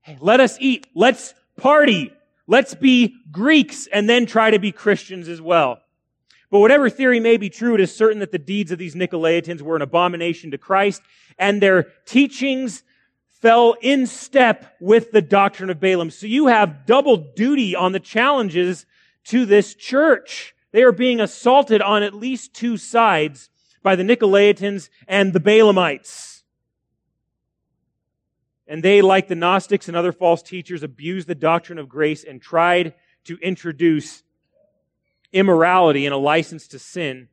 Hey, 0.05 0.19
let 0.21 0.39
us 0.39 0.57
eat. 0.59 0.85
Let's 0.93 1.33
party. 1.57 2.13
Let's 2.45 2.75
be 2.75 3.15
Greeks 3.31 3.87
and 3.87 4.07
then 4.07 4.27
try 4.27 4.51
to 4.51 4.59
be 4.59 4.71
Christians 4.71 5.27
as 5.27 5.41
well. 5.41 5.79
But 6.51 6.59
whatever 6.59 6.91
theory 6.91 7.19
may 7.19 7.37
be 7.37 7.49
true, 7.49 7.73
it 7.73 7.81
is 7.81 7.91
certain 7.91 8.19
that 8.19 8.31
the 8.31 8.37
deeds 8.37 8.71
of 8.71 8.77
these 8.77 8.93
Nicolaitans 8.93 9.63
were 9.63 9.75
an 9.75 9.81
abomination 9.81 10.51
to 10.51 10.59
Christ 10.59 11.01
and 11.39 11.59
their 11.59 11.87
teachings 12.05 12.83
fell 13.41 13.75
in 13.81 14.05
step 14.05 14.75
with 14.79 15.11
the 15.11 15.23
doctrine 15.23 15.71
of 15.71 15.79
Balaam. 15.79 16.11
So 16.11 16.27
you 16.27 16.45
have 16.47 16.85
double 16.85 17.17
duty 17.17 17.75
on 17.75 17.91
the 17.91 17.99
challenges 17.99 18.85
to 19.23 19.47
this 19.47 19.73
church. 19.73 20.53
They 20.71 20.83
are 20.83 20.91
being 20.91 21.19
assaulted 21.19 21.81
on 21.81 22.03
at 22.03 22.13
least 22.13 22.53
two 22.53 22.77
sides 22.77 23.49
by 23.81 23.95
the 23.95 24.03
Nicolaitans 24.03 24.89
and 25.07 25.33
the 25.33 25.39
Balaamites. 25.39 26.34
And 28.68 28.82
they, 28.82 29.01
like 29.01 29.28
the 29.28 29.36
Gnostics 29.36 29.88
and 29.88 29.95
other 29.95 30.11
false 30.11 30.41
teachers, 30.41 30.84
abused 30.84 31.28
the 31.28 31.36
doctrine 31.36 31.78
of 31.78 31.88
grace 31.88 32.24
and 32.24 32.41
tried 32.41 32.93
to 33.26 33.38
introduce 33.38 34.24
immorality 35.32 36.05
and 36.05 36.13
a 36.13 36.18
license 36.18 36.68
to 36.70 36.80
sin 36.80 37.28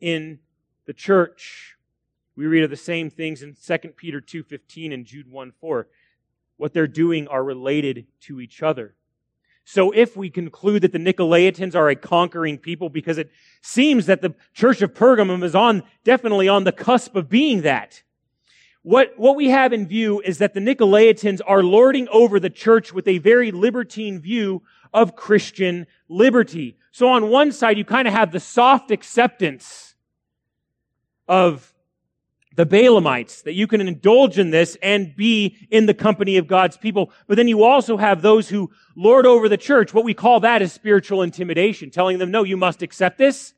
in 0.00 0.38
the 0.86 0.92
church. 0.92 1.76
We 2.36 2.46
read 2.46 2.62
of 2.62 2.70
the 2.70 2.76
same 2.76 3.10
things 3.10 3.42
in 3.42 3.54
2 3.54 3.78
Peter 3.96 4.20
2.15 4.20 4.94
and 4.94 5.04
Jude 5.04 5.32
1.4. 5.32 5.84
What 6.56 6.72
they're 6.72 6.86
doing 6.86 7.26
are 7.28 7.42
related 7.42 8.06
to 8.22 8.40
each 8.40 8.62
other. 8.62 8.94
So 9.64 9.90
if 9.90 10.16
we 10.16 10.30
conclude 10.30 10.82
that 10.82 10.92
the 10.92 10.98
Nicolaitans 10.98 11.74
are 11.74 11.90
a 11.90 11.96
conquering 11.96 12.56
people, 12.56 12.88
because 12.88 13.18
it 13.18 13.30
seems 13.60 14.06
that 14.06 14.22
the 14.22 14.34
church 14.54 14.80
of 14.80 14.94
Pergamum 14.94 15.42
is 15.42 15.54
on, 15.54 15.82
definitely 16.04 16.48
on 16.48 16.64
the 16.64 16.72
cusp 16.72 17.16
of 17.16 17.28
being 17.28 17.62
that. 17.62 18.02
What, 18.88 19.18
what 19.18 19.36
we 19.36 19.50
have 19.50 19.74
in 19.74 19.86
view 19.86 20.22
is 20.22 20.38
that 20.38 20.54
the 20.54 20.60
Nicolaitans 20.60 21.42
are 21.46 21.62
lording 21.62 22.08
over 22.08 22.40
the 22.40 22.48
church 22.48 22.90
with 22.90 23.06
a 23.06 23.18
very 23.18 23.52
libertine 23.52 24.18
view 24.18 24.62
of 24.94 25.14
Christian 25.14 25.86
liberty. 26.08 26.78
So 26.90 27.10
on 27.10 27.28
one 27.28 27.52
side, 27.52 27.76
you 27.76 27.84
kind 27.84 28.08
of 28.08 28.14
have 28.14 28.32
the 28.32 28.40
soft 28.40 28.90
acceptance 28.90 29.94
of 31.28 31.74
the 32.56 32.64
Balaamites, 32.64 33.42
that 33.42 33.52
you 33.52 33.66
can 33.66 33.82
indulge 33.82 34.38
in 34.38 34.52
this 34.52 34.78
and 34.82 35.14
be 35.14 35.58
in 35.70 35.84
the 35.84 35.92
company 35.92 36.38
of 36.38 36.46
God's 36.46 36.78
people. 36.78 37.12
But 37.26 37.36
then 37.36 37.46
you 37.46 37.64
also 37.64 37.98
have 37.98 38.22
those 38.22 38.48
who 38.48 38.70
lord 38.96 39.26
over 39.26 39.50
the 39.50 39.58
church. 39.58 39.92
What 39.92 40.06
we 40.06 40.14
call 40.14 40.40
that 40.40 40.62
is 40.62 40.72
spiritual 40.72 41.20
intimidation, 41.20 41.90
telling 41.90 42.16
them, 42.16 42.30
no, 42.30 42.42
you 42.42 42.56
must 42.56 42.80
accept 42.80 43.18
this. 43.18 43.52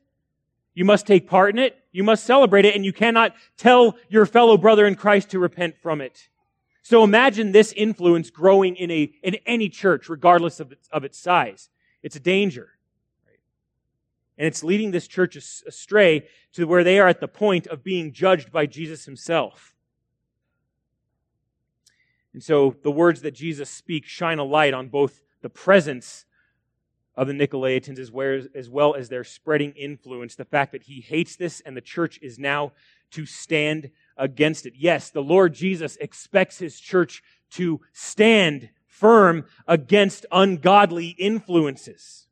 You 0.73 0.83
must 0.83 1.07
take 1.07 1.25
part 1.25 1.55
in 1.55 1.59
it. 1.59 1.80
You 1.91 2.03
must 2.03 2.25
celebrate 2.25 2.65
it. 2.65 2.75
And 2.75 2.85
you 2.85 2.93
cannot 2.93 3.35
tell 3.57 3.95
your 4.09 4.25
fellow 4.25 4.57
brother 4.57 4.85
in 4.85 4.95
Christ 4.95 5.31
to 5.31 5.39
repent 5.39 5.75
from 5.77 6.01
it. 6.01 6.29
So 6.83 7.03
imagine 7.03 7.51
this 7.51 7.73
influence 7.73 8.29
growing 8.29 8.75
in 8.75 8.89
a, 8.89 9.13
in 9.23 9.35
any 9.45 9.69
church, 9.69 10.09
regardless 10.09 10.59
of 10.59 10.71
its, 10.71 10.87
of 10.91 11.03
its 11.03 11.19
size. 11.19 11.69
It's 12.01 12.15
a 12.15 12.19
danger. 12.19 12.69
And 14.37 14.47
it's 14.47 14.63
leading 14.63 14.91
this 14.91 15.07
church 15.07 15.35
astray 15.35 16.27
to 16.53 16.65
where 16.65 16.83
they 16.83 16.99
are 16.99 17.07
at 17.07 17.19
the 17.19 17.27
point 17.27 17.67
of 17.67 17.83
being 17.83 18.11
judged 18.11 18.51
by 18.51 18.65
Jesus 18.65 19.05
himself. 19.05 19.75
And 22.33 22.41
so 22.41 22.75
the 22.81 22.91
words 22.91 23.21
that 23.21 23.35
Jesus 23.35 23.69
speaks 23.69 24.09
shine 24.09 24.39
a 24.39 24.43
light 24.43 24.73
on 24.73 24.87
both 24.87 25.21
the 25.41 25.49
presence 25.49 26.25
of 27.15 27.27
the 27.27 27.33
Nicolaitans 27.33 27.99
as 27.99 28.69
well 28.69 28.95
as 28.95 29.09
their 29.09 29.23
spreading 29.23 29.73
influence, 29.73 30.35
the 30.35 30.45
fact 30.45 30.71
that 30.71 30.83
he 30.83 31.01
hates 31.01 31.35
this 31.35 31.61
and 31.61 31.75
the 31.75 31.81
church 31.81 32.19
is 32.21 32.39
now 32.39 32.71
to 33.11 33.25
stand 33.25 33.91
against 34.17 34.65
it. 34.65 34.73
Yes, 34.77 35.09
the 35.09 35.21
Lord 35.21 35.53
Jesus 35.53 35.97
expects 35.97 36.59
his 36.59 36.79
church 36.79 37.21
to 37.51 37.81
stand 37.91 38.69
firm 38.87 39.45
against 39.67 40.25
ungodly 40.31 41.09
influences. 41.09 42.27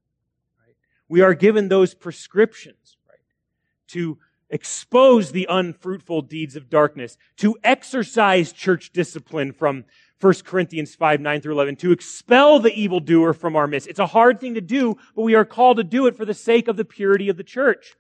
We 1.10 1.22
are 1.22 1.34
given 1.34 1.68
those 1.68 1.94
prescriptions, 1.94 2.98
right? 3.10 3.20
To 3.90 4.20
expose 4.50 5.32
the 5.32 5.48
unfruitful 5.50 6.22
deeds 6.24 6.56
of 6.56 6.70
darkness, 6.70 7.18
to 7.38 7.58
exercise 7.64 8.54
church 8.54 8.92
discipline 8.92 9.52
from 9.52 9.86
1 10.22 10.34
Corinthians 10.44 10.96
5, 10.96 11.22
9 11.22 11.42
through 11.42 11.54
11, 11.54 11.78
to 11.78 11.92
expel 11.92 12.60
the 12.60 12.74
evildoer 12.74 13.34
from 13.34 13.56
our 13.56 13.68
midst. 13.68 13.88
It's 13.88 14.00
a 14.00 14.08
hard 14.08 14.40
thing 14.40 14.56
to 14.56 14.62
do, 14.62 14.98
but 15.16 15.22
we 15.22 15.36
are 15.36 15.46
called 15.46 15.78
to 15.78 15.84
do 15.84 16.08
it 16.08 16.18
for 16.18 16.26
the 16.26 16.34
sake 16.34 16.68
of 16.68 16.76
the 16.76 16.84
purity 16.84 17.30
of 17.30 17.38
the 17.38 17.44
church. 17.44 17.96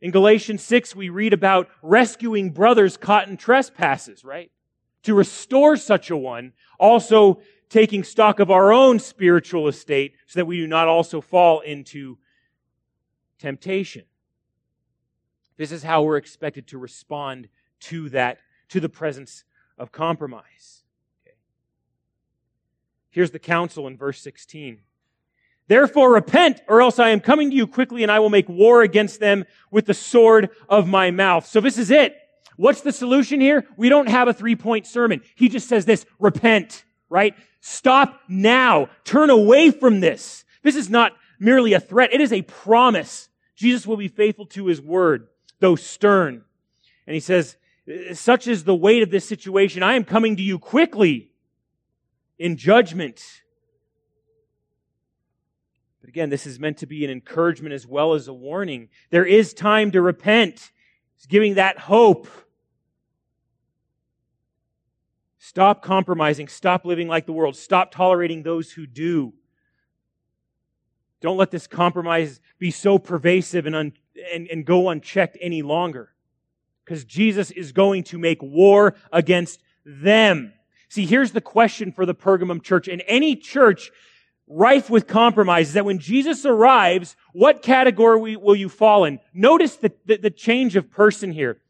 In 0.00 0.10
Galatians 0.10 0.62
6, 0.62 0.96
we 0.96 1.08
read 1.08 1.32
about 1.32 1.68
rescuing 1.82 2.50
brothers 2.50 2.96
caught 2.96 3.28
in 3.28 3.36
trespasses, 3.36 4.24
right? 4.24 4.50
To 5.04 5.14
restore 5.14 5.76
such 5.76 6.10
a 6.10 6.16
one, 6.16 6.52
also 6.78 7.40
taking 7.68 8.02
stock 8.02 8.40
of 8.40 8.50
our 8.50 8.72
own 8.72 8.98
spiritual 8.98 9.68
estate 9.68 10.14
so 10.26 10.40
that 10.40 10.46
we 10.46 10.56
do 10.56 10.66
not 10.66 10.88
also 10.88 11.20
fall 11.20 11.60
into 11.60 12.18
temptation. 13.38 14.04
This 15.56 15.70
is 15.70 15.82
how 15.82 16.02
we're 16.02 16.16
expected 16.16 16.68
to 16.68 16.78
respond 16.78 17.48
to 17.80 18.08
that, 18.10 18.38
to 18.70 18.80
the 18.80 18.88
presence 18.88 19.44
of 19.76 19.92
compromise. 19.92 20.84
Here's 23.18 23.32
the 23.32 23.40
counsel 23.40 23.88
in 23.88 23.96
verse 23.96 24.20
16. 24.20 24.78
Therefore 25.66 26.12
repent, 26.12 26.60
or 26.68 26.80
else 26.80 27.00
I 27.00 27.08
am 27.08 27.18
coming 27.18 27.50
to 27.50 27.56
you 27.56 27.66
quickly 27.66 28.04
and 28.04 28.12
I 28.12 28.20
will 28.20 28.30
make 28.30 28.48
war 28.48 28.82
against 28.82 29.18
them 29.18 29.44
with 29.72 29.86
the 29.86 29.92
sword 29.92 30.50
of 30.68 30.86
my 30.86 31.10
mouth. 31.10 31.44
So 31.44 31.60
this 31.60 31.78
is 31.78 31.90
it. 31.90 32.16
What's 32.54 32.82
the 32.82 32.92
solution 32.92 33.40
here? 33.40 33.66
We 33.76 33.88
don't 33.88 34.08
have 34.08 34.28
a 34.28 34.32
three 34.32 34.54
point 34.54 34.86
sermon. 34.86 35.22
He 35.34 35.48
just 35.48 35.68
says 35.68 35.84
this, 35.84 36.06
repent 36.20 36.84
right? 37.08 37.34
Stop 37.60 38.20
now. 38.28 38.88
Turn 39.02 39.30
away 39.30 39.72
from 39.72 39.98
this. 39.98 40.44
This 40.62 40.76
is 40.76 40.88
not 40.88 41.12
merely 41.40 41.72
a 41.72 41.80
threat. 41.80 42.12
It 42.12 42.20
is 42.20 42.32
a 42.32 42.42
promise. 42.42 43.28
Jesus 43.56 43.84
will 43.84 43.96
be 43.96 44.06
faithful 44.06 44.46
to 44.46 44.66
his 44.66 44.80
word, 44.80 45.26
though 45.58 45.74
stern. 45.74 46.44
And 47.04 47.14
he 47.14 47.20
says, 47.20 47.56
such 48.12 48.46
is 48.46 48.62
the 48.62 48.76
weight 48.76 49.02
of 49.02 49.10
this 49.10 49.26
situation. 49.26 49.82
I 49.82 49.94
am 49.94 50.04
coming 50.04 50.36
to 50.36 50.42
you 50.42 50.60
quickly 50.60 51.27
in 52.38 52.56
judgment. 52.56 53.22
But 56.00 56.08
again, 56.08 56.30
this 56.30 56.46
is 56.46 56.58
meant 56.58 56.78
to 56.78 56.86
be 56.86 57.04
an 57.04 57.10
encouragement 57.10 57.74
as 57.74 57.86
well 57.86 58.14
as 58.14 58.28
a 58.28 58.32
warning. 58.32 58.88
There 59.10 59.26
is 59.26 59.52
time 59.52 59.90
to 59.92 60.00
repent. 60.00 60.70
It's 61.16 61.26
giving 61.26 61.54
that 61.54 61.78
hope. 61.78 62.28
Stop 65.38 65.82
compromising. 65.82 66.48
Stop 66.48 66.84
living 66.84 67.08
like 67.08 67.26
the 67.26 67.32
world. 67.32 67.56
Stop 67.56 67.90
tolerating 67.90 68.42
those 68.42 68.70
who 68.70 68.86
do. 68.86 69.32
Don't 71.20 71.36
let 71.36 71.50
this 71.50 71.66
compromise 71.66 72.40
be 72.58 72.70
so 72.70 72.98
pervasive 72.98 73.66
and, 73.66 73.74
un, 73.74 73.92
and, 74.32 74.46
and 74.48 74.64
go 74.64 74.88
unchecked 74.88 75.36
any 75.40 75.62
longer. 75.62 76.12
Because 76.84 77.04
Jesus 77.04 77.50
is 77.50 77.72
going 77.72 78.04
to 78.04 78.18
make 78.18 78.42
war 78.42 78.94
against 79.12 79.60
them. 79.84 80.52
See, 80.88 81.06
here's 81.06 81.32
the 81.32 81.40
question 81.40 81.92
for 81.92 82.06
the 82.06 82.14
Pergamum 82.14 82.62
church. 82.62 82.88
and 82.88 83.02
any 83.06 83.36
church 83.36 83.90
rife 84.48 84.88
with 84.88 85.06
compromise 85.06 85.68
is 85.68 85.74
that 85.74 85.84
when 85.84 85.98
Jesus 85.98 86.46
arrives, 86.46 87.16
what 87.32 87.62
category 87.62 88.36
will 88.36 88.56
you 88.56 88.68
fall 88.68 89.04
in? 89.04 89.20
Notice 89.34 89.76
the, 89.76 89.92
the, 90.06 90.16
the 90.16 90.30
change 90.30 90.76
of 90.76 90.90
person 90.90 91.32
here. 91.32 91.60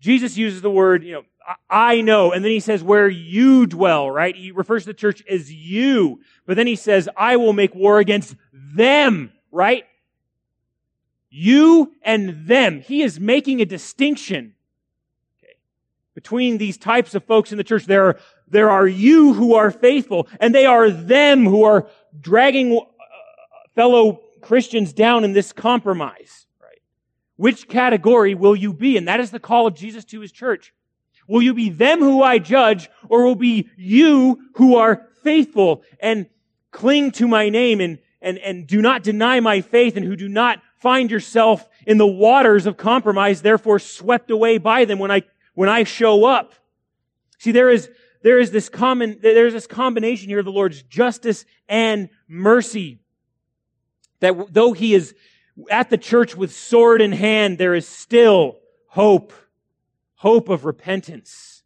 Jesus 0.00 0.36
uses 0.36 0.62
the 0.62 0.70
word, 0.70 1.04
you 1.04 1.12
know, 1.12 1.22
I 1.68 2.00
know. 2.00 2.32
And 2.32 2.44
then 2.44 2.52
he 2.52 2.60
says, 2.60 2.82
where 2.82 3.08
you 3.08 3.66
dwell, 3.66 4.10
right? 4.10 4.34
He 4.36 4.50
refers 4.50 4.84
to 4.84 4.90
the 4.90 4.94
church 4.94 5.22
as 5.28 5.52
you. 5.52 6.20
But 6.46 6.56
then 6.56 6.66
he 6.66 6.76
says, 6.76 7.08
I 7.16 7.36
will 7.36 7.52
make 7.52 7.74
war 7.74 7.98
against 7.98 8.36
them, 8.52 9.32
right? 9.50 9.84
You 11.30 11.92
and 12.02 12.46
them. 12.46 12.80
He 12.80 13.02
is 13.02 13.18
making 13.18 13.60
a 13.60 13.64
distinction 13.64 14.54
okay, 15.42 15.54
between 16.14 16.58
these 16.58 16.76
types 16.76 17.14
of 17.14 17.24
folks 17.24 17.52
in 17.52 17.58
the 17.58 17.64
church. 17.64 17.86
There 17.86 18.06
are, 18.06 18.18
there 18.50 18.70
are 18.70 18.86
you 18.86 19.32
who 19.32 19.54
are 19.54 19.70
faithful, 19.70 20.28
and 20.40 20.54
they 20.54 20.66
are 20.66 20.90
them 20.90 21.46
who 21.46 21.64
are 21.64 21.88
dragging 22.20 22.76
uh, 22.76 22.84
fellow 23.74 24.20
Christians 24.40 24.92
down 24.92 25.24
in 25.24 25.32
this 25.32 25.52
compromise. 25.52 26.46
Right? 26.60 26.82
Which 27.36 27.68
category 27.68 28.34
will 28.34 28.56
you 28.56 28.72
be? 28.72 28.96
And 28.96 29.08
that 29.08 29.20
is 29.20 29.30
the 29.30 29.40
call 29.40 29.66
of 29.66 29.74
Jesus 29.74 30.04
to 30.06 30.20
his 30.20 30.32
church. 30.32 30.74
Will 31.28 31.42
you 31.42 31.54
be 31.54 31.70
them 31.70 32.00
who 32.00 32.22
I 32.22 32.38
judge, 32.38 32.90
or 33.08 33.24
will 33.24 33.36
be 33.36 33.70
you 33.76 34.40
who 34.54 34.76
are 34.76 35.06
faithful 35.22 35.82
and 36.00 36.26
cling 36.72 37.12
to 37.12 37.28
my 37.28 37.48
name 37.48 37.80
and, 37.80 37.98
and, 38.20 38.38
and 38.38 38.66
do 38.66 38.82
not 38.82 39.02
deny 39.02 39.38
my 39.40 39.60
faith 39.60 39.96
and 39.96 40.04
who 40.04 40.16
do 40.16 40.28
not 40.28 40.60
find 40.78 41.10
yourself 41.10 41.68
in 41.86 41.98
the 41.98 42.06
waters 42.06 42.66
of 42.66 42.76
compromise, 42.76 43.42
therefore 43.42 43.78
swept 43.78 44.30
away 44.30 44.58
by 44.58 44.84
them 44.84 44.98
when 44.98 45.10
I, 45.10 45.22
when 45.54 45.68
I 45.68 45.84
show 45.84 46.24
up. 46.24 46.54
See, 47.38 47.52
there 47.52 47.70
is, 47.70 47.90
there 48.22 48.38
is 48.38 48.50
this 48.50 48.68
common, 48.68 49.18
there's 49.22 49.52
this 49.52 49.66
combination 49.66 50.28
here 50.28 50.40
of 50.40 50.44
the 50.44 50.52
Lord's 50.52 50.82
justice 50.82 51.44
and 51.68 52.10
mercy. 52.28 53.00
That 54.20 54.52
though 54.52 54.72
he 54.72 54.94
is 54.94 55.14
at 55.70 55.90
the 55.90 55.98
church 55.98 56.36
with 56.36 56.52
sword 56.52 57.00
in 57.00 57.12
hand, 57.12 57.58
there 57.58 57.74
is 57.74 57.88
still 57.88 58.58
hope. 58.88 59.32
Hope 60.16 60.50
of 60.50 60.66
repentance. 60.66 61.62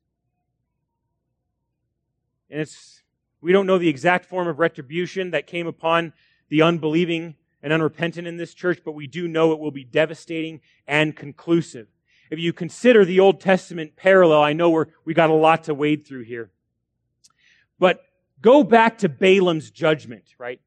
And 2.49 2.61
it's, 2.61 3.03
we 3.41 3.51
don't 3.51 3.67
know 3.67 3.79
the 3.79 3.89
exact 3.89 4.27
form 4.27 4.47
of 4.47 4.61
retribution 4.61 5.33
that 5.33 5.49
came 5.49 5.67
upon 5.67 6.13
the 6.49 6.63
unbelieving 6.63 7.35
and 7.63 7.73
unrepentant 7.73 8.29
in 8.29 8.37
this 8.37 8.55
church, 8.55 8.83
but 8.85 8.93
we 8.93 9.09
do 9.09 9.27
know 9.27 9.53
it 9.53 9.59
will 9.59 9.73
be 9.73 9.83
devastating 9.83 10.61
and 10.87 11.17
conclusive. 11.17 11.89
If 12.31 12.39
you 12.39 12.53
consider 12.53 13.05
the 13.05 13.21
Old 13.21 13.41
Testament 13.41 13.97
parallel, 13.97 14.43
I 14.43 14.53
know 14.53 14.71
we're, 14.71 14.87
we 15.05 15.15
got 15.15 15.31
a 15.31 15.35
lot 15.35 15.65
to 15.65 15.75
wade 15.75 16.07
through 16.07 16.25
here. 16.25 16.51
But 17.79 18.01
go 18.41 18.63
back 18.63 18.99
to 18.99 19.09
Balaam's 19.09 19.71
judgment, 19.71 20.35
right? 20.39 20.61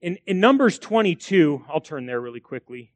In, 0.00 0.18
in 0.26 0.40
Numbers 0.40 0.78
22, 0.78 1.64
I'll 1.68 1.80
turn 1.80 2.06
there 2.06 2.20
really 2.20 2.40
quickly. 2.40 2.92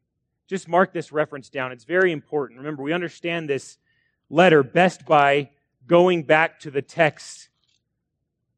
Just 0.47 0.69
mark 0.69 0.93
this 0.93 1.13
reference 1.13 1.51
down. 1.51 1.73
It's 1.73 1.85
very 1.85 2.13
important. 2.13 2.59
Remember, 2.59 2.83
we 2.83 2.93
understand 2.93 3.49
this 3.49 3.79
letter 4.31 4.63
best 4.63 5.05
by 5.05 5.51
going 5.87 6.23
back 6.23 6.61
to 6.61 6.71
the 6.71 6.83
text 6.83 7.49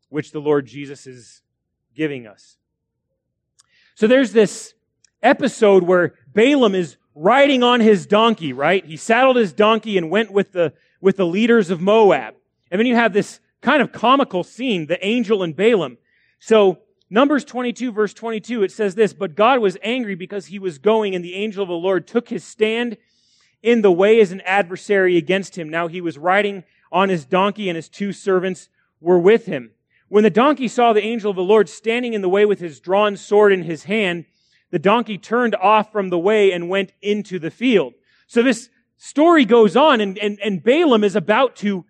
which 0.09 0.33
the 0.33 0.41
Lord 0.41 0.67
Jesus 0.67 1.07
is 1.07 1.43
giving 1.95 2.27
us. 2.27 2.57
So 3.95 4.07
there's 4.07 4.33
this 4.33 4.75
episode 5.23 5.83
where 5.83 6.15
Balaam 6.33 6.75
is 6.75 6.97
riding 7.21 7.63
on 7.63 7.81
his 7.81 8.07
donkey, 8.07 8.55
right? 8.55 8.83
He 8.85 8.97
saddled 8.97 9.37
his 9.37 9.53
donkey 9.53 9.99
and 9.99 10.09
went 10.09 10.33
with 10.33 10.53
the, 10.53 10.73
with 11.03 11.19
the 11.19 11.27
leaders 11.27 11.69
of 11.69 11.79
Moab. 11.79 12.35
And 12.71 12.79
then 12.79 12.87
you 12.87 12.95
have 12.95 13.13
this 13.13 13.41
kind 13.61 13.83
of 13.83 13.93
comical 13.93 14.43
scene, 14.43 14.87
the 14.87 15.05
angel 15.05 15.43
and 15.43 15.55
Balaam. 15.55 15.99
So 16.39 16.79
Numbers 17.11 17.45
22 17.45 17.93
verse 17.93 18.15
22, 18.15 18.63
it 18.63 18.73
says 18.73 18.95
this, 18.95 19.13
but 19.13 19.35
God 19.35 19.61
was 19.61 19.77
angry 19.83 20.15
because 20.15 20.47
he 20.47 20.59
was 20.59 20.79
going 20.79 21.15
and 21.15 21.23
the 21.23 21.35
angel 21.35 21.63
of 21.63 21.69
the 21.69 21.75
Lord 21.75 22.07
took 22.07 22.31
his 22.31 22.43
stand 22.43 22.97
in 23.63 23.83
the 23.83 23.93
way 23.93 24.19
as 24.21 24.33
an 24.33 24.41
adversary 24.43 25.19
against 25.19 25.59
him. 25.59 25.69
Now 25.69 25.89
he 25.89 26.01
was 26.01 26.17
riding 26.17 26.65
on 26.91 27.11
his 27.11 27.27
donkey 27.27 27.69
and 27.69 27.77
his 27.77 27.91
two 27.91 28.15
servants 28.15 28.71
were 28.99 29.19
with 29.19 29.45
him. 29.45 29.73
When 30.09 30.25
the 30.25 30.31
donkey 30.31 30.69
saw 30.69 30.95
the 30.95 31.05
angel 31.05 31.29
of 31.29 31.37
the 31.37 31.43
Lord 31.43 31.69
standing 31.69 32.15
in 32.15 32.23
the 32.23 32.31
way 32.31 32.47
with 32.47 32.61
his 32.61 32.81
drawn 32.81 33.19
sword 33.19 33.53
in 33.53 33.65
his 33.65 33.85
hand, 33.85 34.25
the 34.71 34.79
donkey 34.79 35.19
turned 35.19 35.55
off 35.55 35.93
from 35.93 36.11
the 36.11 36.19
way 36.19 36.53
and 36.53 36.69
went 36.69 36.93
into 37.03 37.39
the 37.39 37.51
field. 37.51 37.95
So 38.27 38.43
this 38.43 38.71
story 38.97 39.45
goes 39.45 39.77
on 39.77 40.01
and, 40.01 40.19
and, 40.19 40.39
and 40.41 40.63
Balaam 40.63 41.05
is 41.05 41.17
about 41.17 41.57
to, 41.57 41.85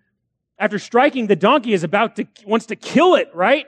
after 0.57 0.79
striking 0.79 1.27
the 1.27 1.35
donkey, 1.35 1.73
is 1.73 1.83
about 1.83 2.15
to, 2.15 2.27
wants 2.45 2.65
to 2.67 2.75
kill 2.75 3.15
it, 3.15 3.29
right? 3.33 3.65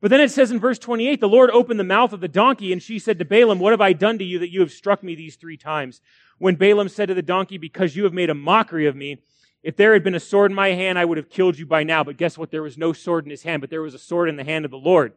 But 0.00 0.10
then 0.10 0.20
it 0.20 0.30
says 0.30 0.50
in 0.50 0.60
verse 0.60 0.78
28, 0.78 1.20
the 1.20 1.28
Lord 1.28 1.50
opened 1.50 1.80
the 1.80 1.84
mouth 1.84 2.12
of 2.12 2.20
the 2.20 2.28
donkey 2.28 2.72
and 2.72 2.82
she 2.82 2.98
said 2.98 3.18
to 3.18 3.24
Balaam, 3.24 3.58
what 3.58 3.72
have 3.72 3.80
I 3.80 3.92
done 3.92 4.18
to 4.18 4.24
you 4.24 4.38
that 4.40 4.50
you 4.50 4.60
have 4.60 4.70
struck 4.70 5.02
me 5.02 5.14
these 5.14 5.36
three 5.36 5.56
times? 5.56 6.00
When 6.38 6.56
Balaam 6.56 6.88
said 6.88 7.08
to 7.08 7.14
the 7.14 7.22
donkey, 7.22 7.58
because 7.58 7.96
you 7.96 8.04
have 8.04 8.12
made 8.12 8.30
a 8.30 8.34
mockery 8.34 8.86
of 8.86 8.96
me, 8.96 9.22
if 9.62 9.76
there 9.76 9.94
had 9.94 10.04
been 10.04 10.14
a 10.14 10.20
sword 10.20 10.50
in 10.50 10.54
my 10.54 10.68
hand, 10.68 10.98
I 10.98 11.06
would 11.06 11.16
have 11.16 11.30
killed 11.30 11.58
you 11.58 11.64
by 11.64 11.84
now. 11.84 12.04
But 12.04 12.18
guess 12.18 12.36
what? 12.36 12.50
There 12.50 12.62
was 12.62 12.76
no 12.76 12.92
sword 12.92 13.24
in 13.24 13.30
his 13.30 13.44
hand, 13.44 13.62
but 13.62 13.70
there 13.70 13.80
was 13.80 13.94
a 13.94 13.98
sword 13.98 14.28
in 14.28 14.36
the 14.36 14.44
hand 14.44 14.66
of 14.66 14.70
the 14.70 14.76
Lord. 14.76 15.14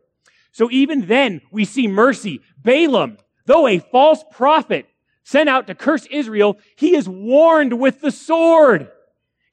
So 0.57 0.71
even 0.71 1.05
then, 1.05 1.41
we 1.51 1.65
see 1.65 1.87
mercy. 1.87 2.41
Balaam, 2.57 3.19
though 3.45 3.67
a 3.67 3.77
false 3.77 4.23
prophet 4.31 4.87
sent 5.21 5.49
out 5.49 5.67
to 5.67 5.75
curse 5.75 6.07
Israel, 6.09 6.57
he 6.75 6.95
is 6.95 7.07
warned 7.07 7.79
with 7.79 8.01
the 8.01 8.09
sword. 8.09 8.89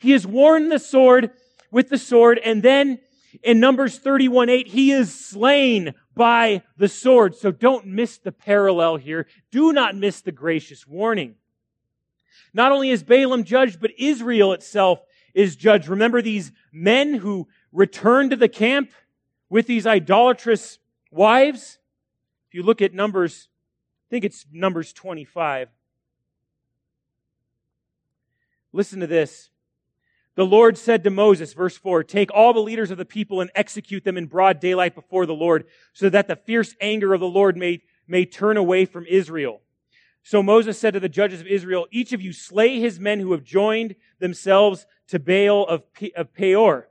He 0.01 0.15
is 0.15 0.27
warned 0.27 0.73
the 0.73 0.79
sword 0.79 1.33
with 1.71 1.91
the 1.91 1.99
sword, 1.99 2.41
and 2.43 2.63
then 2.63 3.01
in 3.43 3.61
Numbers 3.61 3.99
31 3.99 4.49
8, 4.49 4.67
he 4.67 4.93
is 4.93 5.15
slain 5.15 5.93
by 6.15 6.63
the 6.79 6.89
sword. 6.89 7.35
So 7.35 7.53
don't 7.53 7.85
miss 7.85 8.17
the 8.17 8.33
parallel 8.33 8.97
here. 8.97 9.27
Do 9.51 9.75
not 9.75 9.95
miss 9.95 10.23
the 10.23 10.33
gracious 10.33 10.87
warning. 10.87 11.35
Not 12.55 12.73
only 12.73 12.89
is 12.89 13.03
Balaam 13.03 13.45
judged, 13.45 13.79
but 13.79 13.91
Israel 13.99 14.55
itself 14.55 15.05
is 15.35 15.55
judged. 15.55 15.87
Remember 15.87 16.23
these 16.23 16.51
men 16.73 17.13
who 17.13 17.47
returned 17.73 18.31
to 18.31 18.37
the 18.37 18.49
camp 18.49 18.91
with 19.51 19.67
these 19.67 19.87
idolatrous 19.87 20.79
wives? 21.15 21.79
If 22.49 22.55
you 22.55 22.63
look 22.63 22.83
at 22.83 22.93
Numbers, 22.93 23.49
I 23.49 24.11
think 24.11 24.25
it's 24.25 24.47
Numbers 24.53 24.93
25. 24.93 25.69
Listen 28.73 29.01
to 29.01 29.07
this. 29.07 29.51
The 30.37 30.45
Lord 30.45 30.77
said 30.77 31.05
to 31.05 31.11
Moses, 31.11 31.53
verse 31.53 31.77
4, 31.77 32.03
Take 32.03 32.33
all 32.33 32.53
the 32.53 32.61
leaders 32.61 32.91
of 32.91 32.99
the 32.99 33.05
people 33.05 33.41
and 33.41 33.51
execute 33.55 34.03
them 34.03 34.17
in 34.17 34.27
broad 34.27 34.59
daylight 34.59 34.97
before 34.97 35.27
the 35.27 35.35
Lord, 35.35 35.65
so 35.93 36.09
that 36.11 36.27
the 36.27 36.37
fierce 36.37 36.75
anger 36.81 37.15
of 37.15 37.21
the 37.21 37.29
Lord 37.29 37.57
may, 37.57 37.83
may 38.09 38.25
turn 38.25 38.57
away 38.57 38.85
from 38.85 39.07
Israel. 39.07 39.61
So 40.25 40.43
Moses 40.43 40.79
said 40.79 40.95
to 40.95 41.01
the 41.01 41.09
judges 41.09 41.41
of 41.41 41.47
Israel, 41.47 41.87
Each 41.93 42.13
of 42.13 42.21
you 42.21 42.33
slay 42.33 42.81
his 42.81 42.99
men 42.99 43.21
who 43.21 43.31
have 43.33 43.45
joined 43.45 43.95
themselves 44.19 44.87
to 45.09 45.21
Baal 45.21 45.67
of, 45.67 45.85
of 46.17 46.35
Peor. 46.35 46.89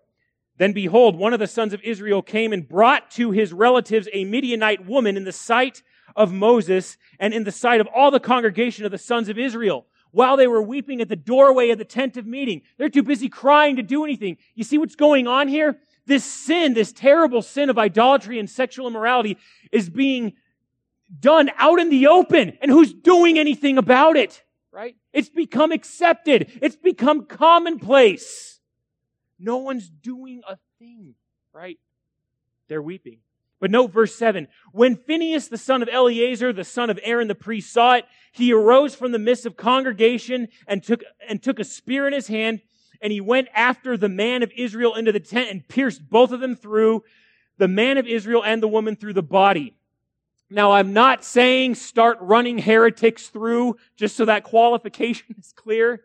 Then 0.57 0.73
behold, 0.73 1.15
one 1.15 1.33
of 1.33 1.39
the 1.39 1.47
sons 1.47 1.73
of 1.73 1.81
Israel 1.81 2.21
came 2.21 2.53
and 2.53 2.67
brought 2.67 3.09
to 3.11 3.31
his 3.31 3.51
relatives 3.51 4.07
a 4.13 4.25
Midianite 4.25 4.85
woman 4.85 5.17
in 5.17 5.23
the 5.23 5.31
sight 5.31 5.81
of 6.15 6.31
Moses 6.31 6.97
and 7.19 7.33
in 7.33 7.43
the 7.43 7.51
sight 7.51 7.81
of 7.81 7.87
all 7.87 8.11
the 8.11 8.19
congregation 8.19 8.85
of 8.85 8.91
the 8.91 8.97
sons 8.97 9.29
of 9.29 9.39
Israel 9.39 9.85
while 10.11 10.37
they 10.37 10.45
were 10.45 10.61
weeping 10.61 11.01
at 11.01 11.09
the 11.09 11.15
doorway 11.15 11.71
of 11.71 11.79
the 11.79 11.85
tent 11.85 12.17
of 12.17 12.27
meeting. 12.27 12.61
They're 12.77 12.87
too 12.87 13.03
busy 13.03 13.29
crying 13.29 13.77
to 13.77 13.81
do 13.81 14.03
anything. 14.03 14.37
You 14.53 14.63
see 14.63 14.77
what's 14.77 14.95
going 14.95 15.27
on 15.27 15.47
here? 15.47 15.79
This 16.05 16.23
sin, 16.23 16.75
this 16.75 16.91
terrible 16.91 17.41
sin 17.41 17.69
of 17.71 17.79
idolatry 17.79 18.37
and 18.37 18.47
sexual 18.47 18.87
immorality 18.87 19.37
is 19.71 19.89
being 19.89 20.33
done 21.19 21.49
out 21.57 21.79
in 21.79 21.89
the 21.89 22.07
open. 22.07 22.57
And 22.61 22.69
who's 22.69 22.93
doing 22.93 23.39
anything 23.39 23.79
about 23.79 24.15
it? 24.15 24.43
Right? 24.71 24.95
It's 25.13 25.29
become 25.29 25.71
accepted. 25.71 26.59
It's 26.61 26.75
become 26.75 27.25
commonplace. 27.25 28.52
No 29.39 29.57
one's 29.57 29.89
doing 29.89 30.41
a 30.47 30.57
thing, 30.79 31.15
right? 31.53 31.79
They're 32.67 32.81
weeping. 32.81 33.19
But 33.59 33.71
note 33.71 33.91
verse 33.91 34.13
7. 34.15 34.49
When 34.73 34.97
Phinehas, 34.97 35.47
the 35.47 35.57
son 35.57 35.81
of 35.81 35.89
Eleazar, 35.89 36.51
the 36.51 36.65
son 36.65 36.89
of 36.89 36.99
Aaron 37.01 37.29
the 37.29 37.35
priest, 37.35 37.71
saw 37.71 37.95
it, 37.95 38.05
he 38.33 38.51
arose 38.51 38.93
from 38.93 39.13
the 39.13 39.19
midst 39.19 39.45
of 39.45 39.55
congregation 39.55 40.49
and 40.67 40.83
took, 40.83 41.01
and 41.27 41.41
took 41.41 41.59
a 41.59 41.63
spear 41.63 42.05
in 42.05 42.13
his 42.13 42.27
hand, 42.27 42.61
and 43.01 43.13
he 43.13 43.21
went 43.21 43.47
after 43.53 43.95
the 43.95 44.09
man 44.09 44.43
of 44.43 44.51
Israel 44.57 44.95
into 44.95 45.13
the 45.13 45.19
tent 45.21 45.49
and 45.49 45.65
pierced 45.67 46.09
both 46.09 46.31
of 46.31 46.41
them 46.41 46.57
through, 46.57 47.03
the 47.57 47.69
man 47.69 47.97
of 47.97 48.05
Israel 48.05 48.43
and 48.43 48.61
the 48.61 48.67
woman 48.67 48.95
through 48.97 49.13
the 49.13 49.23
body. 49.23 49.75
Now, 50.49 50.73
I'm 50.73 50.93
not 50.93 51.23
saying 51.23 51.75
start 51.75 52.17
running 52.21 52.57
heretics 52.57 53.29
through 53.29 53.77
just 53.95 54.15
so 54.15 54.25
that 54.25 54.43
qualification 54.43 55.35
is 55.39 55.53
clear, 55.55 56.01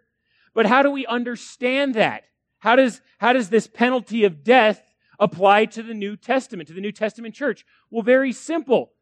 but 0.54 0.66
how 0.66 0.82
do 0.82 0.90
we 0.90 1.06
understand 1.06 1.94
that? 1.94 2.24
How 2.58 2.76
does, 2.76 3.00
how 3.18 3.32
does 3.32 3.50
this 3.50 3.66
penalty 3.66 4.24
of 4.24 4.42
death 4.42 4.82
apply 5.18 5.66
to 5.66 5.82
the 5.82 5.94
New 5.94 6.16
Testament, 6.16 6.68
to 6.68 6.74
the 6.74 6.80
New 6.80 6.92
Testament 6.92 7.34
church? 7.34 7.64
Well, 7.90 8.02
very 8.02 8.32
simple. 8.32 8.92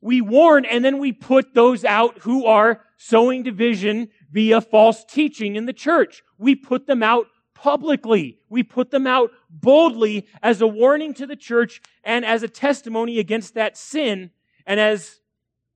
We 0.00 0.20
warn 0.20 0.64
and 0.64 0.84
then 0.84 0.98
we 0.98 1.12
put 1.12 1.54
those 1.54 1.84
out 1.84 2.18
who 2.20 2.46
are 2.46 2.80
sowing 2.96 3.42
division 3.42 4.08
via 4.30 4.60
false 4.60 5.04
teaching 5.04 5.56
in 5.56 5.66
the 5.66 5.72
church. 5.72 6.22
We 6.38 6.54
put 6.54 6.86
them 6.86 7.02
out 7.02 7.26
publicly. 7.54 8.38
We 8.48 8.62
put 8.62 8.90
them 8.90 9.06
out 9.06 9.30
boldly 9.50 10.26
as 10.42 10.62
a 10.62 10.66
warning 10.66 11.12
to 11.14 11.26
the 11.26 11.36
church 11.36 11.82
and 12.02 12.24
as 12.24 12.42
a 12.42 12.48
testimony 12.48 13.18
against 13.18 13.54
that 13.54 13.76
sin 13.76 14.30
and 14.64 14.80
as, 14.80 15.20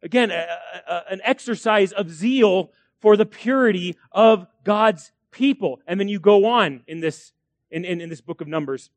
again, 0.02 0.30
a, 0.30 0.46
a, 0.88 1.02
an 1.10 1.20
exercise 1.22 1.92
of 1.92 2.10
zeal 2.10 2.70
for 3.00 3.18
the 3.18 3.26
purity 3.26 3.96
of 4.12 4.46
God's 4.64 5.12
people. 5.34 5.80
And 5.86 6.00
then 6.00 6.08
you 6.08 6.20
go 6.20 6.46
on 6.46 6.82
in 6.86 7.00
this, 7.00 7.32
in, 7.70 7.84
in, 7.84 8.00
in 8.00 8.08
this 8.08 8.22
book 8.22 8.40
of 8.40 8.48
Numbers 8.48 8.88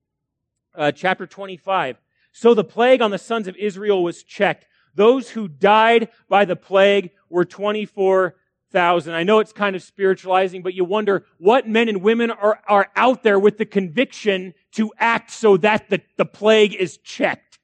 uh, 0.75 0.91
chapter 0.91 1.25
25. 1.25 1.97
So 2.31 2.53
the 2.53 2.63
plague 2.63 3.01
on 3.01 3.11
the 3.11 3.17
sons 3.17 3.47
of 3.47 3.55
Israel 3.57 4.03
was 4.03 4.23
checked. 4.23 4.67
Those 4.93 5.31
who 5.31 5.47
died 5.47 6.09
by 6.29 6.45
the 6.45 6.55
plague 6.55 7.09
were 7.29 7.43
24,000. 7.43 9.13
I 9.13 9.23
know 9.23 9.39
it's 9.39 9.51
kind 9.51 9.75
of 9.75 9.81
spiritualizing, 9.81 10.61
but 10.61 10.75
you 10.75 10.85
wonder 10.85 11.25
what 11.39 11.67
men 11.67 11.89
and 11.89 12.03
women 12.03 12.29
are, 12.29 12.61
are 12.67 12.91
out 12.95 13.23
there 13.23 13.39
with 13.39 13.57
the 13.57 13.65
conviction 13.65 14.53
to 14.73 14.93
act 14.99 15.31
so 15.31 15.57
that 15.57 15.89
the, 15.89 16.01
the 16.17 16.25
plague 16.25 16.75
is 16.75 16.97
checked. 16.99 17.57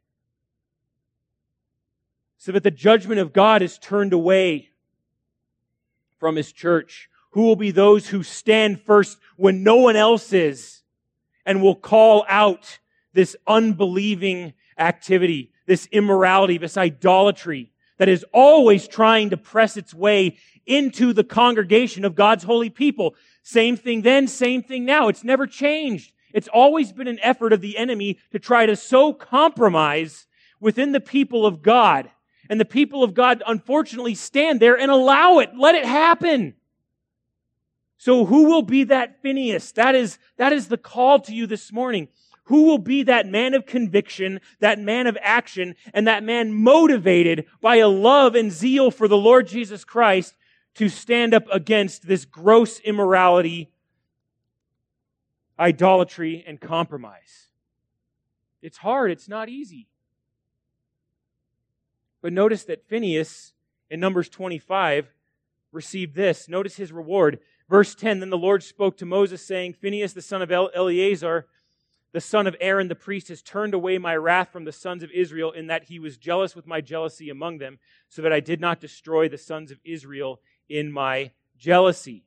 So 2.38 2.52
that 2.52 2.64
the 2.64 2.72
judgment 2.72 3.20
of 3.20 3.32
God 3.32 3.62
is 3.62 3.78
turned 3.78 4.14
away 4.14 4.70
from 6.20 6.36
his 6.36 6.52
church. 6.52 7.10
Who 7.34 7.44
will 7.44 7.56
be 7.56 7.72
those 7.72 8.08
who 8.08 8.24
stand 8.24 8.82
first 8.82 9.18
when 9.38 9.64
no 9.64 9.78
one 9.78 9.96
else 9.96 10.34
is 10.34 10.82
and 11.46 11.62
will 11.62 11.76
call 11.76 12.26
out 12.28 12.80
this 13.14 13.36
unbelieving 13.48 14.54
activity, 14.78 15.52
this 15.66 15.88
immorality, 15.92 16.58
this 16.58 16.78
idolatry 16.78 17.72
that 17.98 18.08
is 18.08 18.26
always 18.34 18.88
trying 18.88 19.32
to 19.32 19.38
press 19.38 19.78
its 19.78 19.94
way 19.94 20.38
into 20.66 21.12
the 21.12 21.24
congregation 21.24 22.06
of 22.06 22.16
God's 22.16 22.44
holy 22.44 22.70
people. 22.70 23.16
Same 23.42 23.78
thing 23.78 24.04
then, 24.04 24.28
same 24.28 24.62
thing 24.62 24.86
now. 24.86 25.08
It's 25.08 25.24
never 25.24 25.48
changed. 25.48 26.14
It's 26.34 26.48
always 26.48 26.92
been 26.92 27.08
an 27.08 27.20
effort 27.22 27.52
of 27.52 27.62
the 27.62 27.78
enemy 27.78 28.20
to 28.32 28.40
try 28.40 28.66
to 28.66 28.76
sow 28.76 29.12
compromise 29.12 30.28
within 30.60 30.92
the 30.92 31.00
people 31.02 31.46
of 31.46 31.62
God. 31.62 32.10
And 32.50 32.60
the 32.60 32.66
people 32.66 33.04
of 33.04 33.14
God, 33.14 33.42
unfortunately, 33.48 34.16
stand 34.16 34.60
there 34.60 34.78
and 34.78 34.92
allow 34.92 35.40
it. 35.40 35.52
Let 35.58 35.76
it 35.76 35.86
happen. 35.86 36.56
So 38.04 38.26
who 38.26 38.50
will 38.50 38.64
be 38.64 38.84
that 38.84 39.22
Phineas? 39.22 39.72
That 39.72 39.96
is, 39.96 40.20
that 40.36 40.52
is 40.52 40.68
the 40.68 40.78
call 40.78 41.22
to 41.22 41.34
you 41.34 41.48
this 41.48 41.72
morning. 41.72 42.10
Who 42.48 42.66
will 42.66 42.78
be 42.78 43.04
that 43.04 43.28
man 43.28 43.54
of 43.54 43.66
conviction, 43.66 44.42
that 44.60 44.78
man 44.78 45.08
of 45.08 45.18
action, 45.22 45.76
and 45.94 46.06
that 46.06 46.22
man 46.22 46.54
motivated 46.54 47.46
by 47.62 47.78
a 47.78 47.88
love 47.88 48.36
and 48.36 48.52
zeal 48.52 48.92
for 48.92 49.08
the 49.08 49.16
Lord 49.16 49.48
Jesus 49.48 49.86
Christ 49.86 50.36
to 50.76 50.90
stand 50.90 51.34
up 51.34 51.46
against 51.50 52.06
this 52.06 52.26
gross 52.26 52.82
immorality, 52.82 53.72
idolatry, 55.58 56.44
and 56.46 56.60
compromise? 56.60 57.48
It's 58.62 58.80
hard. 58.80 59.12
It's 59.12 59.30
not 59.30 59.48
easy. 59.48 59.88
But 62.22 62.34
notice 62.34 62.66
that 62.66 62.86
Phineas 62.86 63.54
in 63.90 64.02
Numbers 64.02 64.28
25 64.28 65.08
received 65.72 66.16
this. 66.16 66.48
Notice 66.50 66.76
his 66.76 66.92
reward. 66.92 67.40
Verse 67.74 67.96
10 67.96 68.20
Then 68.20 68.30
the 68.30 68.38
Lord 68.38 68.62
spoke 68.62 68.98
to 68.98 69.06
Moses, 69.08 69.44
saying, 69.44 69.74
Phinehas, 69.74 70.14
the 70.14 70.22
son 70.22 70.44
of 70.44 70.52
Eleazar, 70.52 71.48
the 72.12 72.22
son 72.22 72.46
of 72.46 72.56
Aaron 72.62 72.88
the 72.88 72.94
priest, 72.94 73.30
has 73.30 73.42
turned 73.42 73.74
away 73.74 73.98
my 73.98 74.16
wrath 74.16 74.52
from 74.52 74.64
the 74.64 74.72
sons 74.72 75.02
of 75.02 75.10
Israel, 75.10 75.52
in 75.52 75.66
that 75.66 75.86
he 75.86 75.98
was 75.98 76.18
jealous 76.18 76.56
with 76.56 76.68
my 76.68 76.82
jealousy 76.82 77.32
among 77.32 77.58
them, 77.58 77.80
so 78.10 78.22
that 78.22 78.32
I 78.32 78.42
did 78.42 78.62
not 78.62 78.80
destroy 78.80 79.28
the 79.28 79.40
sons 79.40 79.72
of 79.72 79.80
Israel 79.84 80.40
in 80.70 80.92
my 80.92 81.32
jealousy. 81.58 82.26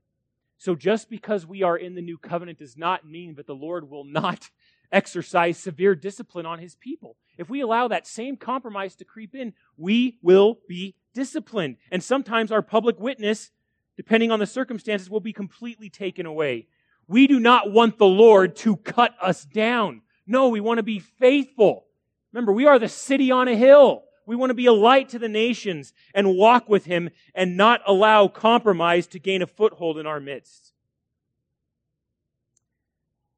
So 0.59 0.75
just 0.75 1.09
because 1.09 1.47
we 1.47 1.63
are 1.63 1.77
in 1.77 1.95
the 1.95 2.03
new 2.03 2.19
covenant 2.19 2.59
does 2.59 2.77
not 2.77 3.07
mean 3.07 3.37
that 3.37 3.47
the 3.47 3.55
Lord 3.55 3.89
will 3.89 4.03
not 4.03 4.51
exercise 4.91 5.59
severe 5.59 5.95
discipline 5.95 6.47
on 6.47 6.59
his 6.59 6.75
people. 6.75 7.17
If 7.39 7.49
we 7.49 7.61
allow 7.61 7.87
that 7.87 8.09
same 8.09 8.37
compromise 8.37 8.97
to 8.97 9.05
creep 9.05 9.37
in, 9.37 9.53
we 9.77 10.19
will 10.23 10.59
be 10.69 10.97
disciplined. 11.15 11.77
And 11.93 12.03
sometimes 12.03 12.51
our 12.51 12.63
public 12.63 12.99
witness 12.99 13.53
depending 13.97 14.31
on 14.31 14.39
the 14.39 14.47
circumstances, 14.47 15.11
will 15.11 15.21
be 15.21 15.33
completely 15.33 15.89
taken 15.89 16.27
away. 16.27 16.67
We 17.09 17.27
do 17.27 17.39
not 17.39 17.73
want 17.73 17.99
the 17.99 18.07
Lord 18.07 18.57
to 18.57 18.77
cut 18.77 19.15
us 19.21 19.45
down. 19.45 20.03
No, 20.27 20.49
we 20.49 20.61
want 20.61 20.79
to 20.79 20.83
be 20.83 20.99
faithful. 20.99 21.87
Remember, 22.33 22.53
we 22.53 22.67
are 22.67 22.79
the 22.79 22.89
city 22.89 23.31
on 23.31 23.49
a 23.49 23.57
hill. 23.57 24.03
We 24.27 24.35
want 24.35 24.51
to 24.51 24.55
be 24.55 24.67
a 24.67 24.73
light 24.73 25.09
to 25.11 25.19
the 25.19 25.29
nations 25.29 25.93
and 26.13 26.37
walk 26.37 26.69
with 26.69 26.85
Him 26.85 27.11
and 27.35 27.57
not 27.57 27.81
allow 27.87 28.27
compromise 28.27 29.07
to 29.09 29.21
gain 29.21 29.41
a 29.41 29.47
foothold 29.47 29.99
in 29.99 30.07
our 30.07 30.19
midst. 30.19 30.73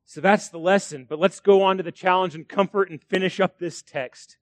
So 0.07 0.23
that's 0.23 0.49
the 0.49 0.59
lesson. 0.59 1.05
But 1.07 1.19
let's 1.19 1.39
go 1.39 1.63
on 1.63 1.77
to 1.77 1.83
the 1.83 1.93
challenge 1.93 2.35
and 2.35 2.49
comfort 2.49 2.89
and 2.91 3.03
finish 3.03 3.39
up 3.39 3.59
this 3.59 3.83
text. 3.83 4.39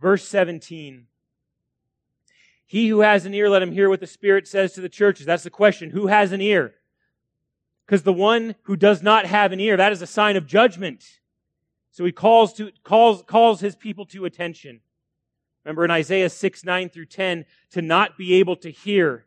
Verse 0.00 0.26
17. 0.28 1.08
He 2.70 2.86
who 2.86 3.00
has 3.00 3.26
an 3.26 3.34
ear, 3.34 3.50
let 3.50 3.62
him 3.62 3.72
hear 3.72 3.88
what 3.88 3.98
the 3.98 4.06
Spirit 4.06 4.46
says 4.46 4.74
to 4.74 4.80
the 4.80 4.88
churches. 4.88 5.26
That's 5.26 5.42
the 5.42 5.50
question. 5.50 5.90
Who 5.90 6.06
has 6.06 6.30
an 6.30 6.40
ear? 6.40 6.72
Because 7.84 8.04
the 8.04 8.12
one 8.12 8.54
who 8.62 8.76
does 8.76 9.02
not 9.02 9.26
have 9.26 9.50
an 9.50 9.58
ear, 9.58 9.76
that 9.76 9.90
is 9.90 10.02
a 10.02 10.06
sign 10.06 10.36
of 10.36 10.46
judgment. 10.46 11.18
So 11.90 12.04
he 12.04 12.12
calls 12.12 12.52
to, 12.54 12.70
calls, 12.84 13.24
calls 13.26 13.58
his 13.58 13.74
people 13.74 14.06
to 14.06 14.24
attention. 14.24 14.82
Remember 15.64 15.84
in 15.84 15.90
Isaiah 15.90 16.30
6, 16.30 16.64
9 16.64 16.88
through 16.90 17.06
10, 17.06 17.44
to 17.72 17.82
not 17.82 18.16
be 18.16 18.34
able 18.34 18.54
to 18.54 18.70
hear 18.70 19.24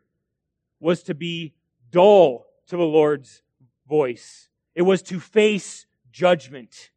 was 0.80 1.02
to 1.02 1.14
be 1.14 1.52
dull 1.90 2.46
to 2.68 2.78
the 2.78 2.82
Lord's 2.82 3.42
voice. 3.86 4.48
It 4.74 4.82
was 4.82 5.02
to 5.02 5.20
face 5.20 5.84
judgment. 6.10 6.92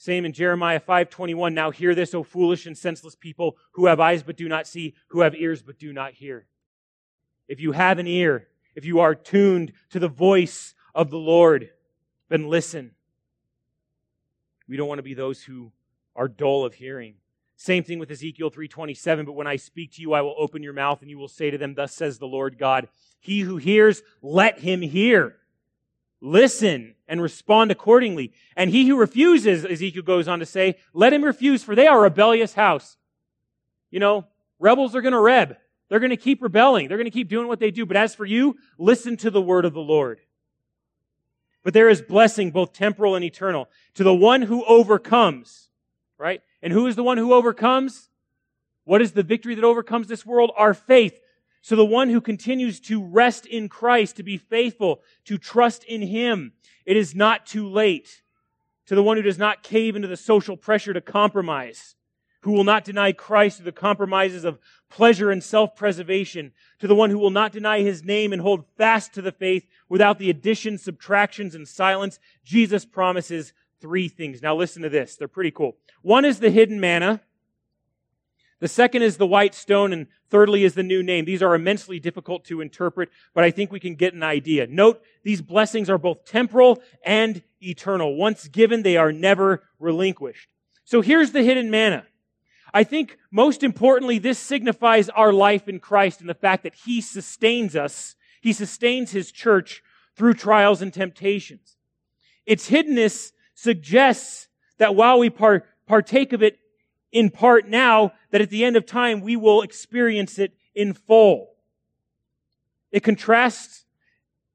Same 0.00 0.24
in 0.24 0.32
Jeremiah 0.32 0.78
5:21. 0.78 1.54
Now 1.54 1.72
hear 1.72 1.92
this, 1.92 2.14
O 2.14 2.22
foolish 2.22 2.66
and 2.66 2.78
senseless 2.78 3.16
people 3.16 3.58
who 3.72 3.86
have 3.86 3.98
eyes 3.98 4.22
but 4.22 4.36
do 4.36 4.48
not 4.48 4.68
see, 4.68 4.94
who 5.08 5.20
have 5.20 5.34
ears 5.34 5.60
but 5.60 5.76
do 5.76 5.92
not 5.92 6.14
hear. 6.14 6.46
If 7.48 7.60
you 7.60 7.72
have 7.72 7.98
an 7.98 8.06
ear, 8.06 8.46
if 8.76 8.84
you 8.84 9.00
are 9.00 9.16
tuned 9.16 9.72
to 9.90 9.98
the 9.98 10.08
voice 10.08 10.74
of 10.94 11.10
the 11.10 11.18
Lord, 11.18 11.70
then 12.28 12.48
listen. 12.48 12.94
We 14.68 14.76
don't 14.76 14.86
want 14.86 15.00
to 15.00 15.02
be 15.02 15.14
those 15.14 15.42
who 15.42 15.72
are 16.14 16.28
dull 16.28 16.64
of 16.64 16.74
hearing. 16.74 17.16
Same 17.56 17.82
thing 17.82 17.98
with 17.98 18.12
Ezekiel 18.12 18.52
3:27, 18.52 19.26
but 19.26 19.32
when 19.32 19.48
I 19.48 19.56
speak 19.56 19.94
to 19.94 20.00
you 20.00 20.12
I 20.12 20.20
will 20.20 20.36
open 20.38 20.62
your 20.62 20.74
mouth 20.74 21.02
and 21.02 21.10
you 21.10 21.18
will 21.18 21.26
say 21.26 21.50
to 21.50 21.58
them 21.58 21.74
thus 21.74 21.92
says 21.92 22.18
the 22.18 22.28
Lord 22.28 22.56
God, 22.56 22.88
he 23.18 23.40
who 23.40 23.56
hears 23.56 24.04
let 24.22 24.60
him 24.60 24.80
hear. 24.80 25.40
Listen 26.20 26.94
and 27.06 27.22
respond 27.22 27.70
accordingly. 27.70 28.32
And 28.56 28.70
he 28.70 28.86
who 28.86 28.96
refuses, 28.96 29.64
Ezekiel 29.64 30.02
goes 30.02 30.28
on 30.28 30.40
to 30.40 30.46
say, 30.46 30.76
let 30.92 31.12
him 31.12 31.24
refuse, 31.24 31.62
for 31.62 31.74
they 31.74 31.86
are 31.86 31.98
a 31.98 32.02
rebellious 32.02 32.54
house. 32.54 32.96
You 33.90 34.00
know, 34.00 34.26
rebels 34.58 34.94
are 34.94 35.00
going 35.00 35.12
to 35.12 35.20
reb. 35.20 35.56
They're 35.88 36.00
going 36.00 36.10
to 36.10 36.16
keep 36.16 36.42
rebelling. 36.42 36.88
They're 36.88 36.98
going 36.98 37.06
to 37.06 37.10
keep 37.10 37.28
doing 37.28 37.48
what 37.48 37.60
they 37.60 37.70
do. 37.70 37.86
But 37.86 37.96
as 37.96 38.14
for 38.14 38.26
you, 38.26 38.56
listen 38.78 39.16
to 39.18 39.30
the 39.30 39.40
word 39.40 39.64
of 39.64 39.72
the 39.72 39.80
Lord. 39.80 40.20
But 41.62 41.72
there 41.72 41.88
is 41.88 42.02
blessing, 42.02 42.50
both 42.50 42.72
temporal 42.72 43.14
and 43.14 43.24
eternal, 43.24 43.68
to 43.94 44.04
the 44.04 44.14
one 44.14 44.42
who 44.42 44.64
overcomes. 44.64 45.68
Right? 46.18 46.42
And 46.62 46.72
who 46.72 46.86
is 46.88 46.96
the 46.96 47.04
one 47.04 47.16
who 47.16 47.32
overcomes? 47.32 48.08
What 48.84 49.00
is 49.00 49.12
the 49.12 49.22
victory 49.22 49.54
that 49.54 49.64
overcomes 49.64 50.08
this 50.08 50.26
world? 50.26 50.50
Our 50.56 50.74
faith. 50.74 51.20
So 51.60 51.76
the 51.76 51.84
one 51.84 52.08
who 52.08 52.20
continues 52.20 52.80
to 52.80 53.02
rest 53.02 53.44
in 53.46 53.68
Christ, 53.68 54.16
to 54.16 54.22
be 54.22 54.36
faithful, 54.36 55.02
to 55.24 55.38
trust 55.38 55.84
in 55.84 56.02
Him, 56.02 56.52
it 56.86 56.96
is 56.96 57.14
not 57.14 57.46
too 57.46 57.68
late. 57.68 58.22
To 58.86 58.94
the 58.94 59.02
one 59.02 59.18
who 59.18 59.22
does 59.22 59.38
not 59.38 59.62
cave 59.62 59.96
into 59.96 60.08
the 60.08 60.16
social 60.16 60.56
pressure 60.56 60.94
to 60.94 61.02
compromise, 61.02 61.94
who 62.40 62.52
will 62.52 62.64
not 62.64 62.84
deny 62.84 63.12
Christ 63.12 63.58
through 63.58 63.66
the 63.66 63.72
compromises 63.72 64.44
of 64.44 64.58
pleasure 64.88 65.30
and 65.30 65.44
self-preservation, 65.44 66.52
to 66.78 66.86
the 66.86 66.94
one 66.94 67.10
who 67.10 67.18
will 67.18 67.28
not 67.28 67.52
deny 67.52 67.82
His 67.82 68.02
name 68.02 68.32
and 68.32 68.40
hold 68.40 68.64
fast 68.78 69.12
to 69.14 69.20
the 69.20 69.32
faith 69.32 69.66
without 69.90 70.18
the 70.18 70.30
additions, 70.30 70.82
subtractions, 70.82 71.54
and 71.54 71.68
silence, 71.68 72.18
Jesus 72.44 72.86
promises 72.86 73.52
three 73.80 74.08
things. 74.08 74.40
Now 74.40 74.56
listen 74.56 74.82
to 74.82 74.88
this. 74.88 75.16
They're 75.16 75.28
pretty 75.28 75.50
cool. 75.50 75.76
One 76.00 76.24
is 76.24 76.40
the 76.40 76.50
hidden 76.50 76.80
manna. 76.80 77.20
The 78.60 78.68
second 78.68 79.02
is 79.02 79.16
the 79.16 79.26
white 79.26 79.54
stone, 79.54 79.92
and 79.92 80.08
thirdly 80.30 80.64
is 80.64 80.74
the 80.74 80.82
new 80.82 81.02
name. 81.02 81.24
These 81.24 81.42
are 81.42 81.54
immensely 81.54 82.00
difficult 82.00 82.44
to 82.46 82.60
interpret, 82.60 83.08
but 83.32 83.44
I 83.44 83.50
think 83.50 83.70
we 83.70 83.78
can 83.78 83.94
get 83.94 84.14
an 84.14 84.22
idea. 84.22 84.66
Note, 84.66 85.00
these 85.22 85.40
blessings 85.40 85.88
are 85.88 85.98
both 85.98 86.24
temporal 86.24 86.82
and 87.04 87.42
eternal. 87.62 88.16
Once 88.16 88.48
given, 88.48 88.82
they 88.82 88.96
are 88.96 89.12
never 89.12 89.62
relinquished. 89.78 90.48
So 90.84 91.02
here's 91.02 91.30
the 91.32 91.42
hidden 91.42 91.70
manna. 91.70 92.06
I 92.74 92.84
think 92.84 93.16
most 93.30 93.62
importantly, 93.62 94.18
this 94.18 94.38
signifies 94.38 95.08
our 95.08 95.32
life 95.32 95.68
in 95.68 95.78
Christ 95.78 96.20
and 96.20 96.28
the 96.28 96.34
fact 96.34 96.64
that 96.64 96.74
He 96.74 97.00
sustains 97.00 97.76
us. 97.76 98.16
He 98.40 98.52
sustains 98.52 99.12
His 99.12 99.30
church 99.30 99.82
through 100.16 100.34
trials 100.34 100.82
and 100.82 100.92
temptations. 100.92 101.76
Its 102.44 102.68
hiddenness 102.68 103.32
suggests 103.54 104.48
that 104.78 104.96
while 104.96 105.18
we 105.18 105.30
partake 105.30 106.32
of 106.32 106.42
it 106.42 106.58
in 107.12 107.30
part 107.30 107.66
now 107.68 108.12
that 108.30 108.40
at 108.40 108.50
the 108.50 108.64
end 108.64 108.76
of 108.76 108.86
time 108.86 109.20
we 109.20 109.36
will 109.36 109.62
experience 109.62 110.38
it 110.38 110.52
in 110.74 110.94
full. 110.94 111.50
It 112.90 113.02
contrasts 113.02 113.84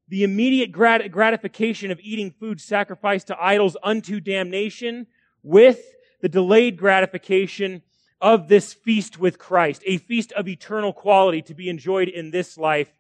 the 0.08 0.24
immediate 0.24 0.72
grat- 0.72 1.12
gratification 1.12 1.92
of 1.92 2.00
eating 2.02 2.32
food 2.32 2.62
sacrificed 2.62 3.28
to 3.28 3.44
idols 3.44 3.78
unto 3.84 4.20
damnation 4.20 5.08
with 5.42 5.82
the 6.22 6.30
delayed 6.30 6.78
gratification 6.78 7.82
of 8.22 8.48
this 8.48 8.74
feast 8.74 9.20
with 9.20 9.38
Christ, 9.38 9.84
a 9.86 9.98
feast 9.98 10.32
of 10.34 10.48
eternal 10.48 10.94
quality 10.94 11.42
to 11.44 11.54
be 11.54 11.70
enjoyed 11.70 12.08
in 12.08 12.32
this 12.32 12.58
life 12.58 12.92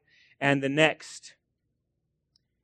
and 0.41 0.61
the 0.61 0.69
next. 0.69 1.35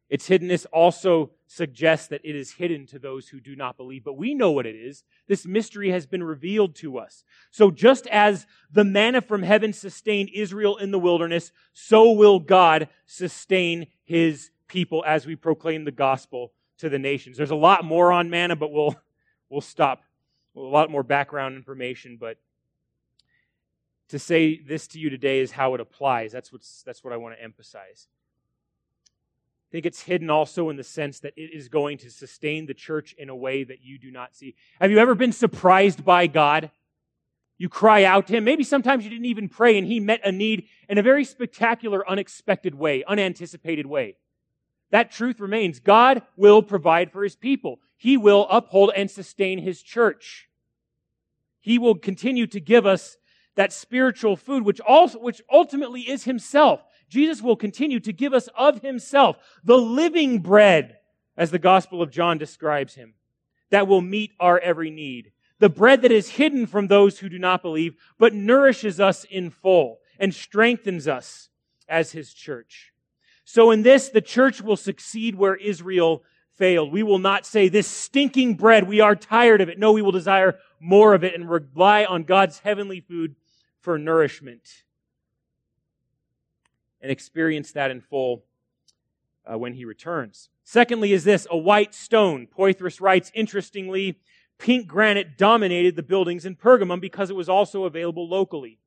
Its 0.09 0.27
hiddenness 0.27 0.65
also 0.73 1.29
suggests 1.45 2.07
that 2.07 2.21
it 2.23 2.35
is 2.35 2.51
hidden 2.51 2.87
to 2.87 2.97
those 2.97 3.27
who 3.27 3.39
do 3.39 3.55
not 3.55 3.77
believe, 3.77 4.03
but 4.03 4.17
we 4.17 4.33
know 4.33 4.51
what 4.51 4.65
it 4.65 4.75
is. 4.75 5.03
This 5.27 5.45
mystery 5.45 5.91
has 5.91 6.07
been 6.07 6.23
revealed 6.23 6.75
to 6.77 6.97
us. 6.97 7.23
So 7.51 7.69
just 7.69 8.07
as 8.07 8.47
the 8.71 8.83
manna 8.83 9.21
from 9.21 9.43
heaven 9.43 9.71
sustained 9.71 10.29
Israel 10.33 10.77
in 10.77 10.89
the 10.91 10.99
wilderness, 10.99 11.51
so 11.73 12.11
will 12.11 12.39
God 12.39 12.89
sustain 13.05 13.87
his 14.03 14.49
people 14.67 15.03
as 15.05 15.27
we 15.27 15.35
proclaim 15.35 15.85
the 15.85 15.91
gospel 15.91 16.53
to 16.79 16.89
the 16.89 16.99
nations. 16.99 17.37
There's 17.37 17.51
a 17.51 17.55
lot 17.55 17.85
more 17.85 18.11
on 18.11 18.29
manna, 18.29 18.55
but 18.55 18.71
we'll, 18.71 18.95
we'll 19.49 19.61
stop. 19.61 20.01
A 20.55 20.59
lot 20.59 20.89
more 20.89 21.03
background 21.03 21.55
information, 21.55 22.17
but 22.19 22.37
to 24.09 24.17
say 24.17 24.59
this 24.59 24.87
to 24.87 24.99
you 24.99 25.09
today 25.11 25.39
is 25.39 25.51
how 25.51 25.75
it 25.75 25.79
applies. 25.79 26.31
That's, 26.31 26.51
what's, 26.51 26.81
that's 26.83 27.03
what 27.03 27.13
I 27.13 27.17
want 27.17 27.35
to 27.35 27.43
emphasize. 27.43 28.07
I 29.69 29.71
think 29.71 29.85
it's 29.85 30.01
hidden 30.01 30.31
also 30.31 30.71
in 30.71 30.77
the 30.77 30.83
sense 30.83 31.19
that 31.19 31.33
it 31.37 31.51
is 31.53 31.69
going 31.69 31.99
to 31.99 32.09
sustain 32.09 32.65
the 32.65 32.73
church 32.73 33.13
in 33.19 33.29
a 33.29 33.35
way 33.35 33.63
that 33.63 33.83
you 33.83 33.99
do 33.99 34.09
not 34.09 34.35
see. 34.35 34.55
Have 34.81 34.89
you 34.89 34.97
ever 34.97 35.13
been 35.13 35.31
surprised 35.31 36.03
by 36.03 36.25
God? 36.25 36.71
You 37.59 37.69
cry 37.69 38.03
out 38.03 38.25
to 38.27 38.33
Him. 38.33 38.45
Maybe 38.45 38.63
sometimes 38.63 39.03
you 39.03 39.11
didn't 39.11 39.25
even 39.27 39.47
pray 39.47 39.77
and 39.77 39.85
He 39.85 39.99
met 39.99 40.21
a 40.23 40.31
need 40.31 40.65
in 40.87 40.97
a 40.97 41.03
very 41.03 41.23
spectacular, 41.23 42.09
unexpected 42.09 42.73
way, 42.73 43.03
unanticipated 43.03 43.85
way. 43.85 44.15
That 44.89 45.11
truth 45.11 45.39
remains. 45.39 45.79
God 45.79 46.23
will 46.35 46.63
provide 46.63 47.11
for 47.11 47.21
His 47.21 47.35
people. 47.35 47.79
He 47.95 48.17
will 48.17 48.47
uphold 48.49 48.91
and 48.95 49.11
sustain 49.11 49.59
His 49.59 49.83
church. 49.83 50.49
He 51.59 51.77
will 51.77 51.93
continue 51.93 52.47
to 52.47 52.59
give 52.59 52.87
us 52.87 53.17
that 53.55 53.71
spiritual 53.71 54.35
food, 54.35 54.63
which 54.63 54.79
also, 54.79 55.19
which 55.19 55.43
ultimately 55.51 56.01
is 56.01 56.23
Himself. 56.23 56.81
Jesus 57.09 57.41
will 57.41 57.55
continue 57.55 57.99
to 57.99 58.13
give 58.13 58.33
us 58.33 58.47
of 58.55 58.81
himself, 58.81 59.37
the 59.63 59.77
living 59.77 60.39
bread, 60.39 60.97
as 61.35 61.51
the 61.51 61.59
Gospel 61.59 62.01
of 62.01 62.11
John 62.11 62.37
describes 62.37 62.95
him, 62.95 63.15
that 63.71 63.87
will 63.87 64.01
meet 64.01 64.31
our 64.39 64.59
every 64.59 64.91
need. 64.91 65.31
The 65.59 65.69
bread 65.69 66.03
that 66.03 66.11
is 66.11 66.29
hidden 66.29 66.67
from 66.67 66.87
those 66.87 67.19
who 67.19 67.29
do 67.29 67.39
not 67.39 67.61
believe, 67.61 67.95
but 68.17 68.33
nourishes 68.33 68.99
us 68.99 69.25
in 69.25 69.49
full 69.49 69.99
and 70.19 70.33
strengthens 70.33 71.07
us 71.07 71.49
as 71.87 72.11
his 72.11 72.33
church. 72.33 72.93
So 73.43 73.71
in 73.71 73.81
this, 73.81 74.09
the 74.09 74.21
church 74.21 74.61
will 74.61 74.77
succeed 74.77 75.35
where 75.35 75.55
Israel 75.55 76.23
failed. 76.55 76.91
We 76.91 77.03
will 77.03 77.19
not 77.19 77.45
say, 77.45 77.67
this 77.67 77.87
stinking 77.87 78.55
bread, 78.55 78.87
we 78.87 78.99
are 78.99 79.15
tired 79.15 79.61
of 79.61 79.69
it. 79.69 79.79
No, 79.79 79.91
we 79.91 80.01
will 80.01 80.11
desire 80.11 80.59
more 80.79 81.13
of 81.13 81.23
it 81.23 81.33
and 81.33 81.49
rely 81.49 82.05
on 82.05 82.23
God's 82.23 82.59
heavenly 82.59 83.01
food 83.01 83.35
for 83.79 83.97
nourishment 83.97 84.83
and 87.01 87.11
experience 87.11 87.71
that 87.71 87.91
in 87.91 88.01
full 88.01 88.43
uh, 89.49 89.57
when 89.57 89.73
he 89.73 89.85
returns. 89.85 90.49
Secondly, 90.63 91.13
is 91.13 91.23
this 91.23 91.47
a 91.49 91.57
white 91.57 91.93
stone? 91.93 92.47
Poythress 92.47 93.01
writes, 93.01 93.31
interestingly, 93.33 94.19
pink 94.57 94.87
granite 94.87 95.37
dominated 95.37 95.95
the 95.95 96.03
buildings 96.03 96.45
in 96.45 96.55
Pergamum 96.55 97.01
because 97.01 97.29
it 97.29 97.35
was 97.35 97.49
also 97.49 97.85
available 97.85 98.27
locally. 98.27 98.79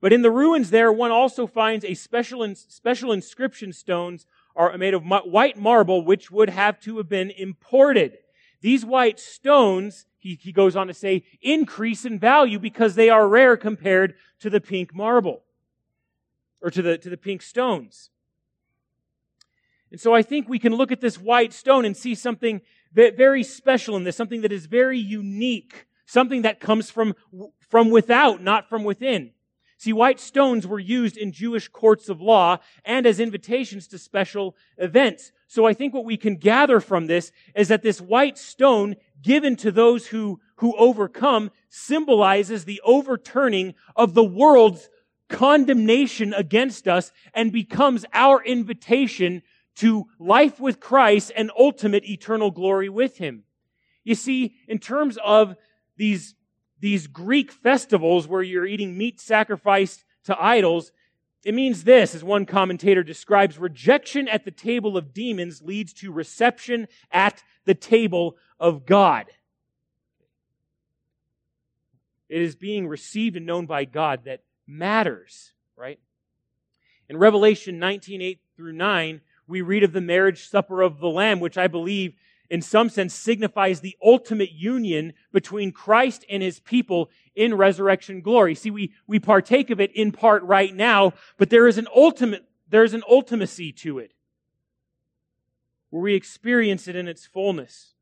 But 0.00 0.12
in 0.12 0.22
the 0.22 0.30
ruins 0.30 0.70
there, 0.70 0.92
one 0.92 1.10
also 1.10 1.46
finds 1.46 1.84
a 1.84 1.94
special, 1.94 2.54
special 2.54 3.12
inscription 3.12 3.72
stones 3.72 4.26
are 4.54 4.76
made 4.78 4.94
of 4.94 5.04
white 5.04 5.58
marble, 5.58 6.04
which 6.04 6.30
would 6.30 6.50
have 6.50 6.80
to 6.80 6.96
have 6.96 7.08
been 7.08 7.30
imported. 7.30 8.18
These 8.62 8.84
white 8.84 9.20
stones, 9.20 10.06
he, 10.18 10.38
he 10.40 10.50
goes 10.50 10.74
on 10.74 10.86
to 10.86 10.94
say, 10.94 11.24
increase 11.42 12.04
in 12.04 12.18
value 12.18 12.58
because 12.58 12.94
they 12.94 13.10
are 13.10 13.28
rare 13.28 13.56
compared 13.56 14.14
to 14.40 14.50
the 14.50 14.60
pink 14.60 14.94
marble 14.94 15.42
or 16.60 16.70
to 16.70 16.82
the, 16.82 16.98
to 16.98 17.10
the 17.10 17.16
pink 17.16 17.42
stones. 17.42 18.10
And 19.90 20.00
so 20.00 20.14
I 20.14 20.22
think 20.22 20.48
we 20.48 20.58
can 20.58 20.74
look 20.74 20.90
at 20.90 21.00
this 21.00 21.18
white 21.18 21.52
stone 21.52 21.84
and 21.84 21.96
see 21.96 22.14
something 22.14 22.60
very 22.92 23.42
special 23.42 23.96
in 23.96 24.04
this, 24.04 24.16
something 24.16 24.40
that 24.40 24.52
is 24.52 24.66
very 24.66 24.98
unique, 24.98 25.86
something 26.06 26.42
that 26.42 26.60
comes 26.60 26.90
from, 26.90 27.14
from 27.68 27.90
without, 27.90 28.42
not 28.42 28.68
from 28.68 28.84
within. 28.84 29.32
See, 29.78 29.92
white 29.92 30.18
stones 30.18 30.66
were 30.66 30.78
used 30.78 31.18
in 31.18 31.32
Jewish 31.32 31.68
courts 31.68 32.08
of 32.08 32.20
law 32.20 32.58
and 32.84 33.04
as 33.06 33.20
invitations 33.20 33.86
to 33.88 33.98
special 33.98 34.56
events. 34.78 35.32
So 35.48 35.66
I 35.66 35.74
think 35.74 35.92
what 35.92 36.06
we 36.06 36.16
can 36.16 36.36
gather 36.36 36.80
from 36.80 37.06
this 37.06 37.30
is 37.54 37.68
that 37.68 37.82
this 37.82 38.00
white 38.00 38.38
stone 38.38 38.96
given 39.20 39.54
to 39.56 39.70
those 39.70 40.06
who, 40.06 40.40
who 40.56 40.74
overcome 40.76 41.50
symbolizes 41.68 42.64
the 42.64 42.80
overturning 42.84 43.74
of 43.94 44.14
the 44.14 44.24
world's 44.24 44.88
condemnation 45.28 46.32
against 46.34 46.86
us 46.86 47.12
and 47.34 47.52
becomes 47.52 48.04
our 48.12 48.42
invitation 48.44 49.42
to 49.76 50.06
life 50.18 50.58
with 50.58 50.80
Christ 50.80 51.32
and 51.36 51.50
ultimate 51.58 52.08
eternal 52.08 52.50
glory 52.50 52.88
with 52.88 53.18
Him. 53.18 53.44
You 54.04 54.14
see, 54.14 54.54
in 54.68 54.78
terms 54.78 55.18
of 55.24 55.56
these, 55.96 56.34
these 56.80 57.06
Greek 57.06 57.50
festivals 57.50 58.28
where 58.28 58.42
you're 58.42 58.66
eating 58.66 58.96
meat 58.96 59.20
sacrificed 59.20 60.04
to 60.24 60.40
idols, 60.42 60.92
it 61.44 61.54
means 61.54 61.84
this, 61.84 62.14
as 62.14 62.24
one 62.24 62.46
commentator 62.46 63.02
describes, 63.02 63.58
rejection 63.58 64.28
at 64.28 64.44
the 64.44 64.50
table 64.50 64.96
of 64.96 65.12
demons 65.12 65.62
leads 65.62 65.92
to 65.94 66.10
reception 66.10 66.88
at 67.12 67.42
the 67.64 67.74
table 67.74 68.36
of 68.58 68.86
God. 68.86 69.26
It 72.28 72.42
is 72.42 72.56
being 72.56 72.88
received 72.88 73.36
and 73.36 73.46
known 73.46 73.66
by 73.66 73.84
God 73.84 74.24
that 74.24 74.42
matters, 74.66 75.52
right? 75.76 75.98
In 77.08 77.16
Revelation 77.16 77.78
19, 77.78 78.20
8 78.22 78.40
through 78.56 78.72
9, 78.72 79.20
we 79.46 79.60
read 79.60 79.84
of 79.84 79.92
the 79.92 80.00
marriage 80.00 80.48
supper 80.48 80.82
of 80.82 80.98
the 80.98 81.08
Lamb, 81.08 81.40
which 81.40 81.56
I 81.56 81.68
believe 81.68 82.14
in 82.50 82.62
some 82.62 82.88
sense 82.88 83.14
signifies 83.14 83.80
the 83.80 83.96
ultimate 84.04 84.52
union 84.52 85.12
between 85.32 85.72
Christ 85.72 86.24
and 86.28 86.42
his 86.42 86.60
people 86.60 87.10
in 87.34 87.54
resurrection 87.54 88.20
glory. 88.20 88.54
See, 88.54 88.70
we, 88.70 88.92
we 89.06 89.18
partake 89.18 89.70
of 89.70 89.80
it 89.80 89.92
in 89.94 90.12
part 90.12 90.42
right 90.44 90.74
now, 90.74 91.12
but 91.38 91.50
there 91.50 91.66
is 91.66 91.78
an 91.78 91.88
ultimate, 91.94 92.44
there's 92.68 92.94
an 92.94 93.02
ultimacy 93.10 93.74
to 93.78 93.98
it 93.98 94.12
where 95.90 96.02
we 96.02 96.14
experience 96.14 96.88
it 96.88 96.96
in 96.96 97.08
its 97.08 97.26
fullness. 97.26 97.94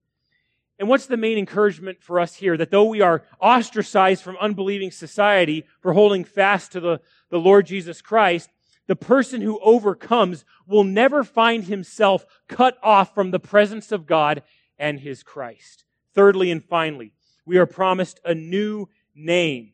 And 0.79 0.89
what's 0.89 1.07
the 1.07 1.17
main 1.17 1.39
encouragement 1.39 2.03
for 2.03 2.19
us 2.19 2.35
here? 2.35 2.57
That 2.57 2.71
though 2.71 2.85
we 2.85 3.01
are 3.01 3.25
ostracized 3.41 4.23
from 4.23 4.37
unbelieving 4.39 4.91
society 4.91 5.65
for 5.81 5.93
holding 5.93 6.25
fast 6.25 6.73
to 6.73 6.81
the, 6.81 7.01
the 7.31 7.39
Lord 7.39 7.67
Jesus 7.67 8.01
Christ, 8.01 8.51
the 8.87 8.97
person 8.97 9.41
who 9.41 9.61
overcomes 9.61 10.45
will 10.67 10.85
never 10.85 11.25
find 11.25 11.65
himself 11.65 12.27
cut 12.49 12.77
off 12.83 13.15
from 13.15 13.31
the 13.31 13.39
presence 13.39 13.93
of 13.93 14.07
God 14.07 14.43
and 14.79 15.01
his 15.01 15.23
Christ. 15.23 15.85
Thirdly 16.13 16.51
and 16.51 16.63
finally, 16.63 17.13
we 17.47 17.57
are 17.59 17.67
promised 17.67 18.21
a 18.25 18.35
new 18.35 18.89
name. 19.15 19.73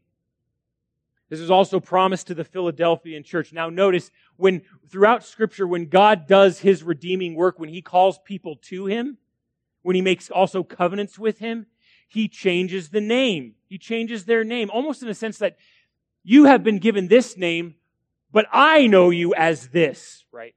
This 1.28 1.40
is 1.40 1.50
also 1.50 1.80
promised 1.80 2.26
to 2.26 2.34
the 2.34 2.44
Philadelphian 2.44 3.22
church. 3.22 3.52
Now 3.52 3.70
notice 3.70 4.10
when 4.36 4.62
throughout 4.88 5.24
scripture, 5.24 5.66
when 5.66 5.86
God 5.86 6.26
does 6.26 6.58
his 6.58 6.82
redeeming 6.82 7.36
work, 7.36 7.58
when 7.58 7.68
he 7.68 7.82
calls 7.82 8.18
people 8.18 8.56
to 8.62 8.86
him, 8.86 9.16
when 9.82 9.96
he 9.96 10.02
makes 10.02 10.30
also 10.30 10.62
covenants 10.62 11.18
with 11.18 11.38
him, 11.38 11.66
he 12.08 12.28
changes 12.28 12.88
the 12.88 13.00
name. 13.00 13.54
He 13.66 13.78
changes 13.78 14.24
their 14.24 14.44
name, 14.44 14.70
almost 14.70 15.02
in 15.02 15.08
a 15.08 15.14
sense 15.14 15.38
that 15.38 15.56
you 16.22 16.44
have 16.44 16.62
been 16.62 16.78
given 16.78 17.08
this 17.08 17.36
name, 17.36 17.76
but 18.32 18.46
I 18.52 18.86
know 18.86 19.10
you 19.10 19.34
as 19.34 19.68
this, 19.68 20.24
right? 20.32 20.54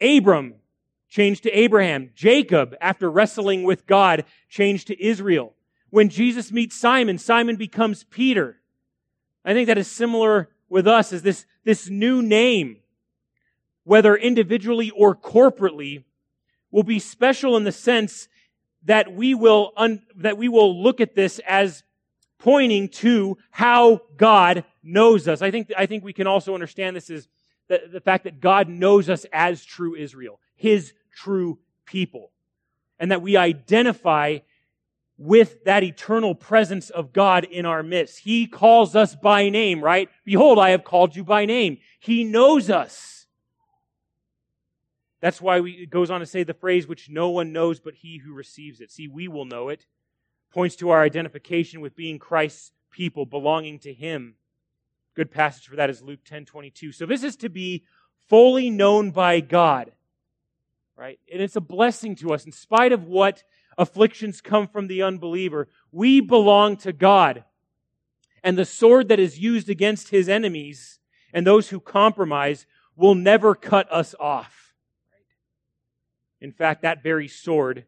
Abram 0.00 0.54
changed 1.08 1.44
to 1.44 1.50
Abraham. 1.50 2.10
Jacob, 2.14 2.74
after 2.80 3.10
wrestling 3.10 3.62
with 3.62 3.86
God, 3.86 4.24
changed 4.48 4.88
to 4.88 5.02
Israel. 5.02 5.54
When 5.90 6.08
Jesus 6.08 6.52
meets 6.52 6.76
Simon, 6.76 7.16
Simon 7.16 7.56
becomes 7.56 8.04
Peter. 8.04 8.60
I 9.44 9.54
think 9.54 9.68
that 9.68 9.78
is 9.78 9.90
similar 9.90 10.50
with 10.68 10.86
us 10.86 11.12
as 11.12 11.22
this, 11.22 11.46
this 11.64 11.88
new 11.88 12.22
name, 12.22 12.78
whether 13.84 14.16
individually 14.16 14.90
or 14.90 15.14
corporately, 15.14 16.04
will 16.76 16.82
be 16.82 16.98
special 16.98 17.56
in 17.56 17.64
the 17.64 17.72
sense 17.72 18.28
that 18.84 19.10
we 19.10 19.32
will, 19.32 19.72
un, 19.78 20.02
that 20.14 20.36
we 20.36 20.46
will 20.46 20.82
look 20.82 21.00
at 21.00 21.14
this 21.14 21.40
as 21.48 21.82
pointing 22.38 22.86
to 22.86 23.38
how 23.50 24.02
God 24.18 24.62
knows 24.82 25.26
us. 25.26 25.40
I 25.40 25.50
think, 25.50 25.72
I 25.74 25.86
think 25.86 26.04
we 26.04 26.12
can 26.12 26.26
also 26.26 26.52
understand 26.52 26.94
this 26.94 27.08
as 27.08 27.28
the, 27.68 27.80
the 27.90 28.00
fact 28.02 28.24
that 28.24 28.42
God 28.42 28.68
knows 28.68 29.08
us 29.08 29.24
as 29.32 29.64
true 29.64 29.94
Israel, 29.94 30.38
His 30.54 30.92
true 31.14 31.58
people. 31.86 32.30
And 32.98 33.10
that 33.10 33.22
we 33.22 33.38
identify 33.38 34.40
with 35.16 35.64
that 35.64 35.82
eternal 35.82 36.34
presence 36.34 36.90
of 36.90 37.14
God 37.14 37.44
in 37.44 37.64
our 37.64 37.82
midst. 37.82 38.18
He 38.18 38.46
calls 38.46 38.94
us 38.94 39.16
by 39.16 39.48
name, 39.48 39.82
right? 39.82 40.10
Behold, 40.26 40.58
I 40.58 40.70
have 40.70 40.84
called 40.84 41.16
you 41.16 41.24
by 41.24 41.46
name. 41.46 41.78
He 42.00 42.22
knows 42.22 42.68
us. 42.68 43.15
That's 45.20 45.40
why 45.40 45.60
we, 45.60 45.72
it 45.72 45.90
goes 45.90 46.10
on 46.10 46.20
to 46.20 46.26
say 46.26 46.42
the 46.42 46.54
phrase, 46.54 46.86
which 46.86 47.08
no 47.08 47.30
one 47.30 47.52
knows 47.52 47.80
but 47.80 47.94
he 47.94 48.18
who 48.18 48.32
receives 48.32 48.80
it. 48.80 48.90
See, 48.90 49.08
we 49.08 49.28
will 49.28 49.44
know 49.44 49.68
it. 49.68 49.86
Points 50.52 50.76
to 50.76 50.90
our 50.90 51.02
identification 51.02 51.80
with 51.80 51.96
being 51.96 52.18
Christ's 52.18 52.72
people, 52.90 53.26
belonging 53.26 53.78
to 53.80 53.92
him. 53.92 54.34
Good 55.14 55.30
passage 55.30 55.66
for 55.66 55.76
that 55.76 55.90
is 55.90 56.02
Luke 56.02 56.20
10 56.24 56.44
22. 56.44 56.92
So 56.92 57.06
this 57.06 57.22
is 57.22 57.36
to 57.36 57.48
be 57.48 57.84
fully 58.28 58.70
known 58.70 59.10
by 59.10 59.40
God. 59.40 59.92
Right? 60.96 61.18
And 61.32 61.42
it's 61.42 61.56
a 61.56 61.60
blessing 61.60 62.14
to 62.16 62.32
us. 62.32 62.44
In 62.44 62.52
spite 62.52 62.92
of 62.92 63.04
what 63.04 63.42
afflictions 63.78 64.40
come 64.40 64.66
from 64.66 64.86
the 64.86 65.02
unbeliever, 65.02 65.68
we 65.92 66.20
belong 66.20 66.76
to 66.78 66.92
God. 66.92 67.44
And 68.42 68.56
the 68.56 68.64
sword 68.64 69.08
that 69.08 69.18
is 69.18 69.38
used 69.38 69.68
against 69.68 70.10
his 70.10 70.28
enemies 70.28 70.98
and 71.32 71.46
those 71.46 71.68
who 71.68 71.80
compromise 71.80 72.66
will 72.94 73.14
never 73.14 73.54
cut 73.54 73.90
us 73.92 74.14
off. 74.18 74.55
In 76.40 76.52
fact, 76.52 76.82
that 76.82 77.02
very 77.02 77.28
sword 77.28 77.84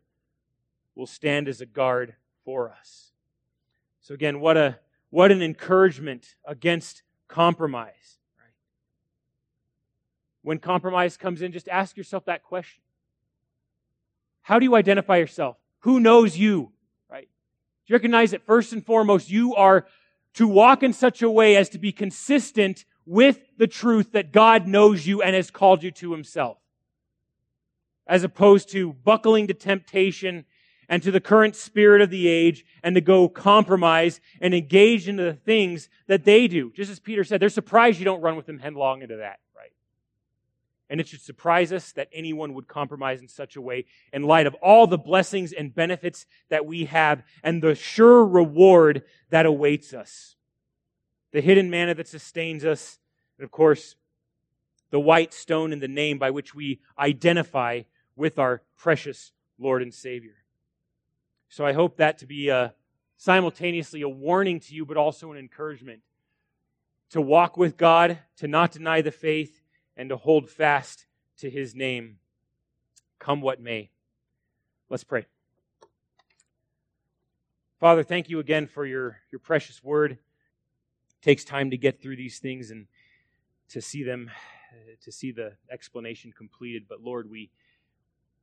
will 0.95 1.07
stand 1.07 1.49
as 1.49 1.61
a 1.61 1.67
guard 1.67 2.15
for 2.45 2.71
us. 2.71 3.13
So 4.01 4.15
again, 4.15 4.41
what 4.41 4.57
a 4.57 4.79
what 5.11 5.33
an 5.33 5.43
encouragement 5.43 6.35
against 6.45 7.03
compromise. 7.29 8.19
Right? 8.39 8.53
When 10.43 10.59
compromise 10.59 11.17
comes 11.17 11.43
in, 11.43 11.53
just 11.53 11.69
ask 11.69 11.97
yourself 11.97 12.25
that 12.27 12.43
question. 12.43 12.83
How 14.43 14.59
do 14.59 14.65
you 14.65 14.75
identify 14.75 15.17
yourself? 15.17 15.57
Who 15.81 16.01
knows 16.01 16.37
you? 16.37 16.73
Right? 17.11 17.29
Do 17.87 17.93
you 17.93 17.95
recognize 17.95 18.33
that 18.33 18.47
first 18.47 18.73
and 18.73 18.85
foremost, 18.85 19.31
you 19.31 19.55
are 19.55 19.87
to 20.35 20.47
walk 20.47 20.83
in 20.83 20.93
such 20.93 21.23
a 21.23 21.31
way 21.31 21.57
as 21.57 21.69
to 21.71 21.79
be 21.79 21.93
consistent 21.93 22.85
with 23.09 23.41
the 23.57 23.67
truth 23.67 24.13
that 24.13 24.33
God 24.33 24.67
knows 24.67 25.07
you 25.07 25.23
and 25.23 25.35
has 25.35 25.51
called 25.51 25.83
you 25.83 25.91
to 25.93 26.13
himself. 26.13 26.59
As 28.09 28.25
opposed 28.25 28.71
to 28.71 28.95
buckling 28.95 29.47
to 29.49 29.55
temptation 29.55 30.47
and 30.89 31.03
to 31.03 31.11
the 31.11 31.21
current 31.21 31.55
spirit 31.55 32.01
of 32.01 32.11
the 32.11 32.27
age 32.27 32.65
and 32.83 32.95
to 32.95 33.01
go 33.01 33.29
compromise 33.29 34.21
and 34.41 34.55
engage 34.55 35.07
into 35.07 35.23
the 35.23 35.35
things 35.35 35.89
that 36.07 36.25
they 36.25 36.49
do. 36.49 36.73
Just 36.73 36.91
as 36.91 36.99
Peter 36.99 37.25
said, 37.25 37.41
they're 37.41 37.51
surprised 37.51 37.99
you 37.99 38.05
don't 38.05 38.23
run 38.23 38.37
with 38.37 38.47
them 38.47 38.59
headlong 38.59 39.03
into 39.03 39.17
that, 39.17 39.41
right? 39.55 39.73
And 40.89 41.01
it 41.01 41.09
should 41.09 41.21
surprise 41.21 41.73
us 41.73 41.93
that 41.93 42.09
anyone 42.13 42.55
would 42.55 42.67
compromise 42.67 43.21
in 43.21 43.29
such 43.29 43.57
a 43.57 43.61
way 43.61 43.85
in 44.13 44.23
light 44.23 44.47
of 44.47 44.55
all 44.55 44.87
the 44.87 44.97
blessings 44.97 45.53
and 45.53 45.75
benefits 45.75 46.25
that 46.49 46.65
we 46.65 46.87
have 46.87 47.23
and 47.43 47.63
the 47.63 47.75
sure 47.75 48.25
reward 48.25 49.03
that 49.29 49.45
awaits 49.45 49.93
us. 49.93 50.37
The 51.33 51.43
hidden 51.43 51.69
manna 51.69 51.95
that 51.95 52.09
sustains 52.09 52.65
us, 52.65 52.99
and 53.37 53.45
of 53.45 53.51
course, 53.51 53.97
the 54.91 54.99
white 54.99 55.35
stone 55.35 55.75
in 55.75 55.81
the 55.81 55.89
name 55.89 56.19
by 56.19 56.31
which 56.31 56.55
we 56.55 56.81
identify 56.99 57.83
with 58.19 58.39
our 58.39 58.63
precious 58.77 59.33
Lord 59.59 59.81
and 59.81 59.95
Savior. 59.95 60.35
So 61.49 61.65
I 61.65 61.73
hope 61.73 61.97
that 61.97 62.19
to 62.19 62.27
be 62.27 62.49
a, 62.49 62.75
simultaneously 63.17 64.03
a 64.03 64.09
warning 64.09 64.61
to 64.61 64.75
you, 64.75 64.85
but 64.85 64.97
also 64.97 65.33
an 65.33 65.39
encouragement 65.39 66.01
to 67.11 67.21
walk 67.23 67.57
with 67.57 67.77
God, 67.77 68.19
to 68.37 68.49
not 68.49 68.73
deny 68.73 69.01
the 69.01 69.11
faith, 69.11 69.63
and 69.97 70.11
to 70.11 70.17
hold 70.17 70.51
fast 70.51 71.07
to 71.39 71.49
his 71.49 71.75
name, 71.75 72.19
come 73.19 73.41
what 73.41 73.61
may. 73.61 73.91
Let's 74.91 75.05
pray. 75.05 75.27
Father, 77.81 78.03
thank 78.03 78.29
you 78.29 78.41
again 78.41 78.67
for 78.67 78.85
your, 78.85 79.19
your 79.31 79.39
precious 79.39 79.83
word. 79.83 80.13
It 80.13 80.19
takes 81.23 81.45
time 81.45 81.71
to 81.71 81.79
get 81.79 82.03
through 82.03 82.17
these 82.17 82.41
things 82.41 82.71
and 82.71 82.89
to 83.71 83.81
see 83.81 84.03
them, 84.03 84.31
to 85.03 85.13
see 85.13 85.31
the 85.31 85.53
explanation 85.71 86.33
completed. 86.37 86.85
But 86.89 87.01
Lord, 87.01 87.31
we, 87.31 87.51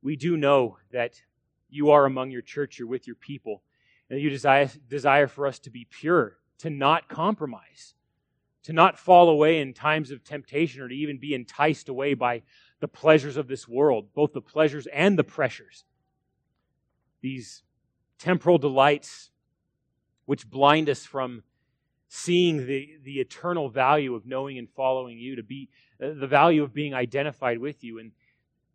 we 0.06 0.14
do 0.14 0.36
know 0.36 0.78
that 0.92 1.20
you 1.68 1.90
are 1.90 2.06
among 2.06 2.30
your 2.30 2.40
church, 2.40 2.78
you're 2.78 2.86
with 2.86 3.08
your 3.08 3.16
people, 3.16 3.64
and 4.08 4.20
you 4.20 4.30
desire, 4.30 4.70
desire 4.88 5.26
for 5.26 5.48
us 5.48 5.58
to 5.58 5.68
be 5.68 5.84
pure, 5.90 6.36
to 6.58 6.70
not 6.70 7.08
compromise, 7.08 7.94
to 8.62 8.72
not 8.72 9.00
fall 9.00 9.28
away 9.28 9.60
in 9.60 9.74
times 9.74 10.12
of 10.12 10.22
temptation 10.22 10.80
or 10.80 10.86
to 10.86 10.94
even 10.94 11.18
be 11.18 11.34
enticed 11.34 11.88
away 11.88 12.14
by 12.14 12.42
the 12.78 12.86
pleasures 12.86 13.36
of 13.36 13.48
this 13.48 13.66
world, 13.66 14.06
both 14.14 14.32
the 14.32 14.40
pleasures 14.40 14.86
and 14.92 15.18
the 15.18 15.24
pressures. 15.24 15.84
These 17.20 17.64
temporal 18.16 18.58
delights 18.58 19.32
which 20.24 20.48
blind 20.48 20.88
us 20.88 21.04
from 21.04 21.42
seeing 22.06 22.64
the, 22.68 22.90
the 23.02 23.18
eternal 23.18 23.70
value 23.70 24.14
of 24.14 24.24
knowing 24.24 24.56
and 24.56 24.70
following 24.70 25.18
you, 25.18 25.34
to 25.34 25.42
be 25.42 25.68
uh, 26.00 26.10
the 26.14 26.28
value 26.28 26.62
of 26.62 26.72
being 26.72 26.94
identified 26.94 27.58
with 27.58 27.82
you, 27.82 27.98
and 27.98 28.12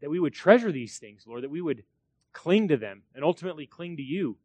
that 0.01 0.09
we 0.09 0.19
would 0.19 0.33
treasure 0.33 0.71
these 0.71 0.97
things, 0.97 1.25
Lord, 1.25 1.43
that 1.43 1.51
we 1.51 1.61
would 1.61 1.83
cling 2.33 2.67
to 2.69 2.77
them, 2.77 3.03
and 3.13 3.23
ultimately 3.23 3.65
cling 3.65 3.97
to 3.97 4.03
you. 4.03 4.37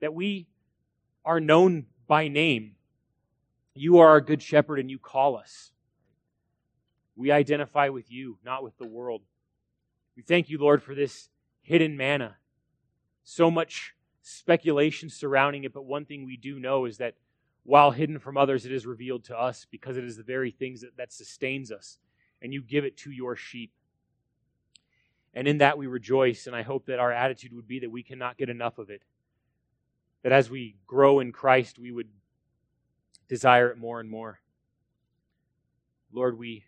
That 0.00 0.14
we 0.14 0.48
are 1.24 1.40
known 1.40 1.86
by 2.06 2.28
name. 2.28 2.76
You 3.74 3.98
are 3.98 4.08
our 4.08 4.20
good 4.20 4.42
shepherd, 4.42 4.78
and 4.78 4.90
you 4.90 4.98
call 4.98 5.36
us. 5.36 5.70
We 7.14 7.30
identify 7.30 7.88
with 7.88 8.10
you, 8.10 8.38
not 8.44 8.62
with 8.62 8.76
the 8.78 8.86
world. 8.86 9.22
We 10.16 10.22
thank 10.22 10.48
you, 10.48 10.58
Lord, 10.58 10.82
for 10.82 10.94
this 10.94 11.28
hidden 11.62 11.96
manna. 11.96 12.36
So 13.24 13.50
much 13.50 13.94
speculation 14.22 15.10
surrounding 15.10 15.64
it, 15.64 15.72
but 15.72 15.84
one 15.84 16.04
thing 16.04 16.24
we 16.24 16.36
do 16.36 16.58
know 16.58 16.84
is 16.86 16.98
that 16.98 17.14
while 17.64 17.90
hidden 17.90 18.18
from 18.18 18.36
others, 18.36 18.64
it 18.64 18.72
is 18.72 18.86
revealed 18.86 19.24
to 19.24 19.38
us 19.38 19.66
because 19.70 19.96
it 19.96 20.04
is 20.04 20.16
the 20.16 20.22
very 20.22 20.50
things 20.50 20.80
that, 20.80 20.96
that 20.96 21.12
sustains 21.12 21.70
us. 21.70 21.98
And 22.40 22.52
you 22.52 22.62
give 22.62 22.84
it 22.84 22.96
to 22.98 23.10
your 23.10 23.36
sheep. 23.36 23.72
And 25.34 25.46
in 25.46 25.58
that 25.58 25.78
we 25.78 25.86
rejoice, 25.86 26.46
and 26.46 26.56
I 26.56 26.62
hope 26.62 26.86
that 26.86 26.98
our 26.98 27.12
attitude 27.12 27.52
would 27.52 27.68
be 27.68 27.80
that 27.80 27.90
we 27.90 28.02
cannot 28.02 28.38
get 28.38 28.48
enough 28.48 28.78
of 28.78 28.90
it. 28.90 29.02
That 30.22 30.32
as 30.32 30.50
we 30.50 30.76
grow 30.86 31.20
in 31.20 31.32
Christ, 31.32 31.78
we 31.78 31.92
would 31.92 32.08
desire 33.28 33.70
it 33.70 33.78
more 33.78 34.00
and 34.00 34.10
more. 34.10 34.40
Lord, 36.12 36.38
we 36.38 36.64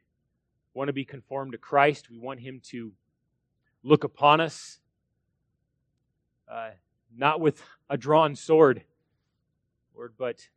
want 0.75 0.89
to 0.89 0.93
be 0.93 1.05
conformed 1.05 1.53
to 1.53 1.59
Christ. 1.59 2.11
We 2.11 2.19
want 2.19 2.41
Him 2.41 2.61
to 2.67 2.93
look 3.83 4.05
upon 4.05 4.41
us, 4.41 4.79
uh, 6.51 6.71
not 7.17 7.41
with 7.41 7.63
a 7.89 7.97
drawn 7.97 8.37
sword, 8.37 8.83
Lord, 9.97 10.13
but, 10.19 10.49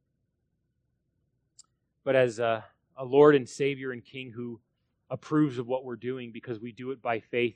but 2.04 2.16
as 2.16 2.40
a, 2.40 2.66
a 2.98 3.06
Lord 3.06 3.36
and 3.36 3.48
Savior 3.48 3.92
and 3.92 4.04
King 4.04 4.32
who 4.32 4.60
approves 5.10 5.58
of 5.58 5.68
what 5.68 5.86
we're 5.86 5.96
doing 5.96 6.32
because 6.32 6.60
we 6.60 6.72
do 6.72 6.92
it 6.92 7.02
by 7.02 7.20
faith 7.20 7.56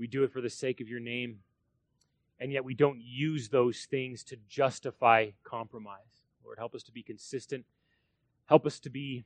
we 0.00 0.06
do 0.06 0.24
it 0.24 0.32
for 0.32 0.40
the 0.40 0.48
sake 0.48 0.80
of 0.80 0.88
your 0.88 0.98
name. 0.98 1.40
And 2.40 2.50
yet 2.50 2.64
we 2.64 2.72
don't 2.72 2.98
use 3.02 3.50
those 3.50 3.84
things 3.84 4.24
to 4.24 4.36
justify 4.48 5.26
compromise. 5.44 6.24
Lord, 6.42 6.56
help 6.56 6.74
us 6.74 6.82
to 6.84 6.92
be 6.92 7.02
consistent. 7.02 7.66
Help 8.46 8.64
us 8.64 8.80
to 8.80 8.90
be 8.90 9.24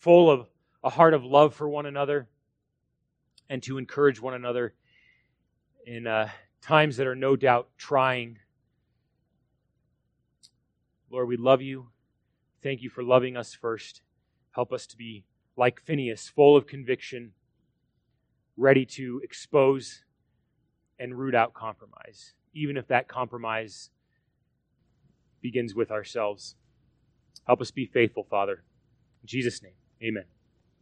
full 0.00 0.28
of 0.28 0.48
a 0.82 0.90
heart 0.90 1.14
of 1.14 1.24
love 1.24 1.54
for 1.54 1.68
one 1.68 1.86
another 1.86 2.28
and 3.48 3.62
to 3.62 3.78
encourage 3.78 4.20
one 4.20 4.34
another 4.34 4.74
in 5.86 6.08
uh, 6.08 6.28
times 6.60 6.96
that 6.96 7.06
are 7.06 7.14
no 7.14 7.36
doubt 7.36 7.68
trying. 7.78 8.38
Lord, 11.08 11.28
we 11.28 11.36
love 11.36 11.62
you. 11.62 11.90
Thank 12.64 12.82
you 12.82 12.90
for 12.90 13.04
loving 13.04 13.36
us 13.36 13.54
first. 13.54 14.02
Help 14.50 14.72
us 14.72 14.88
to 14.88 14.96
be 14.96 15.24
like 15.56 15.80
Phineas, 15.80 16.28
full 16.28 16.56
of 16.56 16.66
conviction 16.66 17.30
ready 18.56 18.86
to 18.86 19.20
expose 19.24 20.04
and 20.98 21.18
root 21.18 21.34
out 21.34 21.54
compromise, 21.54 22.34
even 22.54 22.76
if 22.76 22.86
that 22.88 23.08
compromise 23.08 23.90
begins 25.40 25.74
with 25.74 25.90
ourselves. 25.90 26.56
Help 27.46 27.60
us 27.60 27.70
be 27.70 27.86
faithful, 27.86 28.26
Father. 28.30 28.62
In 29.22 29.26
Jesus' 29.26 29.62
name, 29.62 29.74
amen. 30.02 30.24